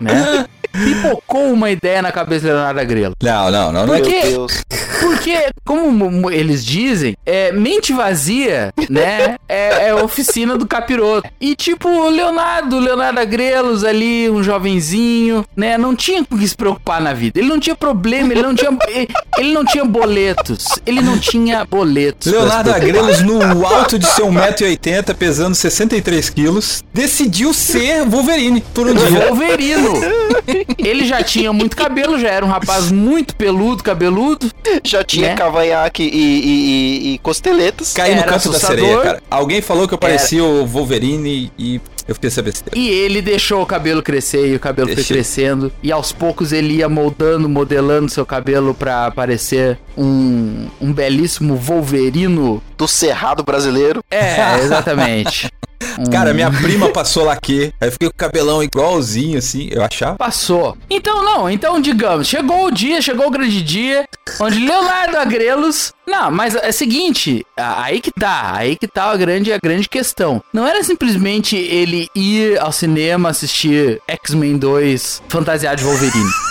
né? 0.00 0.46
Pipocou 0.72 1.52
uma 1.52 1.70
ideia 1.70 2.00
na 2.02 2.12
cabeça 2.12 2.46
do 2.46 2.52
Leonardo 2.54 2.80
Agrelo. 2.80 3.14
Não, 3.22 3.50
não, 3.50 3.72
não. 3.72 3.86
não 3.86 3.86
Por 3.86 3.96
é- 3.96 4.00
quê? 4.00 4.20
Meu 4.24 4.30
Deus. 4.46 4.62
Porque, 5.00 5.36
como 5.64 6.30
eles 6.30 6.64
dizem, 6.64 7.16
é, 7.24 7.50
mente 7.52 7.92
vazia, 7.92 8.72
né? 8.88 9.36
É, 9.48 9.88
é 9.88 9.94
oficina 9.94 10.56
do 10.56 10.66
capiroto. 10.66 11.28
E 11.40 11.54
tipo, 11.56 11.88
o 11.88 12.08
Leonardo, 12.10 12.78
Leonardo 12.78 13.18
Agrelos 13.18 13.82
ali, 13.84 14.28
um 14.30 14.42
jovenzinho, 14.42 15.44
né? 15.56 15.76
Não 15.78 15.94
tinha 15.96 16.24
com 16.24 16.34
o 16.34 16.38
que 16.38 16.46
se 16.46 16.56
preocupar 16.56 17.00
na 17.00 17.12
vida. 17.12 17.38
Ele 17.40 17.48
não 17.48 17.58
tinha 17.58 17.74
problema, 17.74 18.32
ele 18.32 18.42
não 18.42 18.54
tinha. 18.54 18.70
ele- 18.88 19.08
Ele 19.38 19.52
não 19.52 19.64
tinha 19.64 19.84
boletos. 19.84 20.66
Ele 20.86 21.00
não 21.00 21.18
tinha 21.18 21.64
boletos. 21.64 22.30
Leonardo. 22.30 22.70
Agrelos, 22.70 23.20
no 23.22 23.66
alto 23.66 23.98
de 23.98 24.06
seu 24.06 24.26
1,80m, 24.28 25.14
pesando 25.14 25.54
63 25.54 26.30
quilos, 26.30 26.84
decidiu 26.92 27.52
ser 27.54 28.04
Wolverine 28.04 28.62
por 28.74 28.86
um 28.86 28.94
dia. 28.94 29.26
Wolverino. 29.28 29.92
Ele 30.78 31.04
já 31.06 31.22
tinha 31.22 31.52
muito 31.52 31.76
cabelo, 31.76 32.18
já 32.18 32.28
era 32.28 32.44
um 32.44 32.48
rapaz 32.48 32.90
muito 32.90 33.34
peludo, 33.36 33.82
cabeludo. 33.82 34.50
Já 34.84 35.02
tinha 35.04 35.28
Né? 35.28 35.34
cavanhaque 35.34 36.02
e, 36.02 36.06
e- 36.06 37.10
e- 37.10 37.14
e 37.14 37.18
costeletas. 37.18 37.92
Caí 37.92 38.14
no 38.14 38.22
canto 38.22 38.30
da 38.30 38.36
assustador. 38.36 38.76
sereia, 38.78 38.98
cara. 39.00 39.22
Alguém 39.30 39.60
falou 39.62 39.86
que 39.88 39.94
eu 39.94 39.98
parecia 39.98 40.44
o 40.44 40.66
Wolverine 40.66 41.50
e 41.58 41.80
eu 42.08 42.14
fiquei 42.14 42.28
essa 42.28 42.42
besteira. 42.42 42.76
E 42.78 42.88
ele 42.88 43.22
deixou 43.22 43.62
o 43.62 43.66
cabelo 43.66 44.02
crescer 44.02 44.48
e 44.52 44.56
o 44.56 44.60
cabelo 44.60 44.92
foi 44.92 45.04
crescendo. 45.04 45.72
E 45.82 45.92
aos 45.92 46.12
poucos 46.12 46.52
ele 46.52 46.74
ia 46.74 46.88
moldando, 46.88 47.48
modelando 47.48 48.08
seu 48.10 48.26
cabelo 48.26 48.74
pra 48.74 49.10
parecer 49.10 49.78
um, 49.96 50.66
um 50.80 50.92
belíssimo 50.92 51.56
Wolverino. 51.56 52.62
Do 52.76 52.88
Cerrado 52.88 53.42
brasileiro. 53.42 54.02
É, 54.10 54.58
exatamente. 54.58 55.48
Cara, 56.10 56.32
minha 56.34 56.50
prima 56.50 56.88
passou 56.90 57.24
laque. 57.24 57.72
Aí 57.80 57.88
eu 57.88 57.92
fiquei 57.92 58.08
com 58.08 58.14
o 58.14 58.18
cabelão 58.18 58.62
igualzinho, 58.62 59.38
assim, 59.38 59.68
eu 59.70 59.82
achava. 59.82 60.16
Passou. 60.16 60.76
Então, 60.88 61.24
não, 61.24 61.48
então 61.48 61.80
digamos, 61.80 62.26
chegou 62.26 62.66
o 62.66 62.70
dia, 62.70 63.00
chegou 63.00 63.26
o 63.26 63.30
grande 63.30 63.62
dia, 63.62 64.04
onde 64.40 64.58
Leonardo 64.58 65.16
Agrelos. 65.16 65.92
Não, 66.06 66.30
mas 66.30 66.54
é 66.54 66.68
o 66.68 66.72
seguinte, 66.72 67.46
aí 67.56 68.00
que 68.00 68.10
tá, 68.10 68.52
aí 68.54 68.76
que 68.76 68.88
tá 68.88 69.04
a 69.04 69.16
grande, 69.16 69.52
a 69.52 69.58
grande 69.58 69.88
questão. 69.88 70.42
Não 70.52 70.66
era 70.66 70.82
simplesmente 70.82 71.56
ele 71.56 72.08
ir 72.14 72.58
ao 72.58 72.72
cinema 72.72 73.30
assistir 73.30 74.00
X-Men 74.08 74.58
2 74.58 75.22
fantasiado 75.28 75.76
de 75.76 75.84
Wolverine. 75.84 76.30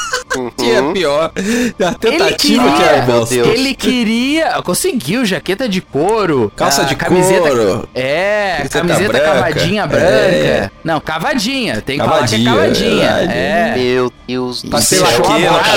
Que 0.56 0.72
é 0.72 0.80
Uhum. 0.82 0.94
pior. 0.94 1.32
A 1.36 1.40
Ele 1.40 1.74
tentativa 2.00 2.64
queria, 2.64 2.78
que 2.78 2.84
é 2.84 3.02
bosta. 3.02 3.34
Deus. 3.36 3.48
ele 3.48 3.74
queria, 3.74 4.62
conseguiu 4.64 5.26
jaqueta 5.26 5.68
de 5.68 5.82
couro, 5.82 6.52
Calça 6.56 6.84
a 6.84 6.86
de 6.86 6.96
camiseta, 6.96 7.48
couro. 7.50 7.90
É, 7.96 8.58
Camiseta 8.58 8.80
camiseta 8.80 9.12
branca. 9.12 9.26
cavadinha 9.26 9.88
branca. 9.88 10.06
É. 10.06 10.70
Não, 10.84 11.00
cavadinha, 11.00 11.82
tem 11.82 11.98
que 12.00 12.06
Cavadinha, 12.06 12.52
falar 12.54 12.68
que 12.68 12.84
é 12.84 12.86
cavadinha. 12.86 13.12
verdade. 13.16 13.34
É. 13.34 13.74
Meu 13.76 14.14
Deus 14.28 14.62
do 14.62 14.82
céu. 14.82 15.04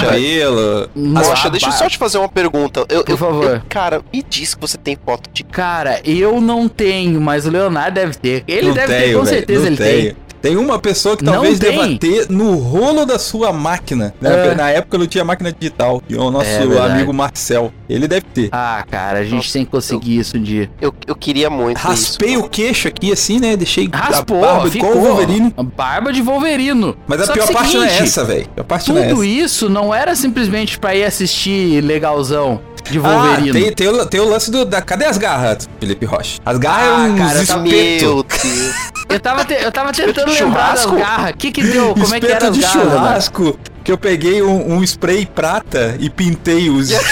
Cabelo. 0.01 0.88
Nossa, 0.95 1.51
deixa 1.51 1.69
eu 1.69 1.73
só 1.73 1.88
te 1.88 1.97
fazer 1.99 2.19
uma 2.19 2.29
pergunta. 2.29 2.85
Eu, 2.88 3.05
Por 3.05 3.12
eu- 3.12 3.17
favor. 3.19 3.45
eu- 3.55 3.62
cara, 3.69 4.03
me 4.12 4.23
diz 4.29 4.55
que 4.55 4.61
você 4.61 4.77
tem 4.77 4.97
foto 5.05 5.31
de. 5.33 5.43
Cara, 5.45 6.01
eu 6.05 6.41
não 6.41 6.69
tenho, 6.69 7.21
mas 7.21 7.47
o 7.47 7.51
Leonardo 7.51 7.95
deve 7.95 8.15
ter. 8.15 8.45
Ele 8.47 8.69
Não 8.69 8.75
deve 8.75 8.87
ter, 8.93 9.03
tenho, 9.05 9.19
com 9.19 9.25
velho, 9.25 9.37
certeza 9.37 9.61
não 9.61 9.67
ele 9.69 9.77
tenho. 9.77 10.03
tem. 10.15 10.17
Tem 10.43 10.57
uma 10.57 10.79
pessoa 10.79 11.17
que 11.17 11.25
talvez 11.25 11.59
deva 11.59 11.89
ter 11.99 12.29
no 12.29 12.57
rolo 12.57 13.07
da 13.07 13.19
sua 13.19 13.53
máquina. 13.53 14.13
né? 14.21 14.49
É. 14.49 14.55
Na 14.57 14.71
época 14.71 14.99
não 14.99 15.07
tinha 15.07 15.25
máquina 15.25 15.53
digital. 15.53 16.03
É 16.11 16.17
o 16.17 16.31
nosso 16.33 16.47
É 16.51 16.81
amigo 16.93 17.13
Marcel. 17.15 17.73
Ele 17.89 18.09
deve 18.09 18.23
ter. 18.35 18.49
Ah, 18.51 18.85
cara, 18.91 19.21
a 19.21 19.23
gente 19.25 19.35
Nossa, 19.37 19.53
tem 19.53 19.65
que 19.65 19.71
conseguir 19.71 20.19
isso 20.19 20.37
um 20.37 20.43
dia. 20.43 20.69
Eu, 20.81 20.93
eu 21.07 21.15
queria 21.15 21.49
muito 21.49 21.77
Raspei 21.79 22.31
isso. 22.35 22.41
o 22.41 22.49
queixo 22.49 22.89
aqui 22.89 23.13
assim, 23.13 23.39
né? 23.39 23.57
Deixei 23.57 23.89
Raspou, 23.93 24.45
a 24.45 24.55
barba 24.55 24.71
ficou. 24.71 24.91
igual 24.91 25.05
o 25.05 25.07
Wolverine. 25.09 25.55
Barba 25.77 26.13
de 26.13 26.21
Wolverino. 26.23 26.97
Mas 27.07 27.21
a 27.21 27.27
Só 27.27 27.33
pior 27.35 27.47
que 27.47 27.53
parte 27.53 27.77
não 27.77 27.85
é 27.85 27.89
seguinte, 27.89 28.09
essa, 28.09 28.25
velho. 28.25 28.47
A 28.51 28.55
pior 28.55 28.65
parte 28.65 28.93
não 28.93 28.99
é 29.01 29.09
Tudo 29.09 29.23
essa. 29.23 29.33
isso 29.33 29.69
não 29.69 29.95
era 29.95 30.17
simplesmente 30.17 30.79
pra 30.79 30.95
ir 30.95 31.05
assistir 31.05 31.81
legalzão 31.83 32.61
de 32.91 32.99
Ah, 32.99 33.03
Wolverino. 33.03 33.53
tem, 33.53 33.73
tem, 33.73 33.89
o, 33.89 34.07
tem 34.07 34.21
o 34.21 34.29
lance 34.29 34.51
do, 34.51 34.65
da. 34.65 34.83
Cadê 34.83 35.05
as 35.05 35.17
garras, 35.19 35.69
Felipe 35.79 36.05
Rocha? 36.05 36.41
As 36.45 36.59
garras 36.59 36.89
Ah, 36.89 37.07
é 37.07 37.11
uns 37.13 37.19
cara, 37.19 37.35
tá- 37.35 37.41
espetos. 37.43 38.03
Meu 38.03 38.23
Deus. 38.25 38.92
Eu 39.12 39.20
tava, 39.20 39.44
te- 39.44 39.55
eu 39.55 39.70
tava 39.72 39.92
tentando 39.92 40.33
de 40.33 40.42
lembrar 40.42 40.72
das 40.72 40.83
churrasco? 40.83 40.96
garras. 40.96 41.31
O 41.33 41.37
que 41.37 41.53
que 41.53 41.62
deu? 41.62 41.92
Como 41.94 42.14
é 42.14 42.20
que 42.20 42.27
Espeto 42.27 42.35
era 42.35 42.48
as 42.48 42.55
de 42.55 42.61
garras? 42.61 42.83
churrasco 42.83 43.59
que 43.85 43.92
eu 43.92 43.98
peguei 43.98 44.42
um, 44.42 44.75
um 44.77 44.83
spray 44.85 45.27
prata 45.27 45.96
e 45.98 46.09
pintei 46.09 46.70
os. 46.70 46.90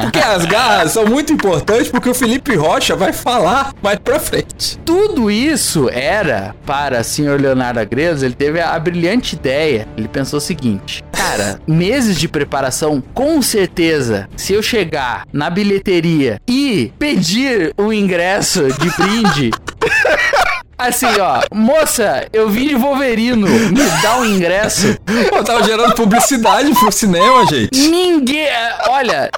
porque 0.00 0.18
as 0.18 0.44
garras 0.46 0.90
são 0.92 1.06
muito 1.06 1.32
importantes 1.32 1.88
porque 1.88 2.08
o 2.08 2.14
Felipe 2.14 2.56
Rocha 2.56 2.96
vai 2.96 3.12
falar 3.12 3.72
mais 3.80 3.98
pra 4.00 4.18
frente. 4.18 4.76
Tudo 4.84 5.30
isso 5.30 5.88
era 5.92 6.54
para 6.66 7.00
o 7.00 7.04
senhor 7.04 7.40
Leonardo 7.40 7.78
Agredos, 7.78 8.22
ele 8.24 8.34
teve 8.34 8.60
a 8.60 8.76
brilhante 8.78 9.36
ideia. 9.36 9.86
Ele 9.96 10.08
pensou 10.08 10.38
o 10.38 10.40
seguinte: 10.40 11.04
cara, 11.12 11.60
meses 11.68 12.18
de 12.18 12.26
preparação, 12.26 13.00
com 13.14 13.40
certeza, 13.40 14.28
se 14.36 14.52
eu 14.54 14.62
chegar 14.62 15.24
na 15.32 15.48
bilheteria 15.50 16.40
e 16.48 16.92
pedir 16.98 17.72
o 17.76 17.92
ingresso 17.92 18.64
de 18.80 18.90
brinde. 18.96 19.50
Assim, 20.78 21.06
ó, 21.18 21.40
moça, 21.54 22.26
eu 22.34 22.50
vim 22.50 22.68
de 22.68 22.74
Wolverino, 22.74 23.46
me 23.48 24.02
dá 24.02 24.18
um 24.18 24.26
ingresso. 24.26 24.94
Pô, 25.30 25.42
tava 25.42 25.62
gerando 25.64 25.94
publicidade 25.94 26.70
pro 26.74 26.92
cinema, 26.92 27.46
gente. 27.46 27.88
Ninguém. 27.88 28.46
Olha, 28.90 29.30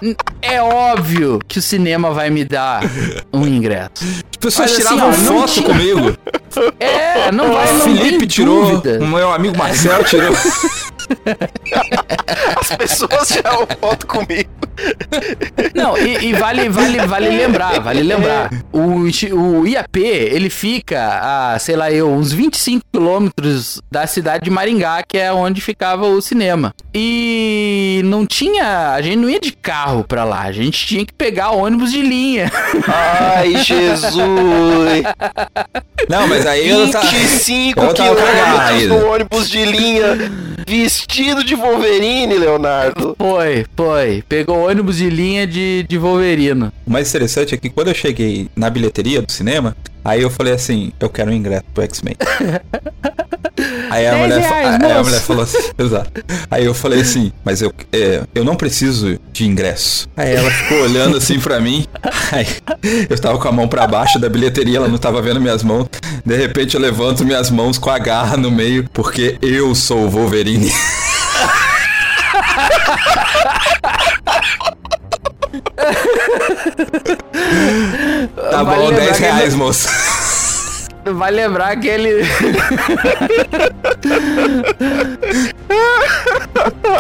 é 0.43 0.61
óbvio 0.61 1.39
que 1.47 1.61
o 1.61 1.63
cinema 1.63 2.11
vai 2.11 2.29
me 2.29 2.45
dar 2.45 2.81
um 3.33 3.47
ingresso. 3.47 3.91
As 4.33 4.37
pessoas 4.41 4.71
Mas 4.73 4.81
assim, 4.85 4.95
tiravam 4.97 5.15
ó, 5.15 5.17
não 5.17 5.41
foto 5.41 5.53
tinha- 5.53 5.67
comigo. 5.69 6.17
É, 6.81 7.31
não 7.31 7.53
vai, 7.53 7.71
O 7.71 7.75
não 7.75 7.81
Felipe 7.83 8.27
tirou, 8.27 8.67
dúvida. 8.73 8.99
o 9.01 9.07
meu 9.07 9.33
amigo 9.33 9.57
Marcel 9.57 10.03
tirou. 10.03 10.35
As 12.61 12.77
pessoas 12.77 13.29
tiraram 13.29 13.67
foto 13.81 14.07
comigo. 14.07 14.51
Não, 15.75 15.97
e, 15.99 16.27
e 16.27 16.33
vale, 16.35 16.69
vale, 16.69 16.99
vale 17.07 17.29
lembrar, 17.29 17.81
vale 17.81 18.03
lembrar. 18.03 18.51
O, 18.73 19.07
o 19.35 19.67
IAP, 19.67 19.97
ele 19.99 20.49
fica 20.51 21.21
a, 21.55 21.59
sei 21.59 21.77
lá 21.77 21.91
eu, 21.91 22.11
uns 22.11 22.33
25 22.33 22.85
quilômetros 22.93 23.81
da 23.91 24.07
cidade 24.07 24.45
de 24.45 24.51
Maringá, 24.51 25.03
que 25.07 25.19
é 25.19 25.33
onde 25.33 25.61
ficava 25.61 26.07
o 26.07 26.21
cinema. 26.21 26.73
E 26.95 28.03
não 28.05 28.27
tinha, 28.27 28.93
a 28.93 29.03
gente 29.03 29.17
não 29.17 29.29
ia 29.29 29.41
de 29.41 29.53
carro 29.53 30.05
pra 30.05 30.25
lá, 30.25 30.43
a 30.43 30.53
gente 30.53 30.87
tinha 30.87 31.05
que 31.05 31.13
pegar 31.13 31.51
ônibus 31.51 31.91
de 31.91 32.03
linha. 32.03 32.51
Ai, 32.87 33.57
Jesus. 33.57 34.23
Não, 36.09 36.27
mas 36.27 36.47
aí 36.47 36.69
eu 36.69 36.91
tava... 36.91 37.07
25 37.07 37.81
eu 37.81 37.95
tava 37.95 38.17
quilômetros 38.17 38.87
no 38.89 39.13
ônibus 39.13 39.51
de 39.51 39.65
linha, 39.65 40.17
vestido 40.67 41.45
de 41.45 41.55
Wolverine, 41.55 42.39
Leonardo. 42.39 43.15
Foi, 43.19 43.67
foi. 43.77 44.25
Pegou 44.29 44.69
ônibus 44.69 44.97
de 44.97 45.11
linha 45.11 45.47
de, 45.47 45.85
de 45.89 45.99
Wolverino. 45.99 46.73
O 46.87 46.91
mais 46.91 47.09
interessante 47.09 47.55
é 47.55 47.59
que 47.59 47.69
quando 47.69 47.89
eu 47.89 47.95
cheguei 47.95 48.49
na 48.57 48.71
bilheteria 48.71 49.21
do 49.21 49.31
cinema, 49.31 49.77
aí 50.05 50.23
eu 50.23 50.31
falei 50.31 50.55
assim, 50.55 50.93
eu 50.99 51.11
quero 51.11 51.31
um 51.31 51.35
ingresso 51.35 51.65
pro 51.75 51.85
X-Men. 51.85 52.17
Aí 53.91 54.07
a, 54.07 54.11
10 54.13 54.23
mulher, 54.23 54.41
reais, 54.41 54.67
aí 54.69 54.75
a 54.75 54.79
moço. 54.97 55.05
mulher 55.05 55.21
falou 55.21 55.43
assim, 55.43 55.59
exato. 55.79 56.25
Aí 56.51 56.65
eu 56.65 56.75
falei 56.75 57.01
assim, 57.01 57.33
mas 57.45 57.63
eu, 57.63 57.73
é, 57.93 58.23
eu 58.35 58.45
não 58.45 58.57
preciso 58.57 59.19
de 59.33 59.47
ingresso. 59.47 60.09
Aí 60.17 60.35
ela 60.35 60.51
ficou 60.51 60.81
olhando 60.83 61.17
assim 61.17 61.39
pra 61.41 61.61
mim. 61.61 61.87
Aí 62.33 62.47
eu 63.09 63.19
tava 63.19 63.39
com 63.39 63.49
a 63.49 63.53
mão 63.53 63.69
pra 63.69 63.87
baixo 63.87 64.19
da 64.19 64.29
bilheteria, 64.29 64.79
ela 64.79 64.89
não 64.89 64.99
tava 64.99 65.21
vendo 65.23 65.41
minhas 65.41 65.63
mãos. 65.63 65.87
De 66.25 66.37
repente 66.37 66.75
eu 66.75 66.81
levanto 66.81 67.25
minhas 67.25 67.51
mãos 67.51 67.79
com 67.79 67.91
a 67.91 67.99
garra 67.99 68.37
no 68.37 68.51
meio, 68.51 68.89
porque 68.93 69.39
eu 69.41 69.75
sou 69.75 70.05
o 70.05 70.09
Wolverine. 70.11 70.71
Tá 78.51 78.65
bom, 78.65 78.87
lembrar 78.89 79.05
10 79.05 79.17
que 79.17 79.23
reais, 79.23 79.53
ele- 79.55 79.57
Vai 81.15 81.31
lembrar 81.31 81.77
que 81.77 81.89
ele. 81.89 82.25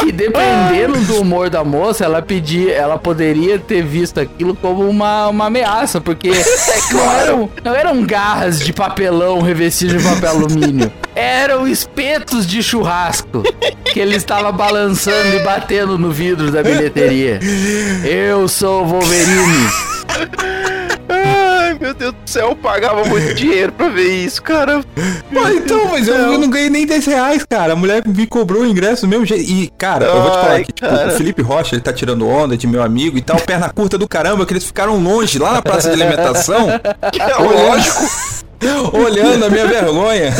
que 0.00 0.12
dependendo 0.12 0.98
do 1.06 1.20
humor 1.20 1.50
da 1.50 1.64
moça, 1.64 2.04
ela 2.04 2.22
pedia, 2.22 2.72
ela 2.72 2.98
poderia 2.98 3.58
ter 3.58 3.82
visto 3.82 4.20
aquilo 4.20 4.54
como 4.54 4.88
uma, 4.88 5.28
uma 5.28 5.46
ameaça, 5.46 6.00
porque 6.00 6.30
não, 6.92 7.12
eram, 7.12 7.50
não 7.64 7.74
eram 7.74 8.02
garras 8.04 8.60
de 8.60 8.72
papelão 8.72 9.40
revestidas 9.40 10.02
de 10.02 10.08
papel 10.08 10.30
alumínio. 10.30 10.92
Eram 11.14 11.66
espetos 11.66 12.46
de 12.46 12.62
churrasco 12.62 13.42
que 13.92 13.98
ele 13.98 14.16
estava 14.16 14.52
balançando 14.52 15.36
e 15.36 15.40
batendo 15.40 15.98
no 15.98 16.10
vidro 16.10 16.50
da 16.50 16.62
bilheteria. 16.62 17.40
Eu 18.04 18.46
sou 18.46 18.84
o 18.84 18.86
Wolverine. 18.86 19.97
Céu, 22.28 22.50
eu 22.50 22.56
pagava 22.56 23.04
muito 23.04 23.34
dinheiro 23.34 23.72
pra 23.72 23.88
ver 23.88 24.08
isso, 24.24 24.42
cara. 24.42 24.82
Pô, 25.32 25.48
então, 25.48 25.86
mas 25.90 26.06
eu, 26.06 26.14
eu 26.14 26.38
não 26.38 26.48
ganhei 26.50 26.70
nem 26.70 26.86
10 26.86 27.06
reais, 27.06 27.44
cara. 27.48 27.72
A 27.72 27.76
mulher 27.76 28.02
me 28.06 28.26
cobrou 28.26 28.62
o 28.62 28.66
ingresso 28.66 29.02
do 29.02 29.08
mesmo 29.08 29.24
jeito. 29.26 29.50
E, 29.50 29.68
cara, 29.76 30.06
eu 30.06 30.22
vou 30.22 30.30
te 30.30 30.36
falar 30.36 30.50
Ai, 30.52 30.64
que, 30.64 30.72
tipo, 30.72 30.88
o 30.88 31.10
Felipe 31.12 31.42
Rocha, 31.42 31.74
ele 31.74 31.82
tá 31.82 31.92
tirando 31.92 32.28
onda 32.28 32.56
de 32.56 32.66
meu 32.66 32.82
amigo 32.82 33.16
e 33.18 33.22
tal, 33.22 33.38
perna 33.40 33.68
curta 33.70 33.96
do 33.98 34.06
caramba, 34.08 34.44
que 34.46 34.52
eles 34.52 34.64
ficaram 34.64 34.96
longe, 35.02 35.38
lá 35.38 35.52
na 35.52 35.62
praça 35.62 35.88
de 35.94 36.00
alimentação, 36.02 36.68
É 37.18 37.42
lógico. 37.42 38.02
olhando 38.92 39.44
a 39.46 39.50
minha 39.50 39.66
vergonha. 39.66 40.34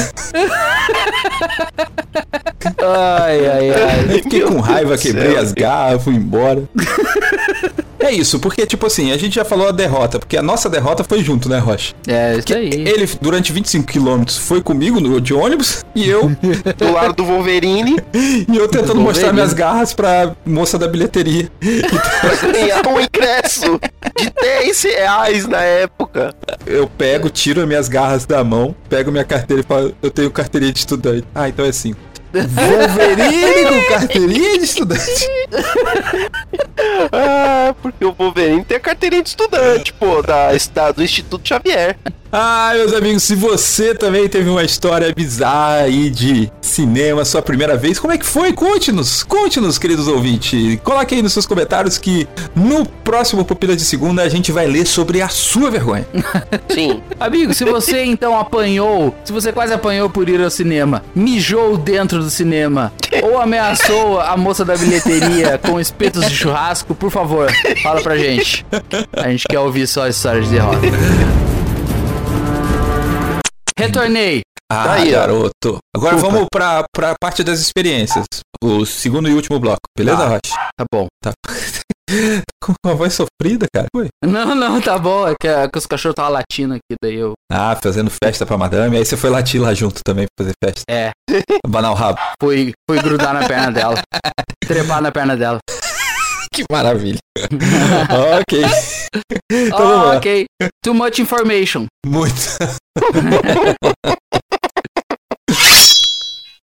Ai, 2.81 3.47
ai, 3.47 3.71
ai. 3.71 4.05
Eu 4.09 4.23
fiquei 4.23 4.41
Meu 4.41 4.49
com 4.53 4.61
raiva, 4.61 4.91
Deus 4.91 5.03
quebrei 5.03 5.33
céu. 5.33 5.43
as 5.43 5.53
garras, 5.53 6.03
fui 6.03 6.15
embora. 6.15 6.63
É 8.01 8.13
isso, 8.13 8.39
porque, 8.39 8.67
tipo 8.67 8.87
assim, 8.87 9.13
a 9.13 9.17
gente 9.17 9.35
já 9.35 9.45
falou 9.45 9.69
a 9.69 9.73
derrota, 9.73 10.19
porque 10.19 10.37
a 10.37 10.43
nossa 10.43 10.69
derrota 10.71 11.03
foi 11.03 11.23
junto, 11.23 11.49
né, 11.49 11.59
Rocha? 11.59 11.95
É 12.07 12.37
isso 12.37 12.55
aí. 12.55 12.71
Ele, 12.71 13.09
durante 13.21 13.53
25 13.53 13.87
quilômetros, 13.87 14.37
foi 14.37 14.63
comigo 14.63 15.01
no, 15.01 15.21
de 15.21 15.35
ônibus 15.35 15.85
e 15.95 16.09
eu, 16.09 16.31
Do 16.79 16.93
lado 16.93 17.15
do 17.15 17.25
Wolverine, 17.25 17.97
e 18.15 18.57
eu 18.57 18.69
tentando 18.69 19.01
mostrar 19.01 19.33
minhas 19.33 19.53
garras 19.53 19.93
pra 19.93 20.35
moça 20.47 20.79
da 20.79 20.87
bilheteria. 20.87 21.51
ganhar 22.53 22.87
um 22.87 23.01
ingresso 23.01 23.81
de 24.17 24.31
10 24.41 24.83
reais 24.83 25.47
na 25.47 25.63
época. 25.63 26.35
Eu 26.67 26.89
pego, 26.89 27.29
tiro 27.29 27.61
as 27.61 27.67
minhas 27.67 27.89
garras 27.89 28.27
da 28.27 28.43
mão, 28.45 28.75
pego 28.89 29.11
minha 29.11 29.25
carteira 29.25 29.63
e 29.63 29.67
falo, 29.67 29.95
eu 30.03 30.11
tenho 30.11 30.31
carteirinha 30.31 30.73
de 30.73 30.79
estudante. 30.79 31.25
Ah, 31.35 31.49
então 31.49 31.65
é 31.65 31.69
assim. 31.69 31.95
Wolverine 32.33 33.65
com 33.69 33.89
carteirinha 33.95 34.59
de 34.59 34.65
estudante. 34.65 35.27
Ah, 37.13 37.75
porque 37.83 38.05
o 38.05 38.13
Wolverine 38.13 38.65
tem 38.65 38.77
a 38.77 38.81
carteirinha 38.81 39.23
de 39.23 39.29
estudante, 39.31 39.93
pô, 39.93 40.23
da, 40.23 40.51
da- 40.75 40.93
do 40.93 41.03
Instituto 41.03 41.47
Xavier. 41.49 41.97
Ah, 42.31 42.73
meus 42.75 42.93
amigos, 42.93 43.23
se 43.23 43.35
você 43.35 43.95
também 43.95 44.29
teve 44.29 44.51
uma 44.51 44.63
história 44.63 45.13
bizarra 45.15 45.85
aí 45.85 46.11
de 46.11 46.53
cinema, 46.61 47.25
sua 47.25 47.41
primeira 47.41 47.75
vez, 47.75 47.99
como 47.99 48.13
é 48.13 48.19
que 48.19 48.27
foi? 48.27 48.53
Conte-nos, 48.53 49.23
conte-nos, 49.23 49.79
queridos 49.79 50.07
ouvintes. 50.09 50.79
Coloque 50.85 51.15
aí 51.15 51.23
nos 51.23 51.33
seus 51.33 51.47
comentários 51.47 51.97
que 51.97 52.29
no 52.55 52.85
próximo 52.85 53.47
Pupila 53.47 53.75
de 53.75 53.83
Segunda 53.83 54.23
a 54.23 54.29
gente 54.29 54.53
vai 54.53 54.67
ler 54.67 54.87
sobre 54.87 55.23
a 55.23 55.29
sua 55.29 55.71
vergonha. 55.71 56.07
Sim. 56.69 57.01
Amigo, 57.19 57.55
se 57.55 57.65
você 57.65 58.05
então 58.05 58.39
apanhou, 58.39 59.15
se 59.25 59.33
você 59.33 59.51
quase 59.51 59.73
apanhou 59.73 60.11
por 60.11 60.29
ir 60.29 60.43
ao 60.43 60.51
cinema, 60.51 61.03
mijou 61.15 61.79
dentro 61.79 62.19
do 62.19 62.29
cinema, 62.29 62.93
ou 63.25 63.41
ameaçou 63.41 64.21
a 64.21 64.37
moça 64.37 64.67
da 64.67 64.77
bilheteria 64.77 65.57
com 65.57 65.81
espetos 65.81 66.29
de 66.29 66.37
churrasco, 66.37 66.95
por 66.95 67.11
favor, 67.11 67.51
fala 67.83 68.03
pra 68.03 68.19
gente. 68.19 68.67
A 69.15 69.31
gente 69.31 69.49
quer 69.49 69.61
ouvir 69.61 69.87
só 69.87 70.07
histórias 70.07 70.45
de 70.45 70.53
derrota. 70.53 71.48
Retornei. 73.79 74.41
Ah, 74.71 74.85
Tá 74.85 74.93
aí, 74.95 75.13
garoto. 75.13 75.79
Agora 75.97 76.17
vamos 76.17 76.47
pra, 76.53 76.85
pra 76.95 77.15
parte 77.21 77.43
das 77.45 77.61
experiências. 77.61 78.27
O 78.63 78.85
segundo 78.85 79.29
e 79.29 79.33
último 79.35 79.59
bloco. 79.61 79.79
Beleza, 79.97 80.19
Tá. 80.19 80.27
Rocha? 80.27 80.71
Tá 80.77 80.85
bom. 80.93 81.07
Tá. 81.23 81.33
Com 82.63 82.73
uma 82.85 82.95
voz 82.95 83.15
sofrida, 83.15 83.67
cara. 83.73 83.87
Foi. 83.95 84.09
Não, 84.25 84.55
não, 84.55 84.81
tá 84.81 84.99
bom. 84.99 85.29
É 85.29 85.35
que, 85.41 85.47
é 85.47 85.69
que 85.69 85.79
os 85.79 85.87
cachorros 85.87 86.13
estavam 86.15 86.33
latindo 86.33 86.75
aqui, 86.75 86.97
daí 87.03 87.15
eu. 87.15 87.35
Ah, 87.53 87.77
fazendo 87.81 88.11
festa 88.11 88.45
pra 88.45 88.59
madame. 88.59 88.97
Aí 88.97 89.05
você 89.05 89.17
foi 89.17 89.31
latir 89.31 89.61
lá 89.63 89.73
junto 89.75 90.01
também 90.05 90.27
pra 90.37 90.45
fazer 90.45 90.55
festa. 90.63 90.83
É, 90.91 91.11
Abanar 91.65 91.93
o 91.93 91.95
rabo. 91.95 92.19
fui, 92.43 92.73
fui 92.91 93.01
grudar 93.01 93.33
na 93.35 93.47
perna 93.47 93.71
dela. 93.71 94.01
Trepar 94.67 95.01
na 95.01 95.13
perna 95.13 95.37
dela. 95.37 95.59
Que 96.59 96.65
maravilha. 96.73 97.19
ok. 98.41 98.65
Então 99.51 100.13
Oh, 100.13 100.17
ok. 100.17 100.45
Too 100.85 100.93
much 100.93 101.21
information. 101.21 101.87
Muito. 102.05 102.59